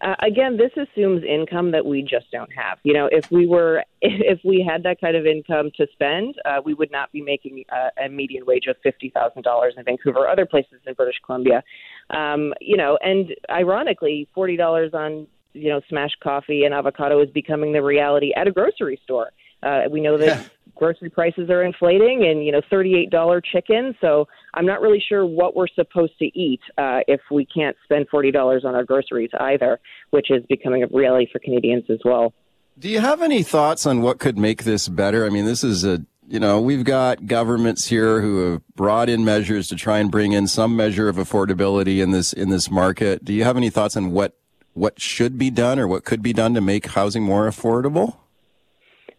Uh, 0.00 0.16
again, 0.20 0.56
this 0.56 0.72
assumes 0.76 1.22
income 1.22 1.70
that 1.70 1.84
we 1.84 2.02
just 2.02 2.28
don't 2.32 2.50
have. 2.52 2.78
You 2.82 2.94
know, 2.94 3.08
if 3.12 3.30
we 3.30 3.46
were, 3.46 3.84
if 4.00 4.40
we 4.44 4.66
had 4.68 4.82
that 4.82 5.00
kind 5.00 5.14
of 5.14 5.26
income 5.26 5.70
to 5.76 5.86
spend, 5.92 6.34
uh, 6.44 6.60
we 6.64 6.74
would 6.74 6.90
not 6.90 7.12
be 7.12 7.20
making 7.20 7.64
uh, 7.70 7.90
a 8.04 8.08
median 8.08 8.46
wage 8.46 8.66
of 8.66 8.76
fifty 8.82 9.10
thousand 9.10 9.42
dollars 9.42 9.74
in 9.76 9.84
Vancouver 9.84 10.20
or 10.20 10.28
other 10.28 10.46
places 10.46 10.80
in 10.86 10.94
British 10.94 11.20
Columbia. 11.24 11.62
Um, 12.08 12.54
you 12.62 12.78
know, 12.78 12.98
and 13.02 13.34
ironically, 13.50 14.26
forty 14.34 14.56
dollars 14.56 14.94
on 14.94 15.26
you 15.52 15.68
know 15.68 15.82
smashed 15.90 16.18
coffee 16.20 16.64
and 16.64 16.72
avocado 16.72 17.20
is 17.20 17.28
becoming 17.28 17.74
the 17.74 17.82
reality 17.82 18.32
at 18.34 18.48
a 18.48 18.50
grocery 18.50 18.98
store. 19.04 19.32
Uh, 19.62 19.82
we 19.90 20.00
know 20.00 20.16
that 20.16 20.50
grocery 20.80 21.10
prices 21.10 21.50
are 21.50 21.62
inflating 21.62 22.24
and 22.26 22.44
you 22.44 22.50
know 22.50 22.62
$38 22.72 23.44
chicken 23.44 23.94
so 24.00 24.26
i'm 24.54 24.64
not 24.64 24.80
really 24.80 25.02
sure 25.06 25.26
what 25.26 25.54
we're 25.54 25.68
supposed 25.68 26.18
to 26.18 26.24
eat 26.36 26.60
uh, 26.78 27.00
if 27.06 27.20
we 27.30 27.44
can't 27.44 27.76
spend 27.84 28.08
$40 28.08 28.64
on 28.64 28.74
our 28.74 28.84
groceries 28.84 29.30
either 29.38 29.78
which 30.08 30.30
is 30.30 30.42
becoming 30.48 30.82
a 30.82 30.86
reality 30.86 31.28
for 31.30 31.38
canadians 31.38 31.84
as 31.90 31.98
well 32.02 32.32
do 32.78 32.88
you 32.88 33.00
have 33.00 33.20
any 33.20 33.42
thoughts 33.42 33.84
on 33.84 34.00
what 34.00 34.18
could 34.18 34.38
make 34.38 34.64
this 34.64 34.88
better 34.88 35.26
i 35.26 35.28
mean 35.28 35.44
this 35.44 35.62
is 35.62 35.84
a 35.84 36.00
you 36.30 36.38
know, 36.38 36.60
we've 36.60 36.84
got 36.84 37.26
governments 37.26 37.88
here 37.88 38.20
who 38.20 38.52
have 38.52 38.62
brought 38.76 39.08
in 39.08 39.24
measures 39.24 39.66
to 39.66 39.74
try 39.74 39.98
and 39.98 40.12
bring 40.12 40.30
in 40.30 40.46
some 40.46 40.76
measure 40.76 41.08
of 41.08 41.16
affordability 41.16 42.00
in 42.00 42.12
this 42.12 42.32
in 42.32 42.50
this 42.50 42.70
market. 42.70 43.24
Do 43.24 43.32
you 43.32 43.42
have 43.42 43.56
any 43.56 43.68
thoughts 43.68 43.96
on 43.96 44.12
what 44.12 44.38
what 44.72 45.00
should 45.00 45.38
be 45.38 45.50
done 45.50 45.80
or 45.80 45.88
what 45.88 46.04
could 46.04 46.22
be 46.22 46.32
done 46.32 46.54
to 46.54 46.60
make 46.60 46.86
housing 46.86 47.24
more 47.24 47.48
affordable? 47.48 48.16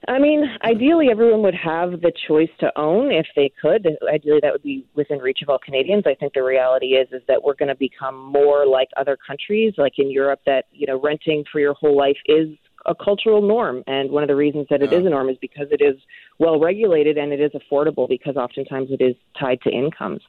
I 0.08 0.18
mean, 0.18 0.44
ideally, 0.64 1.10
everyone 1.12 1.44
would 1.44 1.56
have 1.56 1.92
the 2.02 2.12
choice 2.28 2.50
to 2.60 2.72
own 2.76 3.12
if 3.12 3.28
they 3.36 3.52
could. 3.62 3.88
Ideally, 4.12 4.40
that 4.42 4.52
would 4.52 4.64
be 4.64 4.86
within 4.96 5.20
reach 5.20 5.40
of 5.44 5.50
all 5.50 5.60
Canadians. 5.60 6.04
I 6.08 6.16
think 6.16 6.34
the 6.34 6.44
reality 6.44 6.94
is 6.94 7.08
is 7.12 7.22
that 7.28 7.44
we're 7.44 7.54
going 7.54 7.70
to 7.70 7.76
become 7.76 8.18
more 8.18 8.66
like 8.66 8.90
other 8.98 9.16
countries, 9.16 9.74
like 9.78 9.94
in 10.00 10.10
Europe, 10.10 10.40
that 10.48 10.66
you 10.72 10.88
know, 10.88 11.00
renting 11.00 11.44
for 11.52 11.60
your 11.60 11.76
whole 11.76 11.96
life 11.96 12.18
is 12.26 12.48
a 12.86 12.96
cultural 12.96 13.42
norm. 13.42 13.84
And 13.88 14.10
one 14.10 14.24
of 14.24 14.28
the 14.28 14.36
reasons 14.36 14.68
that 14.70 14.82
it 14.82 14.92
is 14.92 15.06
a 15.06 15.10
norm 15.10 15.30
is 15.30 15.38
because 15.40 15.68
it 15.72 15.82
is 15.82 16.02
well 16.40 16.60
regulated 16.60 17.18
and 17.18 17.32
it 17.32 17.40
is 17.40 17.52
affordable 17.52 18.10
because 18.10 18.36
oftentimes 18.36 18.90
it 18.92 19.04
is 19.04 19.16
tied 19.40 19.62
to 19.62 19.70
incomes. 19.70 20.22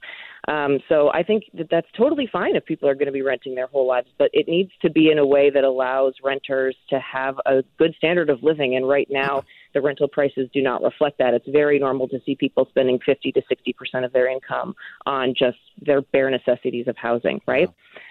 Um, 0.48 0.78
so 0.88 1.10
I 1.12 1.22
think 1.22 1.44
that 1.54 1.68
that's 1.70 1.86
totally 1.96 2.28
fine 2.30 2.56
if 2.56 2.64
people 2.64 2.88
are 2.88 2.94
going 2.94 3.06
to 3.06 3.12
be 3.12 3.22
renting 3.22 3.54
their 3.54 3.68
whole 3.68 3.86
lives, 3.86 4.08
but 4.18 4.28
it 4.32 4.48
needs 4.48 4.70
to 4.82 4.90
be 4.90 5.10
in 5.10 5.18
a 5.18 5.26
way 5.26 5.50
that 5.50 5.64
allows 5.64 6.14
renters 6.22 6.76
to 6.90 6.98
have 7.00 7.36
a 7.46 7.62
good 7.78 7.94
standard 7.96 8.28
of 8.28 8.42
living. 8.42 8.74
And 8.74 8.88
right 8.88 9.06
now, 9.08 9.44
the 9.74 9.80
rental 9.80 10.08
prices 10.08 10.48
do 10.52 10.62
not 10.62 10.82
reflect 10.82 11.18
that. 11.18 11.34
It's 11.34 11.48
very 11.48 11.78
normal 11.78 12.08
to 12.08 12.18
see 12.24 12.34
people 12.34 12.66
spending 12.70 12.98
50 13.04 13.32
to 13.32 13.42
60 13.48 13.72
percent 13.72 14.04
of 14.04 14.12
their 14.12 14.30
income 14.30 14.74
on 15.06 15.34
just 15.38 15.58
their 15.80 16.02
bare 16.02 16.30
necessities 16.30 16.88
of 16.88 16.96
housing, 16.96 17.40
right? 17.46 17.68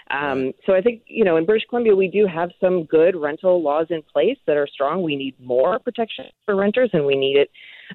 Um, 0.10 0.52
so 0.66 0.74
I 0.74 0.82
think 0.82 1.04
you 1.08 1.24
know 1.24 1.38
in 1.38 1.46
British 1.46 1.68
Columbia 1.70 1.96
we 1.96 2.08
do 2.08 2.28
have 2.28 2.50
some 2.60 2.84
good 2.86 3.16
rental 3.16 3.62
laws 3.62 3.88
in 3.90 4.02
place 4.02 4.38
that 4.48 4.58
are 4.58 4.68
strong. 4.68 5.04
We 5.04 5.16
need 5.16 5.36
more 5.40 5.80
protection 5.80 6.26
for 6.46 6.56
renters, 6.56 6.90
and 6.94 7.06
we 7.06 7.16
need 7.16 7.38
it 7.38 7.50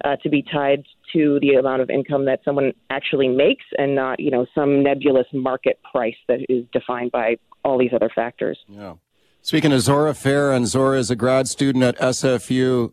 uh, 0.04 0.16
to 0.22 0.28
be 0.28 0.42
tied 0.42 0.84
to 1.12 1.38
the 1.40 1.54
amount 1.54 1.82
of 1.82 1.90
income 1.90 2.24
that 2.26 2.40
someone 2.44 2.72
actually 2.90 3.28
makes, 3.28 3.64
and 3.78 3.94
not 3.94 4.20
you 4.20 4.30
know 4.30 4.46
some 4.54 4.82
nebulous 4.82 5.26
market 5.32 5.78
price 5.90 6.16
that 6.28 6.40
is 6.48 6.64
defined 6.72 7.12
by 7.12 7.36
all 7.64 7.78
these 7.78 7.92
other 7.92 8.10
factors. 8.14 8.58
Yeah. 8.68 8.94
Speaking 9.42 9.72
of 9.72 9.80
Zora 9.80 10.14
Fair, 10.14 10.50
and 10.52 10.66
Zora 10.66 10.98
is 10.98 11.10
a 11.10 11.16
grad 11.16 11.46
student 11.46 11.84
at 11.84 11.96
SFU, 11.98 12.92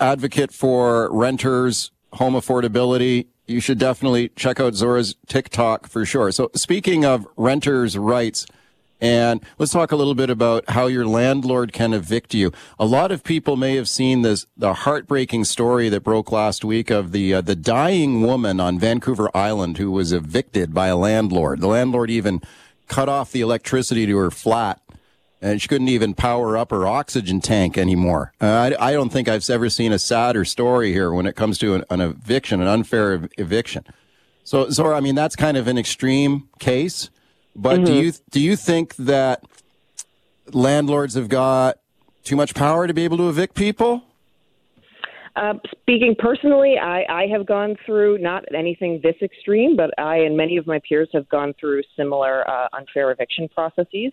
advocate 0.00 0.52
for 0.52 1.12
renters, 1.12 1.90
home 2.12 2.34
affordability 2.34 3.26
you 3.50 3.60
should 3.60 3.78
definitely 3.78 4.28
check 4.36 4.60
out 4.60 4.74
Zora's 4.74 5.16
TikTok 5.26 5.88
for 5.88 6.06
sure. 6.06 6.30
So 6.30 6.50
speaking 6.54 7.04
of 7.04 7.26
renters' 7.36 7.98
rights, 7.98 8.46
and 9.00 9.40
let's 9.58 9.72
talk 9.72 9.92
a 9.92 9.96
little 9.96 10.14
bit 10.14 10.30
about 10.30 10.68
how 10.70 10.86
your 10.86 11.06
landlord 11.06 11.72
can 11.72 11.92
evict 11.92 12.34
you. 12.34 12.52
A 12.78 12.84
lot 12.84 13.10
of 13.10 13.24
people 13.24 13.56
may 13.56 13.74
have 13.76 13.88
seen 13.88 14.22
this, 14.22 14.46
the 14.56 14.74
heartbreaking 14.74 15.44
story 15.44 15.88
that 15.88 16.02
broke 16.02 16.30
last 16.30 16.64
week 16.64 16.90
of 16.90 17.12
the, 17.12 17.34
uh, 17.34 17.40
the 17.40 17.56
dying 17.56 18.22
woman 18.22 18.60
on 18.60 18.78
Vancouver 18.78 19.34
Island 19.34 19.78
who 19.78 19.90
was 19.90 20.12
evicted 20.12 20.72
by 20.74 20.88
a 20.88 20.96
landlord. 20.96 21.60
The 21.60 21.66
landlord 21.66 22.10
even 22.10 22.42
cut 22.88 23.08
off 23.08 23.32
the 23.32 23.40
electricity 23.40 24.04
to 24.06 24.16
her 24.18 24.30
flat 24.30 24.80
and 25.42 25.60
she 25.60 25.68
couldn't 25.68 25.88
even 25.88 26.14
power 26.14 26.56
up 26.56 26.70
her 26.70 26.86
oxygen 26.86 27.40
tank 27.40 27.78
anymore. 27.78 28.32
Uh, 28.40 28.72
I, 28.78 28.88
I, 28.88 28.92
don't 28.92 29.10
think 29.10 29.28
I've 29.28 29.48
ever 29.48 29.70
seen 29.70 29.92
a 29.92 29.98
sadder 29.98 30.44
story 30.44 30.92
here 30.92 31.12
when 31.12 31.26
it 31.26 31.34
comes 31.34 31.58
to 31.58 31.74
an, 31.74 31.84
an 31.90 32.00
eviction, 32.00 32.60
an 32.60 32.68
unfair 32.68 33.12
ev- 33.12 33.28
eviction. 33.38 33.84
So, 34.44 34.68
Zora, 34.70 34.96
I 34.96 35.00
mean, 35.00 35.14
that's 35.14 35.36
kind 35.36 35.56
of 35.56 35.66
an 35.66 35.78
extreme 35.78 36.48
case, 36.58 37.10
but 37.54 37.76
mm-hmm. 37.76 37.84
do 37.84 37.94
you 37.94 38.12
do 38.30 38.40
you 38.40 38.56
think 38.56 38.96
that 38.96 39.44
landlords 40.52 41.14
have 41.14 41.28
got 41.28 41.78
too 42.24 42.36
much 42.36 42.54
power 42.54 42.86
to 42.86 42.94
be 42.94 43.04
able 43.04 43.16
to 43.18 43.28
evict 43.28 43.54
people? 43.54 44.02
Uh, 45.36 45.54
speaking 45.80 46.16
personally, 46.18 46.76
I, 46.76 47.04
I 47.08 47.26
have 47.28 47.46
gone 47.46 47.76
through 47.86 48.18
not 48.18 48.44
anything 48.52 49.00
this 49.02 49.14
extreme, 49.22 49.76
but 49.76 49.90
I 49.98 50.16
and 50.18 50.36
many 50.36 50.56
of 50.56 50.66
my 50.66 50.80
peers 50.86 51.08
have 51.12 51.28
gone 51.28 51.54
through 51.58 51.82
similar 51.96 52.48
uh, 52.48 52.68
unfair 52.72 53.10
eviction 53.10 53.48
processes. 53.48 54.12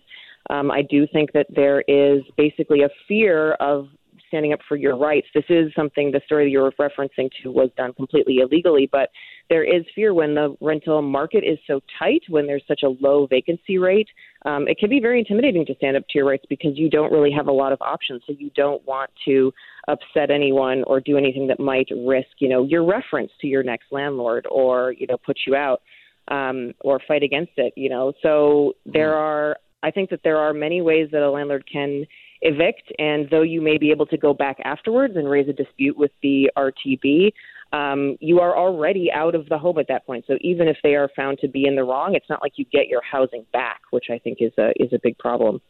Um, 0.50 0.70
I 0.70 0.82
do 0.82 1.06
think 1.12 1.32
that 1.32 1.46
there 1.54 1.82
is 1.82 2.22
basically 2.36 2.82
a 2.82 2.88
fear 3.06 3.52
of 3.54 3.88
standing 4.28 4.52
up 4.52 4.60
for 4.68 4.76
your 4.76 4.96
rights. 4.96 5.26
This 5.34 5.44
is 5.48 5.72
something 5.74 6.10
the 6.10 6.20
story 6.26 6.46
that 6.46 6.50
you're 6.50 6.70
referencing 6.72 7.28
to 7.42 7.50
was 7.50 7.70
done 7.76 7.92
completely 7.94 8.38
illegally, 8.38 8.88
but 8.90 9.08
there 9.50 9.64
is 9.64 9.84
fear 9.94 10.14
when 10.14 10.34
the 10.34 10.56
rental 10.60 11.02
market 11.02 11.44
is 11.44 11.58
so 11.66 11.80
tight, 11.98 12.22
when 12.28 12.46
there's 12.46 12.62
such 12.68 12.82
a 12.84 12.88
low 13.00 13.26
vacancy 13.26 13.78
rate. 13.78 14.08
Um, 14.44 14.68
it 14.68 14.78
can 14.78 14.90
be 14.90 15.00
very 15.00 15.18
intimidating 15.18 15.64
to 15.66 15.74
stand 15.76 15.96
up 15.96 16.04
to 16.10 16.18
your 16.18 16.26
rights 16.26 16.44
because 16.48 16.72
you 16.74 16.88
don't 16.90 17.10
really 17.12 17.32
have 17.32 17.48
a 17.48 17.52
lot 17.52 17.72
of 17.72 17.80
options. 17.80 18.22
So 18.26 18.34
you 18.38 18.50
don't 18.54 18.86
want 18.86 19.10
to 19.24 19.52
upset 19.88 20.30
anyone 20.30 20.84
or 20.86 21.00
do 21.00 21.16
anything 21.16 21.46
that 21.48 21.58
might 21.58 21.88
risk, 22.06 22.28
you 22.38 22.48
know, 22.48 22.64
your 22.64 22.84
reference 22.84 23.32
to 23.40 23.46
your 23.46 23.62
next 23.62 23.86
landlord 23.90 24.46
or 24.50 24.92
you 24.92 25.06
know 25.06 25.16
put 25.24 25.38
you 25.46 25.56
out 25.56 25.80
um, 26.28 26.74
or 26.80 27.00
fight 27.08 27.22
against 27.22 27.52
it. 27.56 27.72
You 27.76 27.88
know, 27.88 28.12
so 28.22 28.74
there 28.84 29.14
are 29.14 29.56
I 29.82 29.90
think 29.90 30.10
that 30.10 30.20
there 30.24 30.38
are 30.38 30.52
many 30.52 30.80
ways 30.80 31.08
that 31.12 31.22
a 31.22 31.30
landlord 31.30 31.64
can 31.70 32.06
evict, 32.40 32.92
and 32.98 33.28
though 33.30 33.42
you 33.42 33.60
may 33.60 33.78
be 33.78 33.90
able 33.90 34.06
to 34.06 34.16
go 34.16 34.34
back 34.34 34.58
afterwards 34.64 35.16
and 35.16 35.28
raise 35.28 35.48
a 35.48 35.52
dispute 35.52 35.96
with 35.96 36.10
the 36.22 36.50
RTB, 36.56 37.32
um, 37.72 38.16
you 38.20 38.40
are 38.40 38.56
already 38.56 39.10
out 39.12 39.34
of 39.34 39.48
the 39.48 39.58
home 39.58 39.78
at 39.78 39.88
that 39.88 40.06
point. 40.06 40.24
So 40.26 40.38
even 40.40 40.68
if 40.68 40.78
they 40.82 40.94
are 40.94 41.10
found 41.14 41.38
to 41.40 41.48
be 41.48 41.66
in 41.66 41.76
the 41.76 41.84
wrong, 41.84 42.14
it's 42.14 42.28
not 42.30 42.40
like 42.42 42.52
you 42.56 42.64
get 42.72 42.88
your 42.88 43.02
housing 43.02 43.44
back, 43.52 43.80
which 43.90 44.06
I 44.10 44.18
think 44.18 44.38
is 44.40 44.52
a 44.58 44.72
is 44.76 44.92
a 44.92 44.98
big 45.02 45.18
problem. 45.18 45.60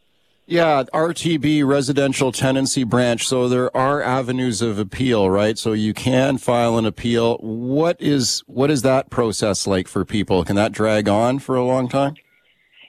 Yeah, 0.47 0.85
RTB 0.95 1.67
residential 1.67 2.33
tenancy 2.33 2.83
branch. 2.83 3.29
So 3.29 3.51
there 3.51 3.77
are 3.77 4.01
avenues 4.01 4.63
of 4.63 4.79
appeal, 4.79 5.29
right? 5.29 5.59
So 5.59 5.75
you 5.75 5.93
can 5.93 6.39
file 6.39 6.79
an 6.79 6.87
appeal. 6.87 7.37
What 7.39 8.01
is 8.01 8.43
what 8.47 8.71
is 8.71 8.83
that 8.83 9.11
process 9.11 9.67
like 9.67 9.89
for 9.89 10.05
people? 10.05 10.45
Can 10.45 10.57
that 10.57 10.73
drag 10.73 11.09
on 11.09 11.39
for 11.39 11.57
a 11.57 11.65
long 11.65 11.89
time? 11.89 12.15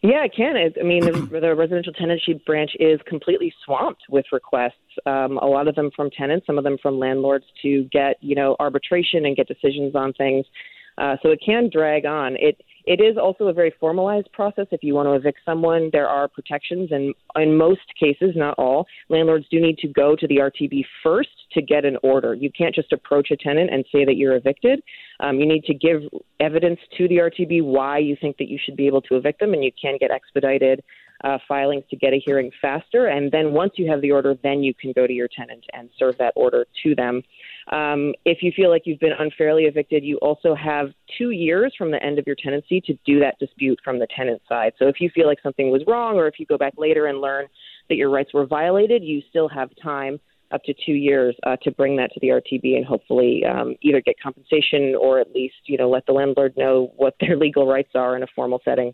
Yeah, 0.02 0.24
it 0.24 0.34
can. 0.36 0.56
I 0.56 0.84
mean, 0.84 1.06
the, 1.06 1.12
the 1.42 1.56
residential 1.56 1.94
tenancy 1.94 2.42
branch 2.46 2.72
is 2.80 3.00
completely 3.08 3.54
swamped 3.66 4.04
with 4.10 4.26
requests. 4.32 4.74
Um, 5.06 5.38
a 5.38 5.46
lot 5.46 5.68
of 5.68 5.76
them 5.76 5.92
from 5.96 6.10
tenants, 6.10 6.48
some 6.48 6.58
of 6.58 6.64
them 6.64 6.78
from 6.82 7.00
landlords 7.00 7.46
to 7.64 7.84
get 7.92 8.16
you 8.22 8.36
know 8.36 8.56
arbitration 8.60 9.26
and 9.26 9.36
get 9.36 9.48
decisions 9.48 9.96
on 9.96 10.14
things. 10.14 10.46
Uh, 10.98 11.16
so 11.24 11.30
it 11.30 11.40
can 11.46 11.70
drag 11.72 12.06
on. 12.06 12.36
It 12.38 12.62
it 12.89 12.99
is 12.99 13.17
also 13.21 13.45
a 13.45 13.54
very 13.54 13.71
formalized 13.80 14.32
process. 14.34 14.65
If 14.71 14.84
you 14.84 14.95
want 14.95 15.06
to 15.10 15.13
evict 15.13 15.41
someone, 15.45 15.91
there 15.93 16.08
are 16.08 16.28
protections, 16.28 16.89
and 16.91 17.13
in 17.36 17.56
most 17.56 17.82
cases, 17.99 18.32
not 18.36 18.56
all, 18.58 18.88
landlords 19.10 19.45
do 19.52 19.62
need 19.62 19.78
to 19.78 19.88
go 19.88 20.15
to 20.15 20.28
the 20.28 20.38
RTB 20.38 20.84
first 21.04 21.30
to 21.54 21.62
get 21.62 21.86
an 21.86 21.97
order. 22.02 22.34
You 22.34 22.49
can't 22.52 22.73
just 22.73 22.91
approach 22.91 23.30
a 23.30 23.38
tenant 23.38 23.69
and 23.71 23.86
say 23.91 24.06
that 24.06 24.15
you're 24.15 24.36
evicted. 24.36 24.82
Um, 25.19 25.39
you 25.39 25.47
need 25.47 25.65
to 25.65 25.75
give 25.75 26.02
evidence 26.39 26.80
to 26.97 27.08
the 27.08 27.17
RTB 27.17 27.63
why 27.63 27.99
you 27.99 28.17
think 28.19 28.38
that 28.38 28.47
you 28.47 28.58
should 28.58 28.75
be 28.75 28.88
able 28.88 29.02
to 29.04 29.17
evict 29.17 29.39
them, 29.39 29.54
and 29.54 29.63
you 29.63 29.71
can 29.80 29.97
get 29.99 30.10
expedited 30.10 30.84
uh, 31.23 31.38
filings 31.47 31.84
to 31.91 31.95
get 31.95 32.13
a 32.13 32.19
hearing 32.25 32.49
faster. 32.60 33.08
And 33.08 33.32
then 33.32 33.54
once 33.54 33.73
you 33.75 33.89
have 33.91 34.02
the 34.02 34.12
order, 34.12 34.36
then 34.41 34.63
you 34.63 34.73
can 34.73 34.93
go 34.93 35.06
to 35.06 35.13
your 35.13 35.28
tenant 35.28 35.65
and 35.73 35.89
serve 35.99 36.17
that 36.17 36.34
order 36.36 36.65
to 36.84 36.95
them. 36.95 37.21
Um, 37.69 38.15
if 38.25 38.39
you 38.41 38.51
feel 38.55 38.69
like 38.69 38.84
you've 38.86 38.99
been 38.99 39.13
unfairly 39.17 39.65
evicted, 39.65 40.03
you 40.03 40.17
also 40.17 40.55
have 40.55 40.88
two 41.17 41.29
years 41.29 41.73
from 41.77 41.91
the 41.91 42.01
end 42.03 42.17
of 42.17 42.25
your 42.25 42.36
tenancy 42.36 42.82
to 42.82 42.97
do 43.05 43.19
that 43.19 43.38
dispute 43.39 43.79
from 43.84 43.99
the 43.99 44.08
tenant 44.15 44.41
side. 44.49 44.73
So 44.79 44.88
if 44.88 44.95
you 44.99 45.10
feel 45.13 45.27
like 45.27 45.38
something 45.43 45.69
was 45.69 45.84
wrong, 45.86 46.15
or 46.15 46.27
if 46.27 46.39
you 46.39 46.47
go 46.47 46.58
back 46.58 46.73
later 46.77 47.05
and 47.05 47.21
learn 47.21 47.45
that 47.89 47.95
your 47.95 48.10
rights 48.10 48.34
were 48.34 48.47
violated, 48.47 49.03
you 49.03 49.21
still 49.29 49.47
have 49.49 49.69
time 49.82 50.19
up 50.51 50.63
to 50.63 50.73
two 50.86 50.93
years 50.93 51.36
uh, 51.43 51.55
to 51.58 51.71
bring 51.71 51.95
that 51.97 52.12
to 52.13 52.19
the 52.21 52.29
RTB 52.29 52.75
and 52.75 52.86
hopefully 52.86 53.43
um, 53.45 53.75
either 53.82 54.01
get 54.01 54.15
compensation 54.19 54.95
or 54.99 55.19
at 55.19 55.32
least 55.34 55.55
you 55.65 55.77
know 55.77 55.89
let 55.89 56.05
the 56.08 56.12
landlord 56.12 56.58
know 56.58 56.91
what 56.97 57.15
their 57.19 57.38
legal 57.38 57.67
rights 57.67 57.91
are 57.93 58.15
in 58.15 58.23
a 58.23 58.27
formal 58.36 58.60
setting. 58.65 58.93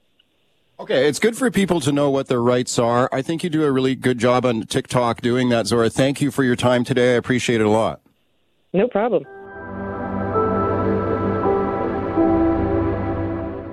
Okay, 0.77 1.07
it's 1.07 1.19
good 1.19 1.37
for 1.37 1.49
people 1.49 1.79
to 1.79 1.93
know 1.93 2.09
what 2.09 2.27
their 2.27 2.41
rights 2.41 2.77
are. 2.77 3.07
I 3.13 3.21
think 3.21 3.45
you 3.45 3.49
do 3.49 3.63
a 3.63 3.71
really 3.71 3.95
good 3.95 4.17
job 4.17 4.45
on 4.45 4.63
TikTok 4.63 5.21
doing 5.21 5.47
that, 5.47 5.67
Zora. 5.67 5.89
Thank 5.89 6.19
you 6.19 6.31
for 6.31 6.43
your 6.43 6.57
time 6.57 6.83
today. 6.83 7.13
I 7.13 7.15
appreciate 7.15 7.61
it 7.61 7.65
a 7.65 7.69
lot. 7.69 8.01
No 8.75 8.89
problem. 8.89 9.23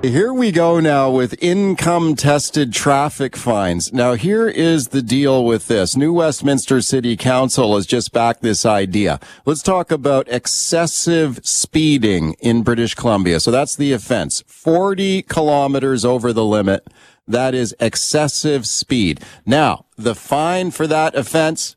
Here 0.04 0.32
we 0.32 0.52
go 0.52 0.78
now 0.78 1.10
with 1.10 1.34
income 1.42 2.14
tested 2.14 2.72
traffic 2.72 3.36
fines. 3.36 3.92
Now, 3.92 4.14
here 4.14 4.48
is 4.48 4.88
the 4.88 5.02
deal 5.02 5.44
with 5.44 5.66
this. 5.66 5.96
New 5.96 6.12
Westminster 6.12 6.80
City 6.80 7.16
Council 7.16 7.74
has 7.74 7.84
just 7.84 8.12
backed 8.12 8.42
this 8.42 8.64
idea. 8.64 9.18
Let's 9.44 9.62
talk 9.62 9.90
about 9.90 10.28
excessive 10.28 11.40
speeding 11.44 12.34
in 12.38 12.62
British 12.62 12.94
Columbia. 12.94 13.40
So 13.40 13.50
that's 13.50 13.74
the 13.74 13.92
offense. 13.92 14.44
40 14.46 15.22
kilometers 15.22 16.04
over 16.04 16.32
the 16.32 16.44
limit. 16.44 16.86
That 17.26 17.54
is 17.54 17.74
excessive 17.80 18.68
speed. 18.68 19.20
Now, 19.46 19.86
the 19.96 20.14
fine 20.14 20.70
for 20.70 20.86
that 20.86 21.16
offense, 21.16 21.74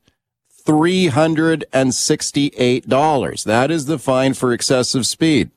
$368. 0.66 3.44
That 3.44 3.72
is 3.72 3.86
the 3.86 4.00
fine 4.00 4.34
for 4.34 4.52
excessive 4.52 5.08
speed. 5.08 5.52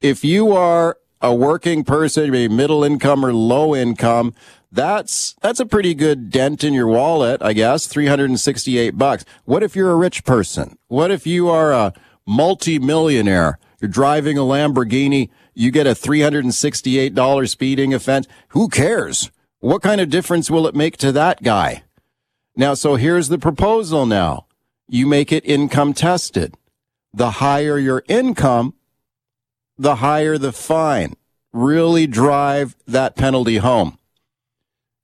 If 0.00 0.24
you 0.24 0.52
are 0.52 0.98
a 1.20 1.34
working 1.34 1.84
person, 1.84 2.30
maybe 2.30 2.52
middle 2.52 2.82
income 2.82 3.24
or 3.24 3.32
low 3.32 3.74
income, 3.74 4.34
that's 4.72 5.34
that's 5.42 5.60
a 5.60 5.66
pretty 5.66 5.94
good 5.94 6.30
dent 6.30 6.64
in 6.64 6.72
your 6.72 6.88
wallet, 6.88 7.42
I 7.42 7.52
guess. 7.52 7.86
368 7.86 8.98
bucks. 8.98 9.24
What 9.44 9.62
if 9.62 9.76
you're 9.76 9.92
a 9.92 9.96
rich 9.96 10.24
person? 10.24 10.78
What 10.88 11.10
if 11.10 11.26
you 11.26 11.48
are 11.48 11.72
a 11.72 11.92
multi-millionaire? 12.26 13.58
You're 13.80 13.90
driving 13.90 14.38
a 14.38 14.42
Lamborghini, 14.42 15.28
you 15.54 15.70
get 15.70 15.86
a 15.86 15.90
$368 15.90 17.48
speeding 17.48 17.92
offense. 17.92 18.26
Who 18.48 18.68
cares? 18.68 19.30
What 19.58 19.82
kind 19.82 20.00
of 20.00 20.08
difference 20.08 20.50
will 20.50 20.66
it 20.66 20.74
make 20.74 20.96
to 20.98 21.12
that 21.12 21.42
guy? 21.42 21.82
Now, 22.54 22.74
so 22.74 22.96
here's 22.96 23.28
the 23.28 23.38
proposal 23.38 24.04
now. 24.04 24.46
You 24.88 25.06
make 25.06 25.32
it 25.32 25.44
income 25.46 25.94
tested. 25.94 26.54
The 27.14 27.32
higher 27.32 27.78
your 27.78 28.04
income, 28.08 28.74
the 29.78 29.96
higher 29.96 30.38
the 30.38 30.52
fine. 30.52 31.14
Really 31.52 32.06
drive 32.06 32.76
that 32.86 33.16
penalty 33.16 33.58
home. 33.58 33.98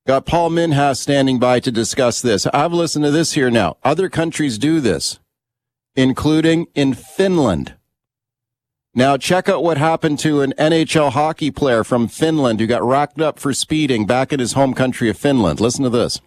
Got 0.07 0.25
Paul 0.25 0.49
Minhas 0.49 0.97
standing 0.97 1.37
by 1.37 1.59
to 1.59 1.71
discuss 1.71 2.21
this. 2.21 2.47
I've 2.47 2.73
listened 2.73 3.05
to 3.05 3.11
this 3.11 3.33
here 3.33 3.51
now. 3.51 3.77
Other 3.83 4.09
countries 4.09 4.57
do 4.57 4.79
this, 4.79 5.19
including 5.95 6.67
in 6.73 6.93
Finland. 6.95 7.75
Now, 8.95 9.17
check 9.17 9.47
out 9.47 9.63
what 9.63 9.77
happened 9.77 10.17
to 10.19 10.41
an 10.41 10.53
NHL 10.57 11.11
hockey 11.11 11.51
player 11.51 11.83
from 11.83 12.07
Finland 12.07 12.59
who 12.59 12.65
got 12.65 12.83
racked 12.83 13.21
up 13.21 13.37
for 13.37 13.53
speeding 13.53 14.07
back 14.07 14.33
in 14.33 14.39
his 14.39 14.53
home 14.53 14.73
country 14.73 15.09
of 15.09 15.17
Finland. 15.17 15.59
Listen 15.59 15.83
to 15.83 15.91
this. 15.91 16.19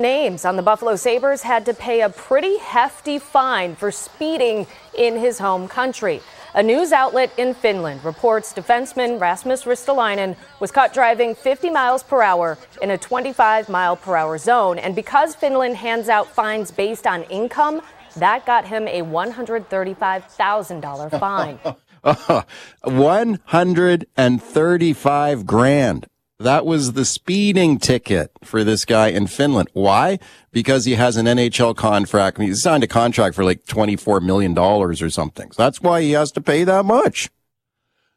Names 0.00 0.44
on 0.44 0.56
the 0.56 0.62
Buffalo 0.62 0.96
Sabres 0.96 1.42
had 1.42 1.64
to 1.66 1.72
pay 1.72 2.00
a 2.00 2.08
pretty 2.08 2.58
hefty 2.58 3.16
fine 3.16 3.76
for 3.76 3.92
speeding 3.92 4.66
in 4.98 5.16
his 5.16 5.38
home 5.38 5.68
country. 5.68 6.20
A 6.54 6.62
news 6.64 6.90
outlet 6.90 7.30
in 7.38 7.54
Finland 7.54 8.04
reports 8.04 8.52
defenseman 8.52 9.20
Rasmus 9.20 9.62
Ristolainen 9.62 10.34
was 10.58 10.72
caught 10.72 10.92
driving 10.92 11.36
50 11.36 11.70
miles 11.70 12.02
per 12.02 12.22
hour 12.22 12.58
in 12.82 12.90
a 12.90 12.98
25 12.98 13.68
mile 13.68 13.94
per 13.94 14.16
hour 14.16 14.36
zone. 14.36 14.80
And 14.80 14.96
because 14.96 15.36
Finland 15.36 15.76
hands 15.76 16.08
out 16.08 16.26
fines 16.26 16.72
based 16.72 17.06
on 17.06 17.22
income, 17.30 17.80
that 18.16 18.44
got 18.46 18.64
him 18.64 18.88
a 18.88 19.02
$135,000 19.02 21.20
fine. 21.20 21.60
135 22.82 25.46
grand. 25.46 26.06
That 26.40 26.66
was 26.66 26.94
the 26.94 27.04
speeding 27.04 27.78
ticket 27.78 28.32
for 28.42 28.64
this 28.64 28.84
guy 28.84 29.08
in 29.08 29.28
Finland. 29.28 29.68
Why? 29.72 30.18
Because 30.50 30.84
he 30.84 30.96
has 30.96 31.16
an 31.16 31.26
NHL 31.26 31.76
contract. 31.76 32.40
He 32.40 32.54
signed 32.54 32.82
a 32.82 32.88
contract 32.88 33.36
for 33.36 33.44
like 33.44 33.64
$24 33.66 34.20
million 34.20 34.56
or 34.58 34.94
something. 35.10 35.52
So 35.52 35.62
that's 35.62 35.80
why 35.80 36.02
he 36.02 36.10
has 36.12 36.32
to 36.32 36.40
pay 36.40 36.64
that 36.64 36.84
much. 36.84 37.30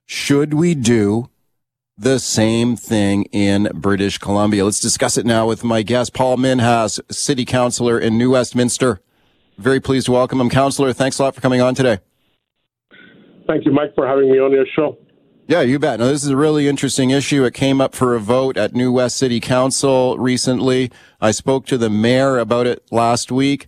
Should 0.07 0.55
we 0.55 0.73
do 0.73 1.29
the 1.95 2.17
same 2.17 2.75
thing 2.75 3.25
in 3.25 3.69
British 3.75 4.17
Columbia? 4.17 4.65
Let's 4.65 4.79
discuss 4.79 5.17
it 5.17 5.25
now 5.25 5.47
with 5.47 5.63
my 5.63 5.83
guest, 5.83 6.13
Paul 6.13 6.37
Minhas, 6.37 6.99
City 7.13 7.45
Councillor 7.45 7.99
in 7.99 8.17
New 8.17 8.31
Westminster. 8.31 8.99
Very 9.59 9.79
pleased 9.79 10.07
to 10.07 10.11
welcome 10.11 10.41
him. 10.41 10.49
Councillor, 10.49 10.91
thanks 10.91 11.19
a 11.19 11.23
lot 11.23 11.35
for 11.35 11.41
coming 11.41 11.61
on 11.61 11.75
today. 11.75 11.99
Thank 13.47 13.65
you, 13.65 13.71
Mike, 13.71 13.93
for 13.95 14.07
having 14.07 14.31
me 14.31 14.39
on 14.39 14.51
your 14.51 14.65
show. 14.75 14.97
Yeah, 15.49 15.61
you 15.61 15.79
bet. 15.79 15.99
Now, 15.99 16.07
this 16.07 16.25
is 16.25 16.29
a 16.29 16.35
really 16.35 16.67
interesting 16.67 17.11
issue. 17.11 17.45
It 17.45 17.53
came 17.53 17.79
up 17.79 17.95
for 17.95 18.13
a 18.13 18.19
vote 18.19 18.57
at 18.57 18.75
New 18.75 18.91
West 18.91 19.15
City 19.15 19.39
Council 19.39 20.17
recently. 20.17 20.91
I 21.21 21.31
spoke 21.31 21.65
to 21.67 21.77
the 21.77 21.89
mayor 21.89 22.37
about 22.37 22.67
it 22.67 22.83
last 22.91 23.31
week. 23.31 23.67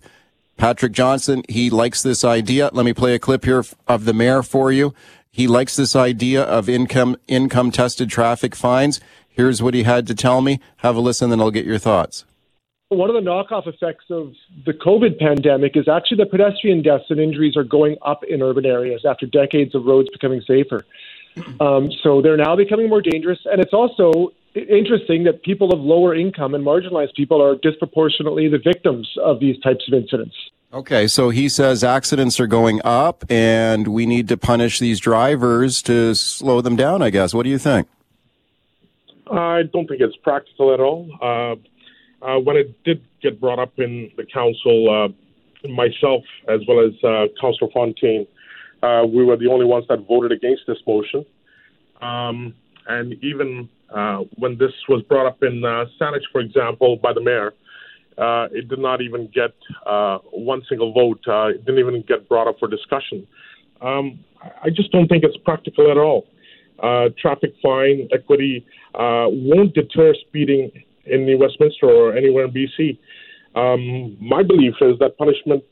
Patrick 0.58 0.92
Johnstone, 0.92 1.42
he 1.48 1.70
likes 1.70 2.02
this 2.02 2.22
idea. 2.22 2.68
Let 2.74 2.84
me 2.84 2.92
play 2.92 3.14
a 3.14 3.18
clip 3.18 3.46
here 3.46 3.64
of 3.88 4.04
the 4.04 4.12
mayor 4.12 4.42
for 4.42 4.70
you. 4.70 4.92
He 5.30 5.46
likes 5.46 5.74
this 5.74 5.96
idea 5.96 6.42
of 6.42 6.68
income, 6.68 7.16
income 7.28 7.70
tested 7.70 8.10
traffic 8.10 8.54
fines. 8.54 9.00
Here's 9.26 9.62
what 9.62 9.72
he 9.72 9.84
had 9.84 10.06
to 10.08 10.14
tell 10.14 10.42
me. 10.42 10.60
Have 10.78 10.96
a 10.96 11.00
listen, 11.00 11.30
then 11.30 11.40
I'll 11.40 11.50
get 11.50 11.64
your 11.64 11.78
thoughts. 11.78 12.26
One 12.90 13.08
of 13.08 13.14
the 13.14 13.22
knockoff 13.22 13.66
effects 13.66 14.06
of 14.10 14.34
the 14.66 14.72
COVID 14.74 15.18
pandemic 15.18 15.78
is 15.78 15.88
actually 15.88 16.18
that 16.18 16.30
pedestrian 16.30 16.82
deaths 16.82 17.04
and 17.08 17.20
injuries 17.20 17.56
are 17.56 17.64
going 17.64 17.96
up 18.02 18.22
in 18.24 18.42
urban 18.42 18.66
areas 18.66 19.06
after 19.08 19.24
decades 19.24 19.74
of 19.74 19.86
roads 19.86 20.10
becoming 20.10 20.42
safer. 20.46 20.84
Um, 21.60 21.90
so 22.02 22.20
they're 22.20 22.36
now 22.36 22.56
becoming 22.56 22.88
more 22.88 23.02
dangerous. 23.02 23.38
And 23.44 23.60
it's 23.60 23.72
also 23.72 24.32
interesting 24.54 25.24
that 25.24 25.42
people 25.42 25.72
of 25.72 25.80
lower 25.80 26.14
income 26.14 26.54
and 26.54 26.64
marginalized 26.64 27.14
people 27.14 27.42
are 27.42 27.56
disproportionately 27.56 28.48
the 28.48 28.58
victims 28.58 29.08
of 29.22 29.40
these 29.40 29.58
types 29.60 29.86
of 29.88 29.94
incidents. 29.94 30.34
Okay, 30.72 31.08
so 31.08 31.30
he 31.30 31.48
says 31.48 31.82
accidents 31.82 32.38
are 32.38 32.46
going 32.46 32.80
up 32.84 33.24
and 33.28 33.88
we 33.88 34.06
need 34.06 34.28
to 34.28 34.36
punish 34.36 34.78
these 34.78 35.00
drivers 35.00 35.82
to 35.82 36.14
slow 36.14 36.60
them 36.60 36.76
down, 36.76 37.02
I 37.02 37.10
guess. 37.10 37.34
What 37.34 37.42
do 37.42 37.50
you 37.50 37.58
think? 37.58 37.88
I 39.30 39.62
don't 39.72 39.86
think 39.88 40.00
it's 40.00 40.16
practical 40.16 40.72
at 40.72 40.80
all. 40.80 41.08
Uh, 41.20 41.56
uh, 42.24 42.38
when 42.38 42.56
it 42.56 42.82
did 42.84 43.02
get 43.22 43.40
brought 43.40 43.58
up 43.58 43.78
in 43.78 44.10
the 44.16 44.24
council, 44.24 44.90
uh, 44.90 45.68
myself 45.68 46.22
as 46.48 46.60
well 46.68 46.80
as 46.80 46.92
uh, 47.04 47.26
Councillor 47.40 47.70
Fontaine, 47.72 48.26
uh, 48.82 49.04
we 49.06 49.24
were 49.24 49.36
the 49.36 49.48
only 49.48 49.66
ones 49.66 49.84
that 49.88 50.06
voted 50.06 50.32
against 50.32 50.62
this 50.66 50.78
motion. 50.86 51.24
Um, 52.00 52.54
and 52.86 53.14
even 53.22 53.68
uh, 53.94 54.18
when 54.36 54.56
this 54.58 54.72
was 54.88 55.02
brought 55.02 55.26
up 55.26 55.42
in 55.42 55.64
uh, 55.64 55.84
Saanich, 56.00 56.22
for 56.32 56.40
example, 56.40 56.96
by 56.96 57.12
the 57.12 57.20
mayor, 57.20 57.52
uh, 58.18 58.48
it 58.52 58.68
did 58.68 58.78
not 58.78 59.00
even 59.00 59.28
get 59.34 59.54
uh, 59.86 60.18
one 60.32 60.62
single 60.68 60.92
vote. 60.92 61.20
Uh, 61.26 61.48
it 61.48 61.64
didn't 61.64 61.78
even 61.80 62.02
get 62.06 62.28
brought 62.28 62.48
up 62.48 62.58
for 62.58 62.68
discussion. 62.68 63.26
Um, 63.80 64.20
I 64.62 64.70
just 64.70 64.92
don't 64.92 65.08
think 65.08 65.24
it's 65.24 65.36
practical 65.38 65.90
at 65.90 65.96
all. 65.96 66.26
Uh, 66.82 67.10
traffic 67.20 67.52
fine 67.62 68.08
equity 68.12 68.66
won't 68.94 69.74
deter 69.74 70.14
speeding 70.26 70.70
in 71.04 71.24
New 71.24 71.38
Westminster 71.38 71.86
or 71.86 72.16
anywhere 72.16 72.44
in 72.46 72.52
BC. 72.52 72.98
Um, 73.54 74.16
my 74.20 74.42
belief 74.42 74.74
is 74.80 74.98
that 75.00 75.18
punishment 75.18 75.64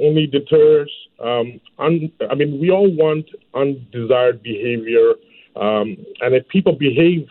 only 0.00 0.26
deters. 0.26 0.90
Um, 1.20 1.60
un- 1.78 2.12
I 2.30 2.34
mean, 2.34 2.60
we 2.60 2.70
all 2.70 2.90
want 2.94 3.26
undesired 3.54 4.42
behavior, 4.42 5.14
um, 5.56 5.96
and 6.20 6.34
if 6.34 6.46
people 6.48 6.72
behave, 6.72 7.26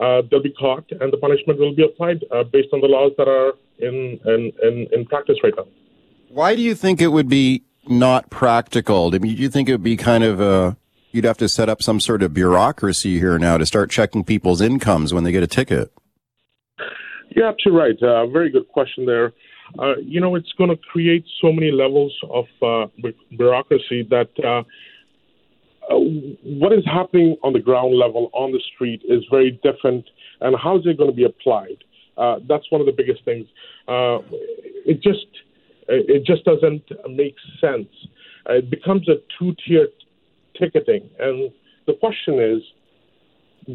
uh, 0.00 0.22
they'll 0.30 0.42
be 0.42 0.52
caught, 0.52 0.84
and 1.00 1.12
the 1.12 1.16
punishment 1.16 1.58
will 1.58 1.74
be 1.74 1.84
applied 1.84 2.24
uh, 2.32 2.44
based 2.44 2.68
on 2.72 2.80
the 2.80 2.88
laws 2.88 3.12
that 3.18 3.28
are 3.28 3.54
in, 3.78 4.18
in, 4.24 4.52
in, 4.62 4.86
in 4.92 5.04
practice 5.06 5.36
right 5.42 5.52
now. 5.56 5.66
Why 6.28 6.56
do 6.56 6.62
you 6.62 6.74
think 6.74 7.00
it 7.00 7.08
would 7.08 7.28
be 7.28 7.62
not 7.88 8.30
practical? 8.30 9.14
I 9.14 9.18
mean, 9.18 9.36
do 9.36 9.42
you 9.42 9.48
think 9.48 9.68
it 9.68 9.72
would 9.72 9.82
be 9.82 9.96
kind 9.96 10.24
of 10.24 10.40
a 10.40 10.76
you'd 11.12 11.24
have 11.24 11.38
to 11.38 11.48
set 11.48 11.68
up 11.68 11.80
some 11.80 12.00
sort 12.00 12.22
of 12.24 12.34
bureaucracy 12.34 13.20
here 13.20 13.38
now 13.38 13.56
to 13.56 13.64
start 13.64 13.88
checking 13.88 14.24
people's 14.24 14.60
incomes 14.60 15.14
when 15.14 15.22
they 15.22 15.30
get 15.30 15.44
a 15.44 15.46
ticket? 15.46 15.92
You're 17.30 17.46
absolutely 17.46 17.80
right. 17.80 18.02
Uh, 18.02 18.26
very 18.26 18.50
good 18.50 18.68
question 18.68 19.06
there. 19.06 19.32
Uh, 19.78 19.96
you 19.96 20.20
know, 20.20 20.34
it's 20.34 20.52
going 20.52 20.70
to 20.70 20.76
create 20.76 21.24
so 21.40 21.52
many 21.52 21.70
levels 21.70 22.12
of 22.30 22.46
uh, 22.62 22.86
bureaucracy 23.36 24.06
that 24.10 24.28
uh, 24.44 24.62
uh, 25.92 25.98
what 26.44 26.72
is 26.72 26.84
happening 26.86 27.36
on 27.42 27.52
the 27.52 27.58
ground 27.58 27.94
level 27.94 28.30
on 28.32 28.52
the 28.52 28.60
street 28.74 29.02
is 29.08 29.24
very 29.30 29.58
different, 29.62 30.04
and 30.40 30.56
how 30.56 30.76
is 30.78 30.82
it 30.86 30.96
going 30.96 31.10
to 31.10 31.16
be 31.16 31.24
applied? 31.24 31.82
Uh, 32.16 32.36
that's 32.48 32.70
one 32.70 32.80
of 32.80 32.86
the 32.86 32.92
biggest 32.92 33.24
things. 33.24 33.46
it 33.88 35.02
just 35.02 35.26
it 35.88 36.24
just 36.24 36.44
doesn't 36.44 36.84
make 37.10 37.34
sense. 37.60 37.88
it 38.48 38.70
becomes 38.70 39.06
a 39.08 39.16
two-tier 39.38 39.88
ticketing, 40.58 41.10
and 41.18 41.50
the 41.86 41.92
question 41.94 42.38
is, 42.38 42.62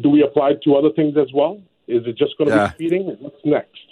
do 0.02 0.08
we 0.08 0.22
apply 0.22 0.50
it 0.50 0.62
to 0.64 0.74
other 0.74 0.90
things 0.90 1.16
as 1.16 1.28
well? 1.34 1.60
Is 1.86 2.06
it 2.06 2.16
just 2.16 2.36
going 2.38 2.50
to 2.50 2.56
yeah. 2.56 2.68
be 2.68 2.74
speeding? 2.74 3.16
What's 3.20 3.44
next? 3.44 3.89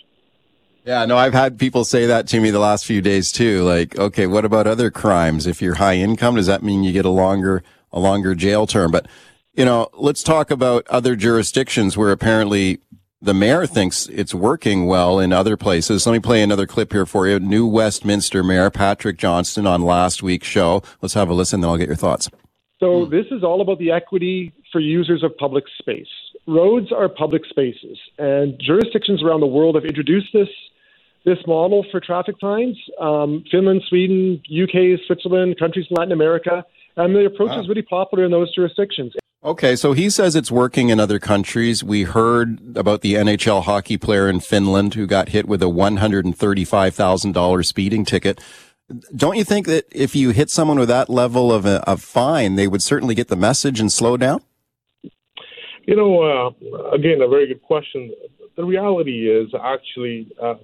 Yeah, 0.88 1.04
no, 1.04 1.18
I've 1.18 1.34
had 1.34 1.58
people 1.58 1.84
say 1.84 2.06
that 2.06 2.26
to 2.28 2.40
me 2.40 2.50
the 2.50 2.58
last 2.58 2.86
few 2.86 3.02
days 3.02 3.30
too. 3.30 3.62
Like, 3.62 3.98
okay, 3.98 4.26
what 4.26 4.46
about 4.46 4.66
other 4.66 4.90
crimes? 4.90 5.46
If 5.46 5.60
you're 5.60 5.74
high 5.74 5.96
income, 5.96 6.36
does 6.36 6.46
that 6.46 6.62
mean 6.62 6.82
you 6.82 6.92
get 6.92 7.04
a 7.04 7.10
longer 7.10 7.62
a 7.92 8.00
longer 8.00 8.34
jail 8.34 8.66
term? 8.66 8.90
But 8.90 9.06
you 9.52 9.66
know, 9.66 9.90
let's 9.92 10.22
talk 10.22 10.50
about 10.50 10.88
other 10.88 11.14
jurisdictions 11.14 11.98
where 11.98 12.10
apparently 12.10 12.78
the 13.20 13.34
mayor 13.34 13.66
thinks 13.66 14.06
it's 14.06 14.32
working 14.32 14.86
well 14.86 15.20
in 15.20 15.30
other 15.30 15.58
places. 15.58 16.06
Let 16.06 16.14
me 16.14 16.20
play 16.20 16.42
another 16.42 16.66
clip 16.66 16.90
here 16.90 17.04
for 17.04 17.28
you. 17.28 17.38
New 17.38 17.66
Westminster 17.66 18.42
Mayor 18.42 18.70
Patrick 18.70 19.18
Johnstone 19.18 19.66
on 19.66 19.82
last 19.82 20.22
week's 20.22 20.46
show. 20.46 20.82
Let's 21.02 21.12
have 21.12 21.28
a 21.28 21.34
listen, 21.34 21.60
then 21.60 21.68
I'll 21.68 21.76
get 21.76 21.88
your 21.88 21.96
thoughts. 21.96 22.30
So 22.80 23.04
this 23.04 23.26
is 23.30 23.44
all 23.44 23.60
about 23.60 23.78
the 23.78 23.90
equity 23.90 24.54
for 24.72 24.80
users 24.80 25.22
of 25.22 25.36
public 25.36 25.64
space. 25.78 26.08
Roads 26.46 26.92
are 26.92 27.10
public 27.10 27.42
spaces, 27.44 27.98
and 28.18 28.58
jurisdictions 28.58 29.22
around 29.22 29.40
the 29.40 29.46
world 29.46 29.74
have 29.74 29.84
introduced 29.84 30.28
this 30.32 30.48
this 31.28 31.38
model 31.46 31.84
for 31.90 32.00
traffic 32.00 32.36
fines. 32.40 32.78
Um, 32.98 33.44
Finland, 33.50 33.82
Sweden, 33.88 34.40
UK, 34.50 34.98
Switzerland, 35.06 35.58
countries 35.58 35.86
in 35.90 35.96
Latin 35.96 36.12
America, 36.12 36.64
and 36.96 37.14
the 37.14 37.26
approach 37.26 37.50
wow. 37.50 37.60
is 37.60 37.68
really 37.68 37.82
popular 37.82 38.24
in 38.24 38.30
those 38.30 38.54
jurisdictions. 38.54 39.12
Okay, 39.44 39.76
so 39.76 39.92
he 39.92 40.08
says 40.10 40.34
it's 40.34 40.50
working 40.50 40.88
in 40.88 40.98
other 40.98 41.20
countries. 41.20 41.84
We 41.84 42.02
heard 42.02 42.76
about 42.76 43.02
the 43.02 43.14
NHL 43.14 43.62
hockey 43.62 43.96
player 43.96 44.28
in 44.28 44.40
Finland 44.40 44.94
who 44.94 45.06
got 45.06 45.28
hit 45.28 45.46
with 45.46 45.62
a 45.62 45.66
$135,000 45.66 47.66
speeding 47.66 48.04
ticket. 48.04 48.40
Don't 49.14 49.36
you 49.36 49.44
think 49.44 49.66
that 49.66 49.84
if 49.92 50.16
you 50.16 50.30
hit 50.30 50.50
someone 50.50 50.78
with 50.78 50.88
that 50.88 51.10
level 51.10 51.52
of 51.52 51.66
a 51.66 51.88
of 51.88 52.02
fine, 52.02 52.56
they 52.56 52.66
would 52.66 52.82
certainly 52.82 53.14
get 53.14 53.28
the 53.28 53.36
message 53.36 53.78
and 53.80 53.92
slow 53.92 54.16
down? 54.16 54.42
You 55.86 55.94
know, 55.94 56.22
uh, 56.22 56.50
again, 56.90 57.20
a 57.20 57.28
very 57.28 57.46
good 57.46 57.62
question. 57.62 58.12
The 58.56 58.64
reality 58.64 59.30
is 59.30 59.54
actually 59.62 60.26
uh, 60.42 60.54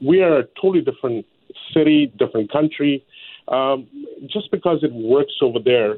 we 0.00 0.20
are 0.20 0.38
a 0.38 0.44
totally 0.60 0.82
different 0.82 1.26
city, 1.72 2.12
different 2.18 2.50
country. 2.52 3.04
Um, 3.48 3.88
just 4.26 4.50
because 4.50 4.78
it 4.82 4.92
works 4.92 5.32
over 5.42 5.58
there, 5.58 5.96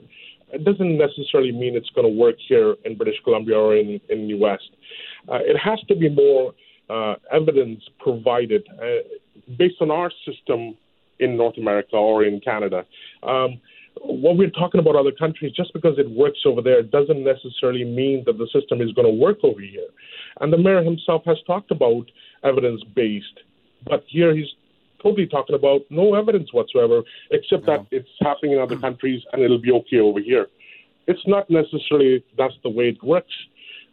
it 0.53 0.65
doesn't 0.65 0.97
necessarily 0.99 1.53
mean 1.53 1.77
it's 1.77 1.91
going 1.91 2.07
to 2.07 2.19
work 2.19 2.37
here 2.49 2.77
in 2.85 2.97
British 2.97 3.17
Columbia 3.25 3.57
or 3.59 3.77
in, 3.77 4.01
in 4.09 4.29
the 4.29 4.35
West. 4.35 4.71
Uh, 5.29 5.39
it 5.41 5.57
has 5.59 5.81
to 5.89 5.97
be 5.97 6.09
more 6.09 6.55
uh, 6.89 7.15
evidence 7.33 7.83
provided 7.99 8.67
uh, 8.81 9.03
based 9.59 9.77
on 9.81 9.91
our 9.91 10.11
system 10.27 10.77
in 11.19 11.37
North 11.37 11.59
America 11.59 11.97
or 11.97 12.25
in 12.25 12.41
Canada. 12.41 12.85
Um, 13.23 13.61
when 14.03 14.37
we're 14.37 14.51
talking 14.51 14.81
about 14.81 14.97
other 14.97 15.13
countries, 15.13 15.53
just 15.53 15.73
because 15.73 15.99
it 15.99 16.11
works 16.11 16.41
over 16.45 16.61
there 16.61 16.83
doesn't 16.83 17.23
necessarily 17.23 17.85
mean 17.85 18.25
that 18.27 18.39
the 18.39 18.49
system 18.53 18.81
is 18.81 18.93
going 18.93 19.07
to 19.07 19.15
work 19.15 19.39
over 19.43 19.61
here. 19.61 19.87
And 20.41 20.53
the 20.53 20.59
mayor 20.59 20.83
himself 20.83 21.23
has 21.27 21.37
talked 21.47 21.71
about 21.71 22.11
evidence 22.45 22.83
based, 22.95 23.41
but 23.87 24.05
here 24.09 24.35
he's 24.35 24.53
totally 25.03 25.27
talking 25.27 25.55
about 25.55 25.83
no 25.91 26.15
evidence 26.15 26.53
whatsoever, 26.53 27.03
except 27.31 27.67
that 27.67 27.87
it's 27.91 28.09
happening 28.21 28.53
in 28.53 28.59
other 28.59 28.79
countries 28.79 29.23
and 29.33 29.43
it'll 29.43 29.59
be 29.59 29.73
okay 29.73 30.01
over 30.01 30.21
here. 30.21 30.49
It's 31.07 31.27
not 31.27 31.51
necessarily 31.51 32.25
that's 32.39 32.55
the 32.63 32.71
way 32.71 32.89
it 32.89 33.03
works. 33.03 33.35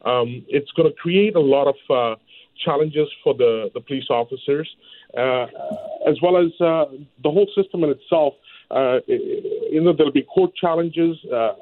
Um, 0.05 0.45
it's 0.47 0.71
going 0.71 0.89
to 0.89 0.95
create 0.95 1.35
a 1.35 1.39
lot 1.39 1.67
of 1.67 1.75
uh, 1.89 2.15
challenges 2.63 3.07
for 3.23 3.33
the, 3.33 3.69
the 3.73 3.81
police 3.81 4.05
officers, 4.09 4.69
uh, 5.17 5.47
as 6.07 6.15
well 6.21 6.37
as 6.37 6.49
uh, 6.61 6.85
the 7.23 7.29
whole 7.29 7.47
system 7.55 7.83
in 7.83 7.89
itself. 7.89 8.33
Uh, 8.71 8.99
you 9.07 9.81
know, 9.83 9.93
there'll 9.93 10.11
be 10.11 10.23
court 10.23 10.55
challenges. 10.55 11.17
Uh, 11.25 11.53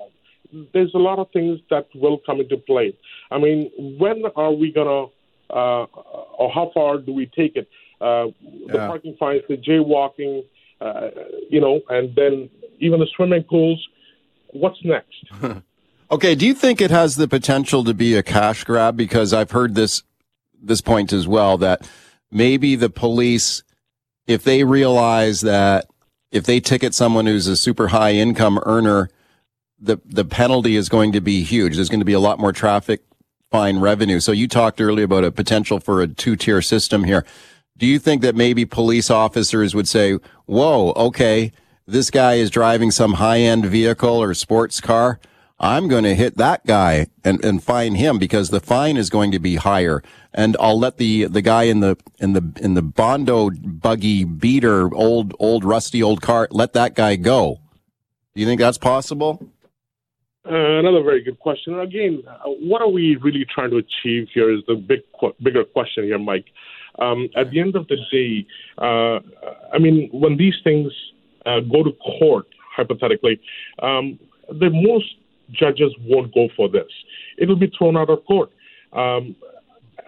there's 0.74 0.94
a 0.94 0.98
lot 0.98 1.20
of 1.20 1.28
things 1.32 1.60
that 1.70 1.88
will 1.96 2.20
come 2.26 2.40
into 2.40 2.58
play. 2.58 2.96
I 3.32 3.40
mean, 3.40 3.72
when 4.00 4.24
are 4.36 4.52
we 4.52 4.72
going 4.72 4.88
to, 4.88 5.14
uh, 5.50 5.84
or 5.86 6.52
how 6.54 6.72
far 6.74 6.98
do 6.98 7.14
we 7.14 7.26
take 7.28 7.56
it? 7.56 7.68
Uh, 8.02 8.28
the 8.68 8.74
Yeah. 8.76 8.88
parking 8.88 9.16
fines, 9.20 9.42
the 9.50 9.58
jaywalking, 9.58 10.44
uh, 10.82 11.10
you 11.50 11.60
know, 11.60 11.82
and 11.90 12.16
then 12.16 12.50
even 12.80 13.00
the 13.00 13.08
swimming 13.16 13.44
pools. 13.44 13.86
What's 14.52 14.84
next? 14.84 15.26
Okay, 16.12 16.34
do 16.34 16.48
you 16.48 16.56
think 16.56 16.82
it 16.82 16.90
has 16.90 17.18
the 17.18 17.28
potential 17.28 17.84
to 17.84 17.94
be 17.94 18.16
a 18.16 18.24
cash 18.24 18.64
grab? 18.64 18.98
Because 18.98 19.32
I've 19.32 19.52
heard 19.52 19.76
this 19.76 20.02
this 20.60 20.82
point 20.82 21.14
as 21.14 21.28
well 21.28 21.56
that 21.60 21.88
maybe 22.32 22.76
the 22.76 22.90
police, 22.90 23.62
if 24.26 24.44
they 24.44 24.64
realize 24.64 25.42
that 25.42 25.86
if 26.32 26.46
they 26.46 26.60
ticket 26.62 26.96
someone 26.96 27.28
who's 27.28 27.46
a 27.46 27.56
super 27.56 27.90
high 27.90 28.14
income 28.14 28.60
earner, 28.66 29.10
the 29.80 30.00
the 30.04 30.26
penalty 30.26 30.76
is 30.76 30.90
going 30.90 31.12
to 31.12 31.22
be 31.22 31.44
huge. 31.44 31.76
There's 31.76 31.90
going 31.90 32.02
to 32.02 32.06
be 32.06 32.14
a 32.14 32.20
lot 32.20 32.40
more 32.40 32.54
traffic 32.54 33.04
fine 33.52 33.80
revenue. 33.80 34.20
So 34.20 34.32
you 34.32 34.48
talked 34.48 34.82
earlier 34.82 35.06
about 35.06 35.24
a 35.24 35.32
potential 35.32 35.80
for 35.80 36.02
a 36.02 36.08
two 36.08 36.36
tier 36.36 36.62
system 36.62 37.04
here. 37.04 37.26
Do 37.78 37.86
you 37.88 38.00
think 38.00 38.22
that 38.22 38.36
maybe 38.36 38.66
police 38.66 39.10
officers 39.10 39.74
would 39.74 39.88
say, 39.88 40.18
"Whoa, 40.46 40.92
okay, 40.94 41.52
this 41.88 42.12
guy 42.12 42.36
is 42.36 42.50
driving 42.50 42.92
some 42.92 43.14
high 43.14 43.40
end 43.40 43.66
vehicle 43.66 44.22
or 44.22 44.34
sports 44.34 44.82
car"? 44.82 45.20
I'm 45.62 45.90
going 45.90 46.06
to 46.06 46.16
hit 46.16 46.38
that 46.38 46.66
guy 46.66 47.08
and, 47.24 47.44
and 47.44 47.62
fine 47.62 47.96
him 47.96 48.18
because 48.18 48.50
the 48.50 48.62
fine 48.62 48.96
is 48.96 49.10
going 49.10 49.32
to 49.32 49.40
be 49.40 49.58
higher. 49.58 50.02
And 50.34 50.56
I'll 50.58 50.80
let 50.80 50.98
the, 50.98 51.26
the 51.26 51.42
guy 51.42 51.64
in 51.64 51.82
the, 51.82 51.98
in 52.18 52.32
the, 52.32 52.54
in 52.62 52.76
the 52.76 52.82
Bondo 52.82 53.50
buggy 53.50 54.24
beater, 54.24 54.94
old, 54.96 55.34
old 55.38 55.66
rusty 55.66 56.02
old 56.02 56.22
car, 56.22 56.48
let 56.52 56.72
that 56.74 56.96
guy 56.96 57.18
go. 57.18 57.60
Do 58.34 58.42
you 58.42 58.48
think 58.48 58.62
that's 58.62 58.78
possible? 58.78 59.52
Uh, 60.50 60.80
another 60.80 61.04
very 61.04 61.22
good 61.22 61.40
question. 61.40 61.80
Again, 61.80 62.24
uh, 62.28 62.50
what 62.50 62.82
are 62.82 62.90
we 62.90 63.18
really 63.18 63.46
trying 63.54 63.70
to 63.70 63.78
achieve 63.78 64.28
here 64.34 64.52
is 64.52 64.62
the 64.68 64.74
big, 64.74 65.02
bigger 65.44 65.64
question 65.64 66.06
here, 66.06 66.18
Mike. 66.18 66.46
Um, 66.98 67.30
at 67.36 67.52
the 67.52 67.60
end 67.60 67.76
of 67.76 67.88
the 67.88 67.98
day, 68.12 68.48
uh, 68.80 69.20
I 69.72 69.78
mean, 69.78 70.10
when 70.12 70.38
these 70.38 70.56
things 70.64 70.92
uh, 71.46 71.60
go 71.60 71.84
to 71.84 71.92
court, 72.20 72.48
hypothetically, 72.76 73.40
um, 73.84 74.20
the 74.48 74.72
most 74.72 75.06
judges 75.52 75.94
won't 76.02 76.34
go 76.34 76.50
for 76.56 76.68
this. 76.68 76.90
It'll 77.38 77.56
be 77.56 77.72
thrown 77.78 77.96
out 77.96 78.10
of 78.10 78.26
court. 78.26 78.50
Um, 78.94 79.36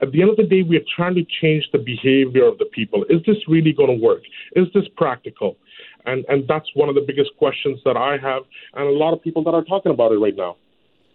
at 0.01 0.11
the 0.11 0.21
end 0.21 0.29
of 0.29 0.37
the 0.37 0.43
day, 0.43 0.61
we 0.63 0.77
are 0.77 0.85
trying 0.95 1.15
to 1.15 1.25
change 1.41 1.67
the 1.71 1.79
behavior 1.79 2.45
of 2.45 2.57
the 2.57 2.65
people. 2.65 3.03
Is 3.09 3.21
this 3.25 3.37
really 3.47 3.73
going 3.73 3.89
to 3.89 4.03
work? 4.03 4.21
Is 4.55 4.67
this 4.73 4.85
practical? 4.95 5.57
And 6.05 6.25
and 6.29 6.47
that's 6.47 6.67
one 6.73 6.89
of 6.89 6.95
the 6.95 7.01
biggest 7.01 7.31
questions 7.37 7.79
that 7.85 7.95
I 7.95 8.17
have, 8.17 8.43
and 8.73 8.87
a 8.87 8.91
lot 8.91 9.13
of 9.13 9.21
people 9.21 9.43
that 9.43 9.53
are 9.53 9.63
talking 9.63 9.91
about 9.91 10.11
it 10.11 10.17
right 10.17 10.35
now. 10.35 10.55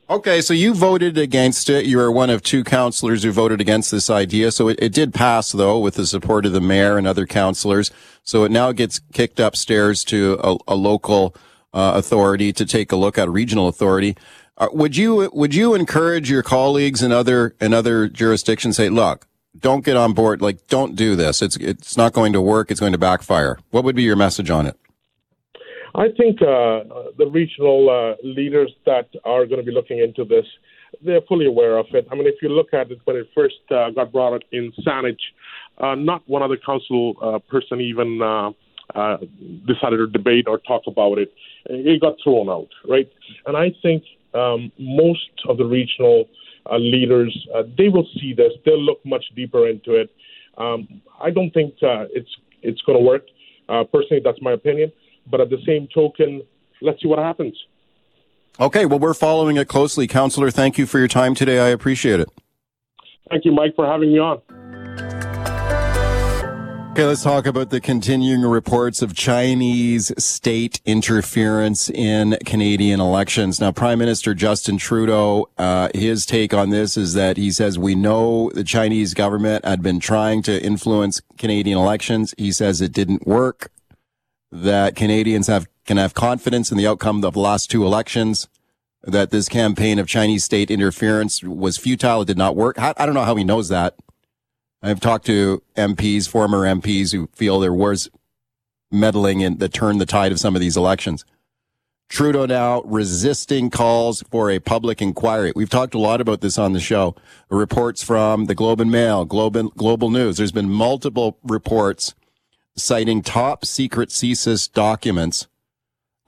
Okay, 0.08 0.40
so 0.40 0.54
you 0.54 0.72
voted 0.72 1.18
against 1.18 1.68
it. 1.68 1.84
You 1.84 1.96
were 1.96 2.12
one 2.12 2.30
of 2.30 2.40
two 2.40 2.62
councillors 2.62 3.24
who 3.24 3.32
voted 3.32 3.60
against 3.60 3.90
this 3.90 4.08
idea. 4.08 4.52
So 4.52 4.68
it, 4.68 4.78
it 4.80 4.92
did 4.92 5.12
pass, 5.12 5.50
though, 5.50 5.80
with 5.80 5.94
the 5.96 6.06
support 6.06 6.46
of 6.46 6.52
the 6.52 6.60
mayor 6.60 6.96
and 6.96 7.08
other 7.08 7.26
councillors. 7.26 7.90
So 8.22 8.44
it 8.44 8.52
now 8.52 8.70
gets 8.70 9.00
kicked 9.12 9.40
upstairs 9.40 10.04
to 10.04 10.38
a, 10.44 10.56
a 10.68 10.76
local 10.76 11.34
uh, 11.74 11.94
authority 11.96 12.52
to 12.52 12.64
take 12.64 12.92
a 12.92 12.96
look 12.96 13.18
at, 13.18 13.26
a 13.26 13.32
regional 13.32 13.66
authority. 13.66 14.16
Uh, 14.58 14.68
would 14.72 14.96
you 14.96 15.30
would 15.34 15.54
you 15.54 15.74
encourage 15.74 16.30
your 16.30 16.42
colleagues 16.42 17.02
in 17.02 17.12
other 17.12 17.54
in 17.60 17.74
other 17.74 18.08
jurisdictions 18.08 18.76
say, 18.76 18.88
look, 18.88 19.26
don't 19.58 19.84
get 19.84 19.96
on 19.96 20.12
board, 20.12 20.40
like 20.40 20.66
don't 20.68 20.96
do 20.96 21.14
this. 21.14 21.42
It's 21.42 21.56
it's 21.56 21.96
not 21.96 22.12
going 22.12 22.32
to 22.32 22.40
work. 22.40 22.70
It's 22.70 22.80
going 22.80 22.92
to 22.92 22.98
backfire. 22.98 23.58
What 23.70 23.84
would 23.84 23.96
be 23.96 24.02
your 24.02 24.16
message 24.16 24.50
on 24.50 24.66
it? 24.66 24.78
I 25.94 26.08
think 26.16 26.42
uh, 26.42 26.84
the 27.16 27.26
regional 27.30 27.88
uh, 27.88 28.16
leaders 28.22 28.70
that 28.84 29.08
are 29.24 29.46
going 29.46 29.60
to 29.60 29.64
be 29.64 29.72
looking 29.72 29.98
into 29.98 30.24
this, 30.24 30.44
they're 31.02 31.22
fully 31.22 31.46
aware 31.46 31.78
of 31.78 31.86
it. 31.92 32.06
I 32.10 32.14
mean, 32.14 32.26
if 32.26 32.36
you 32.42 32.50
look 32.50 32.74
at 32.74 32.90
it 32.90 32.98
when 33.04 33.16
it 33.16 33.28
first 33.34 33.54
uh, 33.70 33.90
got 33.90 34.12
brought 34.12 34.34
up 34.34 34.42
in 34.52 34.72
Saanich, 34.86 35.16
uh, 35.78 35.94
not 35.94 36.22
one 36.26 36.42
other 36.42 36.58
council 36.58 37.14
uh, 37.22 37.38
person 37.50 37.80
even 37.80 38.18
decided 39.66 39.96
to 39.96 40.06
debate 40.06 40.46
or 40.46 40.58
talk 40.58 40.82
about 40.86 41.18
it. 41.18 41.32
It 41.64 42.00
got 42.00 42.16
thrown 42.22 42.48
out, 42.48 42.68
right? 42.88 43.10
And 43.46 43.56
I 43.56 43.74
think 43.82 44.04
um, 44.36 44.72
most 44.78 45.30
of 45.48 45.56
the 45.56 45.64
regional 45.64 46.26
uh, 46.70 46.76
leaders, 46.78 47.36
uh, 47.54 47.62
they 47.78 47.88
will 47.88 48.06
see 48.20 48.34
this. 48.34 48.52
They'll 48.64 48.82
look 48.82 49.04
much 49.04 49.24
deeper 49.34 49.68
into 49.68 49.94
it. 49.94 50.10
Um, 50.58 51.00
I 51.20 51.30
don't 51.30 51.50
think 51.50 51.74
uh, 51.82 52.06
it's 52.10 52.30
it's 52.62 52.80
going 52.82 52.98
to 52.98 53.04
work. 53.04 53.24
Uh, 53.68 53.84
personally, 53.84 54.22
that's 54.24 54.40
my 54.40 54.52
opinion. 54.52 54.92
But 55.30 55.40
at 55.40 55.50
the 55.50 55.58
same 55.66 55.88
token, 55.92 56.42
let's 56.80 57.00
see 57.02 57.08
what 57.08 57.18
happens. 57.18 57.56
Okay, 58.58 58.86
well, 58.86 58.98
we're 58.98 59.14
following 59.14 59.56
it 59.56 59.68
closely. 59.68 60.06
Councillor, 60.06 60.50
thank 60.50 60.78
you 60.78 60.86
for 60.86 60.98
your 60.98 61.08
time 61.08 61.34
today. 61.34 61.58
I 61.58 61.68
appreciate 61.68 62.20
it. 62.20 62.28
Thank 63.30 63.44
you, 63.44 63.52
Mike, 63.52 63.74
for 63.74 63.86
having 63.86 64.12
me 64.12 64.18
on. 64.18 64.40
Okay, 66.96 67.04
let's 67.04 67.22
talk 67.22 67.44
about 67.44 67.68
the 67.68 67.78
continuing 67.78 68.40
reports 68.40 69.02
of 69.02 69.14
Chinese 69.14 70.10
state 70.16 70.80
interference 70.86 71.90
in 71.90 72.38
Canadian 72.46 73.00
elections. 73.00 73.60
Now, 73.60 73.70
Prime 73.70 73.98
Minister 73.98 74.32
Justin 74.32 74.78
Trudeau, 74.78 75.50
uh, 75.58 75.90
his 75.94 76.24
take 76.24 76.54
on 76.54 76.70
this 76.70 76.96
is 76.96 77.12
that 77.12 77.36
he 77.36 77.50
says 77.50 77.78
we 77.78 77.94
know 77.94 78.50
the 78.54 78.64
Chinese 78.64 79.12
government 79.12 79.62
had 79.66 79.82
been 79.82 80.00
trying 80.00 80.40
to 80.44 80.64
influence 80.64 81.20
Canadian 81.36 81.76
elections. 81.76 82.32
He 82.38 82.50
says 82.50 82.80
it 82.80 82.92
didn't 82.92 83.26
work. 83.26 83.70
That 84.50 84.96
Canadians 84.96 85.48
have 85.48 85.66
can 85.84 85.98
have 85.98 86.14
confidence 86.14 86.70
in 86.70 86.78
the 86.78 86.86
outcome 86.86 87.22
of 87.22 87.34
the 87.34 87.40
last 87.40 87.70
two 87.70 87.84
elections. 87.84 88.48
That 89.02 89.30
this 89.30 89.50
campaign 89.50 89.98
of 89.98 90.08
Chinese 90.08 90.44
state 90.44 90.70
interference 90.70 91.44
was 91.44 91.76
futile. 91.76 92.22
It 92.22 92.28
did 92.28 92.38
not 92.38 92.56
work. 92.56 92.78
I, 92.78 92.94
I 92.96 93.04
don't 93.04 93.14
know 93.14 93.24
how 93.24 93.36
he 93.36 93.44
knows 93.44 93.68
that. 93.68 93.96
I've 94.86 95.00
talked 95.00 95.26
to 95.26 95.64
MPs, 95.76 96.28
former 96.28 96.60
MPs, 96.60 97.12
who 97.12 97.28
feel 97.34 97.58
there 97.58 97.74
was 97.74 98.08
meddling 98.92 99.40
in 99.40 99.58
that 99.58 99.72
turned 99.72 100.00
the 100.00 100.06
tide 100.06 100.30
of 100.30 100.38
some 100.38 100.54
of 100.54 100.60
these 100.60 100.76
elections. 100.76 101.24
Trudeau 102.08 102.46
now 102.46 102.82
resisting 102.82 103.68
calls 103.68 104.22
for 104.30 104.48
a 104.48 104.60
public 104.60 105.02
inquiry. 105.02 105.52
We've 105.56 105.68
talked 105.68 105.94
a 105.94 105.98
lot 105.98 106.20
about 106.20 106.40
this 106.40 106.56
on 106.56 106.72
the 106.72 106.78
show. 106.78 107.16
Reports 107.50 108.04
from 108.04 108.44
the 108.44 108.54
Globe 108.54 108.80
and 108.80 108.92
Mail, 108.92 109.24
Global, 109.24 109.70
Global 109.70 110.08
News. 110.08 110.36
There's 110.36 110.52
been 110.52 110.70
multiple 110.70 111.36
reports 111.42 112.14
citing 112.76 113.22
top 113.22 113.64
secret 113.64 114.10
CSIS 114.10 114.72
documents 114.72 115.48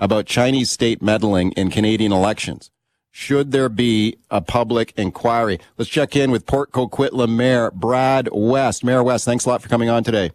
about 0.00 0.26
Chinese 0.26 0.72
state 0.72 1.00
meddling 1.00 1.52
in 1.52 1.70
Canadian 1.70 2.10
elections. 2.10 2.72
Should 3.20 3.50
there 3.50 3.68
be 3.68 4.16
a 4.30 4.40
public 4.40 4.94
inquiry? 4.96 5.58
Let's 5.76 5.90
check 5.90 6.14
in 6.14 6.30
with 6.30 6.46
Port 6.46 6.70
Coquitlam 6.70 7.34
Mayor 7.34 7.72
Brad 7.72 8.28
West. 8.30 8.84
Mayor 8.84 9.02
West, 9.02 9.24
thanks 9.24 9.44
a 9.44 9.48
lot 9.48 9.60
for 9.60 9.68
coming 9.68 9.90
on 9.90 10.04
today. 10.04 10.30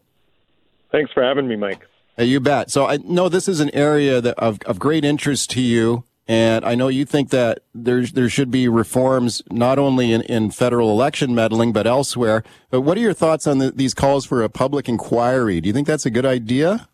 Thanks 0.92 1.10
for 1.14 1.24
having 1.24 1.48
me, 1.48 1.56
Mike. 1.56 1.88
Hey, 2.18 2.26
you 2.26 2.42
bet. 2.42 2.70
So 2.70 2.86
I 2.86 2.98
know 2.98 3.30
this 3.30 3.48
is 3.48 3.62
an 3.62 3.74
area 3.74 4.20
that 4.20 4.38
of, 4.38 4.60
of 4.66 4.80
great 4.80 5.06
interest 5.06 5.50
to 5.52 5.62
you. 5.62 6.04
And 6.28 6.66
I 6.66 6.76
know 6.76 6.90
you 6.90 7.06
think 7.06 7.30
that 7.30 7.60
there, 7.74 8.06
there 8.06 8.28
should 8.28 8.52
be 8.52 8.68
reforms 8.68 9.42
not 9.50 9.80
only 9.80 10.12
in, 10.12 10.22
in 10.24 10.52
federal 10.52 10.92
election 10.92 11.34
meddling, 11.34 11.72
but 11.72 11.88
elsewhere. 11.88 12.44
But 12.70 12.82
what 12.82 12.98
are 12.98 13.02
your 13.02 13.14
thoughts 13.14 13.48
on 13.48 13.60
the, 13.60 13.72
these 13.72 13.94
calls 13.94 14.26
for 14.26 14.44
a 14.44 14.50
public 14.50 14.90
inquiry? 14.90 15.62
Do 15.62 15.68
you 15.68 15.74
think 15.74 15.88
that's 15.88 16.06
a 16.06 16.12
good 16.12 16.26
idea? 16.26 16.90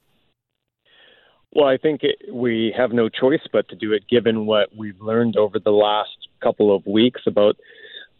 Well, 1.59 1.67
I 1.67 1.75
think 1.75 2.03
it, 2.03 2.33
we 2.33 2.73
have 2.77 2.93
no 2.93 3.09
choice 3.09 3.41
but 3.51 3.67
to 3.67 3.75
do 3.75 3.91
it 3.91 4.07
given 4.07 4.45
what 4.45 4.73
we've 4.73 5.01
learned 5.01 5.35
over 5.35 5.59
the 5.59 5.71
last 5.71 6.29
couple 6.41 6.73
of 6.73 6.85
weeks 6.85 7.19
about 7.27 7.57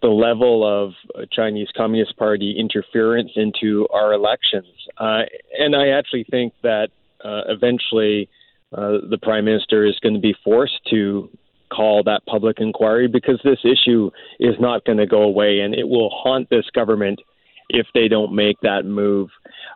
the 0.02 0.10
level 0.10 0.68
of 0.68 0.92
uh, 1.16 1.26
Chinese 1.32 1.70
Communist 1.74 2.18
Party 2.18 2.58
interference 2.60 3.32
into 3.38 3.88
our 3.94 4.12
elections. 4.12 4.68
Uh, 4.98 5.22
and 5.58 5.74
I 5.74 5.88
actually 5.88 6.26
think 6.30 6.52
that 6.64 6.90
uh, 7.24 7.44
eventually 7.48 8.28
uh, 8.74 8.98
the 9.10 9.18
Prime 9.22 9.46
Minister 9.46 9.86
is 9.86 9.98
going 10.00 10.16
to 10.16 10.20
be 10.20 10.36
forced 10.44 10.82
to 10.90 11.30
call 11.74 12.04
that 12.04 12.26
public 12.26 12.60
inquiry 12.60 13.08
because 13.08 13.40
this 13.46 13.60
issue 13.64 14.12
is 14.42 14.56
not 14.60 14.84
going 14.84 14.98
to 14.98 15.08
go 15.08 15.22
away 15.22 15.62
and 15.62 15.74
it 15.74 15.88
will 15.88 16.10
haunt 16.10 16.50
this 16.50 16.66
government 16.76 17.22
if 17.70 17.88
they 17.94 18.10
don't 18.10 18.36
make 18.36 18.60
that 18.64 18.84
move. 18.84 19.30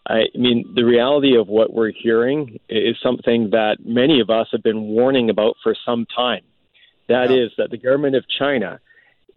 I 0.08 0.24
mean, 0.36 0.74
the 0.76 0.84
reality 0.84 1.38
of 1.38 1.48
what 1.48 1.74
we're 1.74 1.92
hearing 1.92 2.60
is 2.68 2.98
something 3.02 3.52
that 3.52 3.78
many 3.86 4.20
of 4.20 4.30
us 4.30 4.48
have 4.52 4.62
been 4.62 4.82
warning 4.82 5.30
about 5.30 5.56
for 5.64 5.76
some 5.86 6.06
time. 6.14 6.42
That 7.08 7.30
yeah. 7.30 7.46
is 7.46 7.52
that 7.58 7.72
the 7.72 7.78
government 7.78 8.16
of 8.16 8.26
China 8.28 8.80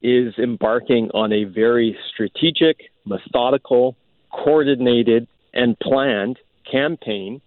is 0.03 0.35
embarking 0.39 1.11
on 1.15 1.33
a 1.33 1.45
very 1.45 1.97
strategic, 2.13 2.91
methodical, 3.05 3.97
coordinated, 4.33 5.29
and 5.55 5.79
planned 5.79 6.39
campaign 6.71 7.41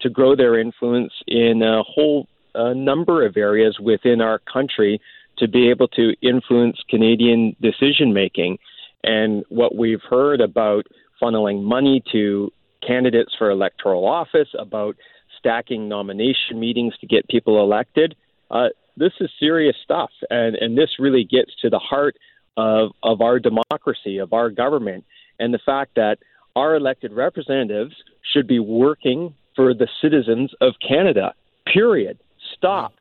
to 0.00 0.10
grow 0.10 0.34
their 0.34 0.58
influence 0.58 1.12
in 1.26 1.62
a 1.62 1.82
whole 1.82 2.26
uh, 2.54 2.72
number 2.72 3.24
of 3.24 3.36
areas 3.36 3.78
within 3.80 4.20
our 4.20 4.38
country 4.40 5.00
to 5.38 5.48
be 5.48 5.70
able 5.70 5.88
to 5.88 6.14
influence 6.22 6.78
Canadian 6.88 7.54
decision 7.60 8.12
making. 8.12 8.58
And 9.04 9.44
what 9.48 9.76
we've 9.76 10.02
heard 10.08 10.40
about 10.40 10.86
funneling 11.20 11.62
money 11.62 12.02
to 12.12 12.50
candidates 12.86 13.32
for 13.38 13.50
electoral 13.50 14.06
office, 14.06 14.48
about 14.58 14.96
stacking 15.38 15.88
nomination 15.88 16.58
meetings 16.58 16.94
to 17.00 17.06
get 17.06 17.28
people 17.28 17.62
elected, 17.62 18.14
uh, 18.50 18.68
this 18.96 19.12
is 19.20 19.30
serious 19.40 19.76
stuff. 19.82 20.10
And, 20.30 20.56
and 20.56 20.76
this 20.76 20.90
really 20.98 21.24
gets 21.24 21.50
to 21.62 21.70
the 21.70 21.78
heart 21.78 22.16
of, 22.56 22.90
of 23.02 23.20
our 23.20 23.38
democracy, 23.38 24.18
of 24.18 24.32
our 24.32 24.50
government, 24.50 25.04
and 25.38 25.52
the 25.52 25.60
fact 25.64 25.94
that 25.96 26.18
our 26.54 26.74
elected 26.76 27.12
representatives 27.12 27.94
should 28.32 28.46
be 28.46 28.58
working 28.58 29.34
for 29.56 29.74
the 29.74 29.88
citizens 30.00 30.50
of 30.60 30.74
Canada, 30.86 31.34
period. 31.72 32.18
Stop. 32.56 32.94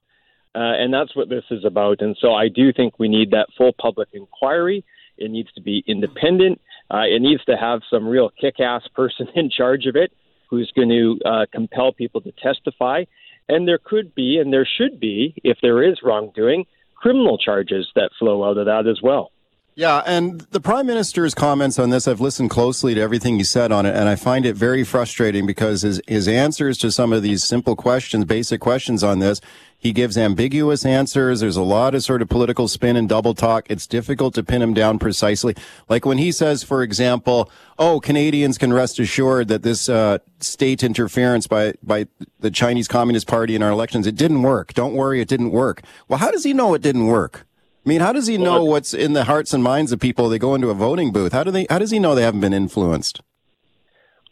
Uh, 0.53 0.59
and 0.59 0.93
that's 0.93 1.15
what 1.15 1.29
this 1.29 1.43
is 1.49 1.63
about. 1.63 2.01
And 2.01 2.17
so 2.19 2.33
I 2.33 2.47
do 2.49 2.73
think 2.73 2.99
we 2.99 3.07
need 3.07 3.31
that 3.31 3.47
full 3.57 3.71
public 3.79 4.09
inquiry. 4.13 4.83
It 5.17 5.31
needs 5.31 5.51
to 5.53 5.61
be 5.61 5.83
independent. 5.87 6.59
Uh, 6.91 7.03
it 7.03 7.21
needs 7.21 7.43
to 7.45 7.55
have 7.55 7.81
some 7.89 8.07
real 8.07 8.29
kick 8.29 8.59
ass 8.59 8.83
person 8.95 9.27
in 9.35 9.49
charge 9.49 9.85
of 9.85 9.95
it 9.95 10.11
who's 10.49 10.71
going 10.75 10.89
to 10.89 11.19
uh, 11.25 11.45
compel 11.53 11.93
people 11.93 12.19
to 12.21 12.31
testify. 12.43 13.05
And 13.47 13.67
there 13.67 13.79
could 13.83 14.13
be, 14.13 14.37
and 14.37 14.51
there 14.51 14.67
should 14.77 14.99
be, 14.99 15.33
if 15.43 15.57
there 15.61 15.81
is 15.81 15.99
wrongdoing, 16.03 16.65
criminal 16.95 17.37
charges 17.37 17.87
that 17.95 18.11
flow 18.19 18.43
out 18.43 18.57
of 18.57 18.65
that 18.65 18.87
as 18.87 18.99
well. 19.01 19.31
Yeah, 19.73 20.03
and 20.05 20.41
the 20.51 20.59
prime 20.59 20.85
minister's 20.85 21.33
comments 21.33 21.79
on 21.79 21.91
this, 21.91 22.05
I've 22.05 22.19
listened 22.19 22.49
closely 22.49 22.93
to 22.93 22.99
everything 22.99 23.37
he 23.37 23.45
said 23.45 23.71
on 23.71 23.85
it, 23.85 23.95
and 23.95 24.09
I 24.09 24.15
find 24.15 24.45
it 24.45 24.55
very 24.55 24.83
frustrating 24.83 25.45
because 25.45 25.81
his, 25.83 26.01
his 26.07 26.27
answers 26.27 26.77
to 26.79 26.91
some 26.91 27.13
of 27.13 27.23
these 27.23 27.45
simple 27.45 27.77
questions, 27.77 28.25
basic 28.25 28.59
questions 28.59 29.01
on 29.01 29.19
this, 29.19 29.39
he 29.77 29.93
gives 29.93 30.17
ambiguous 30.17 30.85
answers. 30.85 31.39
There's 31.39 31.55
a 31.55 31.63
lot 31.63 31.95
of 31.95 32.03
sort 32.03 32.21
of 32.21 32.27
political 32.27 32.67
spin 32.67 32.97
and 32.97 33.07
double 33.07 33.33
talk. 33.33 33.65
It's 33.69 33.87
difficult 33.87 34.33
to 34.35 34.43
pin 34.43 34.61
him 34.61 34.73
down 34.73 34.99
precisely. 34.99 35.55
Like 35.87 36.05
when 36.05 36.17
he 36.17 36.33
says, 36.33 36.63
for 36.63 36.83
example, 36.83 37.49
oh, 37.79 38.01
Canadians 38.01 38.57
can 38.57 38.73
rest 38.73 38.99
assured 38.99 39.47
that 39.47 39.63
this 39.63 39.87
uh, 39.87 40.17
state 40.41 40.83
interference 40.83 41.47
by, 41.47 41.75
by 41.81 42.07
the 42.41 42.51
Chinese 42.51 42.89
Communist 42.89 43.25
Party 43.25 43.55
in 43.55 43.63
our 43.63 43.71
elections, 43.71 44.05
it 44.05 44.15
didn't 44.15 44.43
work. 44.43 44.73
Don't 44.73 44.93
worry, 44.93 45.21
it 45.21 45.29
didn't 45.29 45.51
work. 45.51 45.81
Well, 46.09 46.19
how 46.19 46.29
does 46.29 46.43
he 46.43 46.53
know 46.53 46.73
it 46.73 46.81
didn't 46.81 47.07
work? 47.07 47.47
I 47.83 47.89
mean, 47.89 48.01
how 48.01 48.13
does 48.13 48.27
he 48.27 48.37
know 48.37 48.63
what's 48.63 48.93
in 48.93 49.13
the 49.13 49.23
hearts 49.23 49.53
and 49.53 49.63
minds 49.63 49.91
of 49.91 49.99
people? 49.99 50.29
They 50.29 50.37
go 50.37 50.53
into 50.53 50.69
a 50.69 50.75
voting 50.75 51.11
booth. 51.11 51.33
How 51.33 51.43
do 51.43 51.49
they? 51.49 51.65
How 51.69 51.79
does 51.79 51.89
he 51.89 51.97
know 51.97 52.13
they 52.13 52.21
haven't 52.21 52.41
been 52.41 52.53
influenced? 52.53 53.21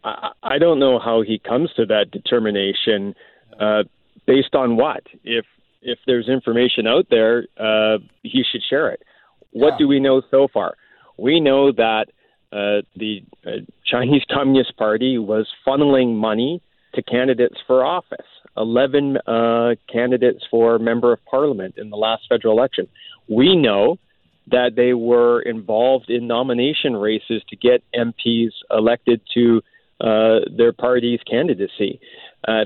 I, 0.04 0.32
I 0.43 0.58
don't 0.60 0.80
know 0.80 1.00
how 1.00 1.24
he 1.24 1.39
comes 1.39 1.72
to 1.76 1.86
that 1.88 2.12
determination. 2.12 3.16
Uh, 3.60 3.84
based 4.28 4.54
on 4.54 4.78
what? 4.78 5.04
If 5.24 5.45
if 5.82 5.97
there's 6.06 6.30
information 6.30 6.86
out 6.86 7.08
there, 7.10 7.45
uh, 7.58 7.97
he 8.22 8.43
should 8.50 8.62
share 8.70 8.89
it. 8.89 9.02
What 9.52 9.74
yeah. 9.74 9.78
do 9.80 9.88
we 9.88 10.00
know 10.00 10.22
so 10.30 10.47
far? 10.54 10.76
We 11.18 11.39
know 11.39 11.72
that 11.72 12.06
uh, 12.52 12.86
the 12.95 13.24
uh, 13.45 13.62
Chinese 13.86 14.24
Communist 14.32 14.78
Party 14.78 15.18
was 15.18 15.47
funneling 15.66 16.16
money 16.16 16.62
to 16.93 17.02
candidates 17.02 17.58
for 17.66 17.84
office. 17.84 18.28
11 18.60 19.18
uh, 19.26 19.76
candidates 19.91 20.43
for 20.51 20.78
member 20.78 21.14
of 21.14 21.24
parliament 21.26 21.76
in 21.78 21.89
the 21.89 21.97
last 21.97 22.24
federal 22.30 22.57
election. 22.57 22.88
We 23.28 23.55
know 23.55 23.97
that 24.47 24.72
they 24.76 24.93
were 24.93 25.41
involved 25.41 26.10
in 26.10 26.28
nomination 26.28 26.95
races 26.95 27.41
to 27.49 27.55
get 27.55 27.84
MPs 27.95 28.51
elected 28.72 29.22
to 29.34 29.62
uh, 30.01 30.39
their 30.55 30.74
party's 30.74 31.20
candidacy. 31.30 31.99
Uh, 32.47 32.66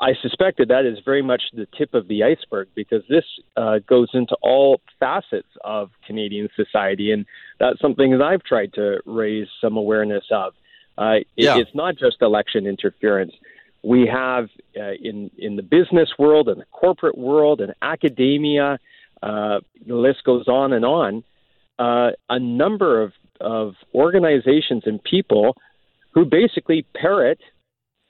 I 0.00 0.14
suspect 0.20 0.58
that 0.58 0.68
that 0.68 0.84
is 0.84 0.98
very 1.04 1.22
much 1.22 1.42
the 1.52 1.68
tip 1.78 1.94
of 1.94 2.08
the 2.08 2.24
iceberg 2.24 2.68
because 2.74 3.02
this 3.08 3.24
uh, 3.56 3.78
goes 3.88 4.08
into 4.12 4.36
all 4.42 4.80
facets 4.98 5.48
of 5.62 5.90
Canadian 6.06 6.48
society, 6.56 7.12
and 7.12 7.24
that's 7.60 7.80
something 7.80 8.10
that 8.10 8.22
I've 8.22 8.42
tried 8.42 8.72
to 8.74 8.98
raise 9.06 9.46
some 9.60 9.76
awareness 9.76 10.24
of. 10.32 10.52
Uh, 10.98 11.18
it, 11.18 11.26
yeah. 11.36 11.58
It's 11.58 11.74
not 11.74 11.96
just 11.96 12.16
election 12.22 12.66
interference. 12.66 13.32
We 13.84 14.06
have 14.06 14.48
uh, 14.76 14.92
in 15.00 15.30
in 15.36 15.56
the 15.56 15.62
business 15.62 16.10
world 16.18 16.48
and 16.48 16.60
the 16.60 16.66
corporate 16.72 17.18
world 17.18 17.60
and 17.60 17.74
academia 17.82 18.78
uh, 19.24 19.60
the 19.86 19.94
list 19.94 20.22
goes 20.24 20.48
on 20.48 20.72
and 20.72 20.84
on. 20.84 21.24
Uh, 21.78 22.10
a 22.28 22.38
number 22.38 23.02
of, 23.02 23.12
of 23.40 23.74
organizations 23.94 24.82
and 24.84 25.02
people 25.02 25.56
who 26.12 26.24
basically 26.24 26.86
parrot 26.94 27.38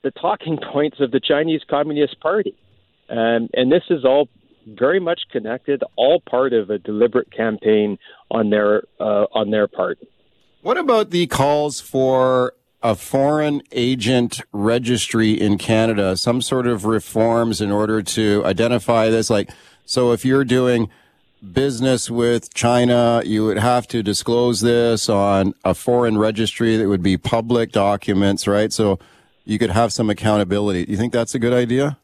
the 0.03 0.11
talking 0.11 0.57
points 0.73 0.97
of 0.99 1.11
the 1.11 1.21
Chinese 1.21 1.61
Communist 1.69 2.19
Party. 2.19 2.55
Um, 3.09 3.49
and 3.53 3.71
this 3.71 3.83
is 3.89 4.03
all 4.03 4.27
very 4.67 4.99
much 4.99 5.21
connected, 5.31 5.83
all 5.95 6.21
part 6.29 6.51
of 6.51 6.69
a 6.69 6.77
deliberate 6.79 7.31
campaign 7.31 7.97
on 8.29 8.49
their 8.49 8.83
uh, 8.99 9.25
on 9.31 9.51
their 9.51 9.67
part. 9.67 9.99
What 10.61 10.77
about 10.77 11.11
the 11.11 11.27
calls 11.27 11.79
for 11.79 12.53
a 12.85 12.95
foreign 12.95 13.63
agent 13.71 14.41
registry 14.51 15.31
in 15.31 15.57
Canada? 15.57 16.15
Some 16.15 16.41
sort 16.41 16.67
of 16.67 16.85
reforms 16.85 17.61
in 17.61 17.71
order 17.71 18.01
to 18.03 18.43
identify 18.45 19.09
this, 19.09 19.29
like 19.29 19.49
so 19.85 20.11
if 20.11 20.23
you're 20.23 20.45
doing 20.45 20.89
business 21.53 22.09
with 22.09 22.53
China, 22.53 23.21
you 23.25 23.45
would 23.45 23.57
have 23.57 23.87
to 23.87 24.01
disclose 24.01 24.61
this 24.61 25.09
on 25.09 25.53
a 25.63 25.73
foreign 25.73 26.17
registry 26.17 26.77
that 26.77 26.87
would 26.87 27.03
be 27.03 27.17
public 27.17 27.71
documents, 27.71 28.47
right? 28.47 28.71
So 28.71 28.99
you 29.45 29.59
could 29.59 29.69
have 29.71 29.93
some 29.93 30.09
accountability. 30.09 30.85
Do 30.85 30.91
you 30.91 30.97
think 30.97 31.13
that's 31.13 31.35
a 31.35 31.39
good 31.39 31.53
idea? 31.53 31.97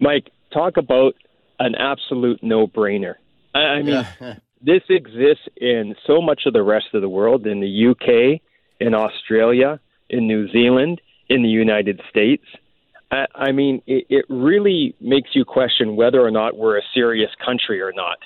Mike, 0.00 0.30
talk 0.52 0.76
about 0.76 1.14
an 1.58 1.74
absolute 1.74 2.42
no 2.42 2.66
brainer. 2.66 3.14
I 3.54 3.82
mean, 3.82 4.06
yeah. 4.20 4.36
this 4.62 4.82
exists 4.88 5.46
in 5.56 5.94
so 6.06 6.20
much 6.20 6.42
of 6.46 6.52
the 6.52 6.62
rest 6.62 6.86
of 6.94 7.02
the 7.02 7.08
world 7.08 7.46
in 7.46 7.60
the 7.60 7.88
UK, 7.88 8.40
in 8.80 8.94
Australia, 8.94 9.80
in 10.08 10.26
New 10.26 10.48
Zealand, 10.50 11.00
in 11.28 11.42
the 11.42 11.48
United 11.48 12.00
States. 12.10 12.44
I, 13.10 13.26
I 13.34 13.52
mean, 13.52 13.82
it, 13.86 14.06
it 14.08 14.24
really 14.28 14.94
makes 15.00 15.30
you 15.34 15.44
question 15.44 15.96
whether 15.96 16.20
or 16.20 16.30
not 16.30 16.56
we're 16.56 16.78
a 16.78 16.82
serious 16.92 17.30
country 17.44 17.80
or 17.80 17.92
not. 17.92 18.18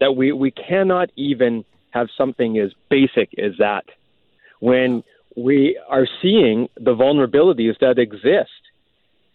That 0.00 0.14
we, 0.14 0.32
we 0.32 0.50
cannot 0.50 1.10
even 1.16 1.64
have 1.90 2.08
something 2.16 2.58
as 2.58 2.70
basic 2.90 3.30
as 3.38 3.52
that 3.58 3.84
when 4.60 5.02
we 5.36 5.78
are 5.88 6.06
seeing 6.22 6.68
the 6.76 6.94
vulnerabilities 6.94 7.78
that 7.80 7.98
exist. 7.98 8.50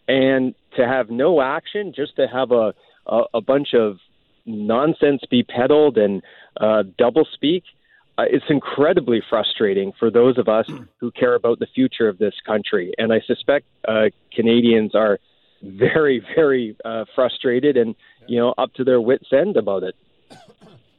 And 0.08 0.56
to 0.78 0.88
have 0.88 1.10
no 1.10 1.42
action, 1.42 1.94
just 1.96 2.16
to 2.16 2.28
have 2.28 2.52
a, 2.52 2.74
a, 3.06 3.22
a 3.36 3.42
bunch 3.42 3.70
of 3.74 3.98
nonsense 4.46 5.22
be 5.30 5.44
peddled 5.44 5.98
and 5.98 6.22
uh, 6.60 6.84
double 6.98 7.28
speak, 7.34 7.64
uh, 8.22 8.26
it's 8.30 8.46
incredibly 8.50 9.22
frustrating 9.30 9.92
for 9.98 10.12
those 10.12 10.38
of 10.38 10.48
us 10.48 10.70
who 10.98 11.12
care 11.12 11.34
about 11.34 11.60
the 11.60 11.68
future 11.74 12.08
of 12.08 12.18
this 12.18 12.36
country. 12.46 12.94
And 12.98 13.12
I 13.12 13.20
suspect 13.26 13.66
uh, 13.88 14.10
Canadians 14.34 14.94
are 14.94 15.20
very, 15.64 16.24
very 16.36 16.76
uh, 16.86 17.06
frustrated 17.16 17.78
and 17.78 17.96
you 18.28 18.40
know 18.40 18.54
up 18.58 18.74
to 18.76 18.84
their 18.84 19.02
wits' 19.02 19.32
end 19.32 19.58
about 19.58 19.84
it. 19.84 19.96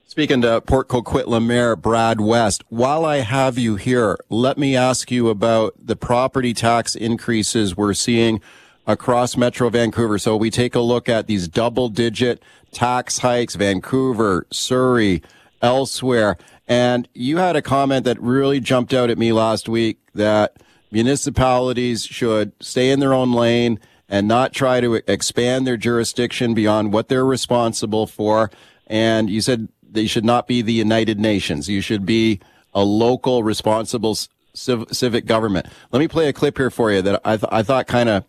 Speaking 0.07 0.43
to 0.43 0.61
Port 0.61 0.89
Coquitlam 0.89 1.47
Mayor 1.47 1.75
Brad 1.77 2.21
West, 2.21 2.65
while 2.69 3.05
I 3.05 3.19
have 3.19 3.57
you 3.57 3.77
here, 3.77 4.19
let 4.29 4.59
me 4.59 4.77
ask 4.77 5.11
you 5.11 5.29
about 5.29 5.75
the 5.79 5.97
property 5.97 6.53
tax 6.53 6.95
increases 6.95 7.77
we're 7.77 7.95
seeing 7.95 8.41
across 8.87 9.37
Metro 9.37 9.71
Vancouver. 9.71 10.19
So 10.19 10.37
we 10.37 10.51
take 10.51 10.75
a 10.75 10.81
look 10.81 11.09
at 11.09 11.29
these 11.29 11.49
double 11.49 11.89
digit 11.89 12.43
tax 12.73 13.19
hikes, 13.19 13.55
Vancouver, 13.55 14.47
Surrey, 14.51 15.23
elsewhere. 15.63 16.37
And 16.73 17.07
you 17.13 17.37
had 17.37 17.55
a 17.55 17.61
comment 17.61 18.07
that 18.07 18.19
really 18.19 18.59
jumped 18.59 18.95
out 18.95 19.11
at 19.11 19.19
me 19.19 19.31
last 19.31 19.69
week 19.69 19.99
that 20.15 20.57
municipalities 20.91 22.07
should 22.07 22.53
stay 22.61 22.91
in 22.91 22.99
their 22.99 23.13
own 23.13 23.33
lane 23.33 23.79
and 24.09 24.27
not 24.27 24.55
try 24.55 24.81
to 24.81 24.95
expand 25.07 25.67
their 25.67 25.77
jurisdiction 25.77 26.55
beyond 26.55 26.95
what 26.95 27.09
they're 27.09 27.27
responsible 27.27 28.07
for. 28.07 28.51
And 28.87 29.29
you 29.29 29.43
said 29.43 29.69
they 29.87 30.07
should 30.07 30.25
not 30.25 30.47
be 30.47 30.63
the 30.63 30.73
United 30.73 31.21
Nations. 31.21 31.69
You 31.69 31.83
should 31.83 32.07
be 32.07 32.41
a 32.73 32.83
local 32.83 33.43
responsible 33.43 34.17
civ- 34.55 34.87
civic 34.93 35.27
government. 35.27 35.67
Let 35.91 36.01
me 36.01 36.09
play 36.09 36.27
a 36.29 36.33
clip 36.33 36.57
here 36.57 36.71
for 36.71 36.91
you 36.91 37.03
that 37.03 37.21
I, 37.23 37.37
th- 37.37 37.53
I 37.53 37.63
thought 37.63 37.87
kind 37.87 38.09
of 38.09 38.25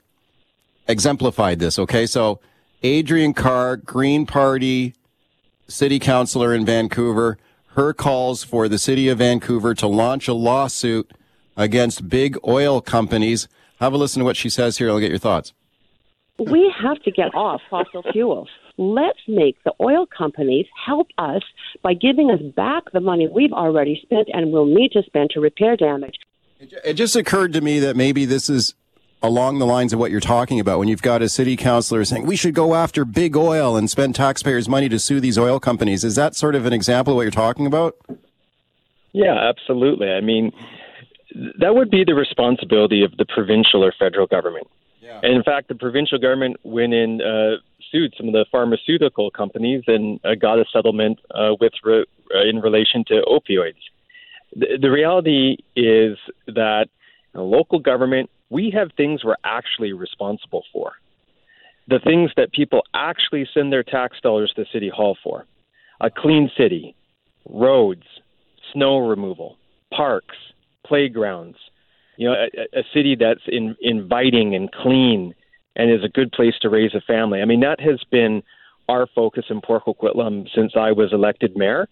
exemplified 0.90 1.60
this. 1.60 1.80
Okay. 1.80 2.06
So 2.06 2.42
Adriane 2.84 3.38
Carr, 3.38 3.78
Green 3.78 4.26
Party 4.26 4.96
city 5.70 5.98
councilor 5.98 6.54
in 6.54 6.66
Vancouver, 6.66 7.38
her 7.76 7.94
calls 7.94 8.44
for 8.44 8.68
the 8.68 8.78
city 8.78 9.08
of 9.10 9.18
Vancouver 9.18 9.74
to 9.76 9.88
launch 9.88 10.28
a 10.28 10.34
lawsuit 10.34 11.12
against 11.58 12.10
big 12.10 12.38
oil 12.48 12.82
companies. 12.82 13.48
Have 13.80 13.94
a 13.94 13.98
listen 13.98 14.20
to 14.20 14.26
what 14.26 14.38
she 14.38 14.50
says 14.50 14.78
here. 14.78 14.90
I'll 14.90 15.00
get 15.00 15.10
your 15.10 15.20
thoughts. 15.20 15.54
We 16.40 16.74
have 16.82 17.02
to 17.04 17.12
get 17.12 17.34
off 17.36 17.62
fossil 17.70 18.04
fuels. 18.12 18.50
Let's 18.78 19.20
make 19.28 19.64
the 19.64 19.74
oil 19.80 20.06
companies 20.06 20.66
help 20.86 21.08
us 21.18 21.44
by 21.84 21.94
giving 21.94 22.32
us 22.32 22.42
back 22.56 22.84
the 22.92 23.00
money 23.00 23.28
we've 23.28 23.54
already 23.54 24.00
spent 24.02 24.30
and 24.34 24.52
will 24.52 24.66
need 24.66 24.92
to 24.94 25.04
spend 25.04 25.30
to 25.32 25.40
repair 25.40 25.78
damage. 25.78 26.16
It 26.60 26.94
just 26.94 27.16
occurred 27.16 27.54
to 27.54 27.62
me 27.62 27.80
that 27.80 27.96
maybe 27.96 28.26
this 28.26 28.50
is 28.50 28.74
along 29.24 29.58
the 29.58 29.66
lines 29.66 29.94
of 29.94 30.00
what 30.00 30.12
you're 30.12 30.20
talking 30.20 30.60
about 30.60 30.78
when 30.78 30.90
you've 30.90 31.02
got 31.02 31.22
a 31.22 31.30
city 31.30 31.56
councilor 31.56 32.04
saying 32.04 32.26
we 32.26 32.36
should 32.36 32.54
go 32.54 32.76
after 32.76 33.06
big 33.06 33.38
oil 33.38 33.78
and 33.78 33.90
spend 33.90 34.14
taxpayers' 34.14 34.68
money 34.68 34.90
to 34.90 35.00
sue 35.00 35.22
these 35.22 35.38
oil 35.38 35.62
companies. 35.62 36.04
Is 36.04 36.16
that 36.16 36.36
sort 36.36 36.56
of 36.56 36.66
an 36.66 36.74
example 36.74 37.14
of 37.14 37.16
what 37.16 37.22
you're 37.22 37.32
talking 37.32 37.66
about? 37.66 37.96
Yeah, 39.14 39.36
absolutely. 39.36 40.10
I 40.10 40.20
mean, 40.20 40.52
that 41.60 41.74
would 41.74 41.90
be 41.90 42.04
the 42.04 42.16
responsibility 42.16 43.04
of 43.04 43.16
the 43.18 43.26
provincial 43.26 43.84
or 43.84 43.94
federal 43.98 44.28
government. 44.28 44.68
Yeah. 45.02 45.20
And 45.24 45.34
in 45.34 45.44
fact, 45.44 45.70
the 45.70 45.76
provincial 45.76 46.18
government 46.18 46.58
went 46.64 46.94
in, 46.94 47.22
uh, 47.22 47.62
sued 47.92 48.14
some 48.18 48.28
of 48.28 48.34
the 48.34 48.46
pharmaceutical 48.52 49.32
companies 49.32 49.84
and 49.88 50.20
uh, 50.26 50.36
got 50.36 50.60
a 50.60 50.66
settlement 50.74 51.20
uh, 51.32 51.56
with 51.62 51.74
re- 51.84 52.06
uh, 52.36 52.42
in 52.44 52.60
relation 52.60 53.06
to 53.08 53.22
opioids. 53.28 53.76
The, 54.56 54.78
the 54.82 54.92
reality 54.92 55.58
is 55.76 56.18
that 56.48 56.88
a 57.36 57.42
local 57.42 57.80
government, 57.80 58.30
we 58.54 58.70
have 58.70 58.92
things 58.96 59.24
we're 59.24 59.36
actually 59.44 59.94
responsible 59.94 60.64
for. 60.72 60.94
The 61.88 62.00
things 62.00 62.32
that 62.38 62.54
people 62.54 62.84
actually 62.94 63.48
send 63.52 63.74
their 63.74 63.84
tax 63.84 64.18
dollars 64.22 64.54
to 64.56 64.66
City 64.72 64.90
Hall 64.90 65.18
for 65.24 65.46
a 66.00 66.10
clean 66.10 66.52
city, 66.58 66.96
roads, 67.50 68.04
snow 68.72 69.00
removal, 69.00 69.58
parks, 69.92 70.36
playgrounds, 70.86 71.58
you 72.18 72.28
know, 72.28 72.36
a, 72.36 72.80
a 72.80 72.84
city 72.94 73.16
that's 73.20 73.42
in, 73.48 73.76
inviting 73.82 74.54
and 74.54 74.72
clean 74.72 75.34
and 75.76 75.92
is 75.92 76.04
a 76.04 76.10
good 76.10 76.32
place 76.32 76.54
to 76.62 76.70
raise 76.70 76.94
a 76.94 77.02
family. 77.02 77.42
I 77.42 77.46
mean, 77.46 77.62
that 77.62 77.80
has 77.80 78.02
been 78.12 78.44
our 78.88 79.08
focus 79.08 79.46
in 79.50 79.62
Port 79.62 79.86
Coquitlam 79.86 80.48
since 80.54 80.74
I 80.76 80.92
was 80.92 81.12
elected 81.12 81.58
mayor. 81.58 81.88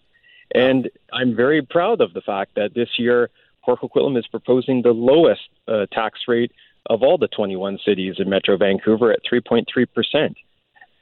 And 0.53 0.89
I'm 1.12 1.36
very 1.36 1.62
proud 1.62 2.01
of 2.01 2.14
the 2.14 2.22
fact 2.22 2.51
that 2.55 2.74
this 2.76 2.89
year 2.99 3.30
Port 3.64 3.80
Coquitlam 3.82 4.18
is 4.18 4.28
proposing 4.28 4.82
the 4.82 4.91
lowest 4.91 5.41
uh, 5.68 5.86
tax 5.91 6.20
rate 6.28 6.51
of 6.88 7.03
all 7.03 7.18
the 7.18 7.28
21 7.28 7.80
cities 7.86 8.16
in 8.18 8.30
Metro 8.30 8.57
Vancouver 8.57 9.12
at 9.12 9.20
3.3%. 9.32 10.36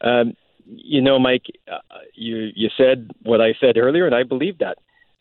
Um, 0.01 0.33
you 0.65 1.01
know, 1.01 1.17
Mike, 1.17 1.45
uh, 1.71 1.77
you, 2.13 2.49
you 2.55 2.69
said 2.77 3.11
what 3.23 3.41
I 3.41 3.53
said 3.59 3.77
earlier, 3.77 4.05
and 4.05 4.15
I 4.15 4.23
believe 4.23 4.59
that. 4.59 4.77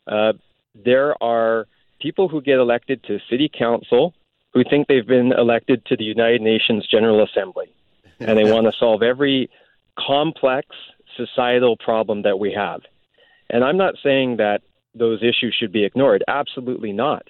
Uh, 0.06 0.32
there 0.74 1.20
are 1.22 1.66
people 2.00 2.28
who 2.28 2.40
get 2.40 2.58
elected 2.58 3.02
to 3.04 3.18
city 3.30 3.50
council 3.56 4.14
who 4.52 4.62
think 4.68 4.86
they've 4.88 5.06
been 5.06 5.32
elected 5.32 5.84
to 5.86 5.96
the 5.96 6.04
United 6.04 6.40
Nations 6.40 6.86
General 6.86 7.24
Assembly 7.24 7.72
and 8.20 8.38
they 8.38 8.44
want 8.52 8.66
to 8.66 8.72
solve 8.78 9.02
every 9.02 9.50
complex 9.98 10.68
societal 11.16 11.76
problem 11.76 12.22
that 12.22 12.38
we 12.38 12.52
have. 12.52 12.80
And 13.50 13.64
I'm 13.64 13.76
not 13.76 13.94
saying 14.02 14.36
that 14.36 14.62
those 14.98 15.22
issues 15.22 15.56
should 15.58 15.72
be 15.72 15.84
ignored. 15.84 16.24
Absolutely 16.28 16.92
not. 16.92 17.26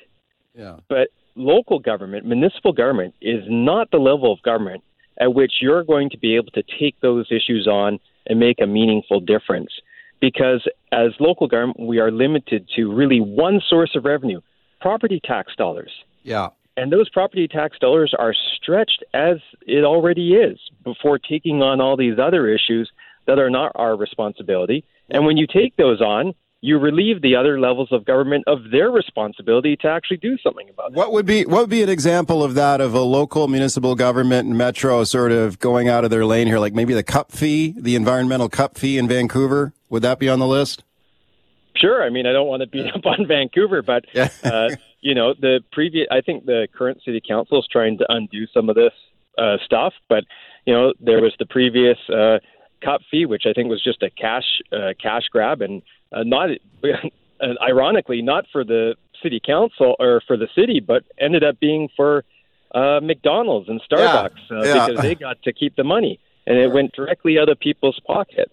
Yeah. 0.54 0.76
But 0.88 1.08
local 1.34 1.78
government, 1.78 2.26
municipal 2.26 2.72
government, 2.72 3.14
is 3.20 3.44
not 3.48 3.90
the 3.90 3.98
level 3.98 4.32
of 4.32 4.42
government 4.42 4.82
at 5.20 5.34
which 5.34 5.54
you're 5.60 5.84
going 5.84 6.10
to 6.10 6.18
be 6.18 6.36
able 6.36 6.50
to 6.52 6.62
take 6.78 7.00
those 7.00 7.26
issues 7.30 7.66
on 7.66 7.98
and 8.26 8.38
make 8.38 8.60
a 8.60 8.66
meaningful 8.66 9.20
difference. 9.20 9.70
Because 10.20 10.66
as 10.92 11.12
local 11.20 11.46
government, 11.46 11.80
we 11.80 11.98
are 11.98 12.10
limited 12.10 12.68
to 12.76 12.92
really 12.92 13.20
one 13.20 13.60
source 13.68 13.94
of 13.94 14.04
revenue 14.04 14.40
property 14.80 15.20
tax 15.24 15.54
dollars. 15.56 15.90
Yeah. 16.22 16.48
And 16.76 16.92
those 16.92 17.08
property 17.08 17.48
tax 17.48 17.76
dollars 17.80 18.14
are 18.16 18.34
stretched 18.56 19.02
as 19.12 19.38
it 19.66 19.84
already 19.84 20.34
is 20.34 20.58
before 20.84 21.18
taking 21.18 21.62
on 21.62 21.80
all 21.80 21.96
these 21.96 22.18
other 22.20 22.48
issues 22.48 22.90
that 23.26 23.38
are 23.38 23.50
not 23.50 23.72
our 23.74 23.96
responsibility. 23.96 24.84
And 25.10 25.26
when 25.26 25.36
you 25.36 25.46
take 25.46 25.76
those 25.76 26.00
on, 26.00 26.34
you 26.60 26.78
relieve 26.78 27.22
the 27.22 27.36
other 27.36 27.60
levels 27.60 27.88
of 27.92 28.04
government 28.04 28.44
of 28.46 28.70
their 28.72 28.90
responsibility 28.90 29.76
to 29.76 29.88
actually 29.88 30.16
do 30.16 30.36
something 30.38 30.68
about 30.68 30.90
it. 30.90 30.96
What 30.96 31.12
would 31.12 31.26
be 31.26 31.44
what 31.44 31.60
would 31.60 31.70
be 31.70 31.82
an 31.82 31.88
example 31.88 32.42
of 32.42 32.54
that 32.54 32.80
of 32.80 32.94
a 32.94 33.00
local 33.00 33.46
municipal 33.46 33.94
government 33.94 34.48
and 34.48 34.58
metro 34.58 35.04
sort 35.04 35.30
of 35.30 35.58
going 35.60 35.88
out 35.88 36.04
of 36.04 36.10
their 36.10 36.24
lane 36.24 36.46
here, 36.46 36.58
like 36.58 36.74
maybe 36.74 36.94
the 36.94 37.04
cup 37.04 37.30
fee, 37.30 37.74
the 37.78 37.94
environmental 37.94 38.48
cup 38.48 38.76
fee 38.76 38.98
in 38.98 39.06
Vancouver? 39.06 39.72
Would 39.88 40.02
that 40.02 40.18
be 40.18 40.28
on 40.28 40.38
the 40.38 40.46
list? 40.46 40.82
Sure. 41.76 42.02
I 42.02 42.10
mean, 42.10 42.26
I 42.26 42.32
don't 42.32 42.48
want 42.48 42.62
to 42.62 42.66
beat 42.66 42.92
up 42.92 43.06
on 43.06 43.26
Vancouver, 43.26 43.82
but 43.82 44.04
uh, 44.42 44.70
you 45.00 45.14
know, 45.14 45.34
the 45.34 45.60
previous. 45.70 46.08
I 46.10 46.20
think 46.20 46.44
the 46.44 46.66
current 46.76 47.02
city 47.04 47.22
council 47.26 47.60
is 47.60 47.68
trying 47.70 47.98
to 47.98 48.06
undo 48.08 48.46
some 48.52 48.68
of 48.68 48.74
this 48.74 48.92
uh, 49.38 49.58
stuff, 49.64 49.92
but 50.08 50.24
you 50.66 50.74
know, 50.74 50.92
there 51.00 51.22
was 51.22 51.32
the 51.38 51.46
previous 51.46 51.98
uh, 52.08 52.38
cup 52.84 53.00
fee, 53.10 53.26
which 53.26 53.44
I 53.46 53.52
think 53.52 53.68
was 53.68 53.82
just 53.82 54.02
a 54.02 54.10
cash 54.10 54.60
uh, 54.72 54.94
cash 55.00 55.24
grab, 55.30 55.62
and 55.62 55.82
uh, 56.12 56.22
not 56.24 56.50
ironically 57.62 58.22
not 58.22 58.44
for 58.52 58.64
the 58.64 58.94
city 59.22 59.40
council 59.44 59.96
or 59.98 60.22
for 60.26 60.36
the 60.36 60.48
city, 60.54 60.80
but 60.80 61.04
ended 61.20 61.42
up 61.44 61.58
being 61.60 61.88
for 61.96 62.24
uh, 62.74 63.00
McDonald's 63.02 63.68
and 63.68 63.80
Starbucks 63.90 64.30
yeah. 64.50 64.56
Uh, 64.56 64.64
Yeah. 64.64 64.86
because 64.86 65.02
they 65.02 65.14
got 65.14 65.42
to 65.42 65.52
keep 65.52 65.76
the 65.76 65.84
money, 65.84 66.20
and 66.46 66.58
it 66.58 66.72
went 66.72 66.92
directly 66.92 67.38
out 67.38 67.48
of 67.48 67.58
people's 67.58 68.00
pockets 68.06 68.52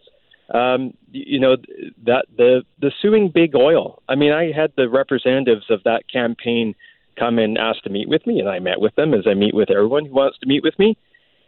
um, 0.53 0.93
you 1.11 1.39
know 1.39 1.57
that 2.05 2.25
the 2.37 2.63
the 2.79 2.91
suing 3.01 3.29
big 3.29 3.55
oil. 3.55 4.01
I 4.07 4.15
mean, 4.15 4.31
I 4.31 4.51
had 4.51 4.73
the 4.77 4.89
representatives 4.89 5.65
of 5.69 5.83
that 5.83 6.09
campaign 6.11 6.75
come 7.17 7.39
and 7.39 7.57
ask 7.57 7.81
to 7.83 7.89
meet 7.89 8.09
with 8.09 8.27
me, 8.27 8.39
and 8.39 8.49
I 8.49 8.59
met 8.59 8.79
with 8.79 8.93
them 8.95 9.13
as 9.13 9.25
I 9.25 9.33
meet 9.33 9.55
with 9.55 9.71
everyone 9.71 10.05
who 10.05 10.13
wants 10.13 10.37
to 10.39 10.47
meet 10.47 10.63
with 10.63 10.77
me, 10.77 10.97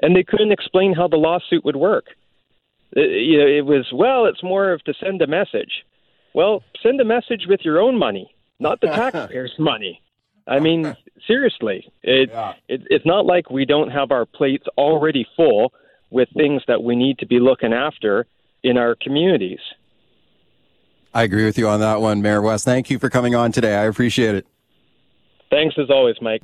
and 0.01 0.16
they 0.16 0.24
couldn't 0.24 0.51
explain 0.51 0.93
how 0.93 1.08
the 1.08 1.18
lawsuit 1.18 1.66
would 1.66 1.76
work. 1.76 2.05
It, 2.93 3.24
you 3.28 3.38
know, 3.38 3.47
it 3.47 3.66
was 3.66 3.88
well, 3.93 4.26
it's 4.26 4.41
more 4.41 4.72
of 4.72 4.84
to 4.86 4.93
send 4.99 5.22
a 5.22 5.28
message. 5.28 5.86
Well, 6.38 6.62
send 6.84 7.02
a 7.02 7.04
message 7.04 7.48
with 7.48 7.62
your 7.64 7.82
own 7.82 7.98
money, 7.98 8.30
not 8.60 8.80
the 8.80 8.88
taxpayers' 9.02 9.56
money. 9.58 10.04
I 10.46 10.60
mean, 10.60 10.96
seriously, 11.28 11.92
it, 12.04 12.30
it 12.68 12.82
it's 12.92 13.08
not 13.08 13.26
like 13.26 13.50
we 13.50 13.66
don't 13.66 13.90
have 13.90 14.12
our 14.12 14.28
plates 14.28 14.66
already 14.78 15.26
full 15.36 15.74
with 16.12 16.30
things 16.38 16.62
that 16.68 16.84
we 16.84 16.96
need 16.96 17.18
to 17.18 17.26
be 17.26 17.40
looking 17.40 17.74
after 17.74 18.28
in 18.62 18.78
our 18.78 18.94
communities. 18.94 19.58
I 21.12 21.24
agree 21.24 21.44
with 21.44 21.58
you 21.58 21.68
on 21.68 21.80
that 21.80 22.02
one, 22.02 22.22
Mayor 22.22 22.44
West. 22.44 22.66
Thank 22.66 22.92
you 22.92 23.00
for 23.00 23.10
coming 23.10 23.34
on 23.34 23.52
today. 23.52 23.76
I 23.76 23.86
appreciate 23.86 24.36
it. 24.36 24.46
Thanks 25.50 25.76
as 25.80 25.90
always, 25.90 26.18
Mike. 26.22 26.44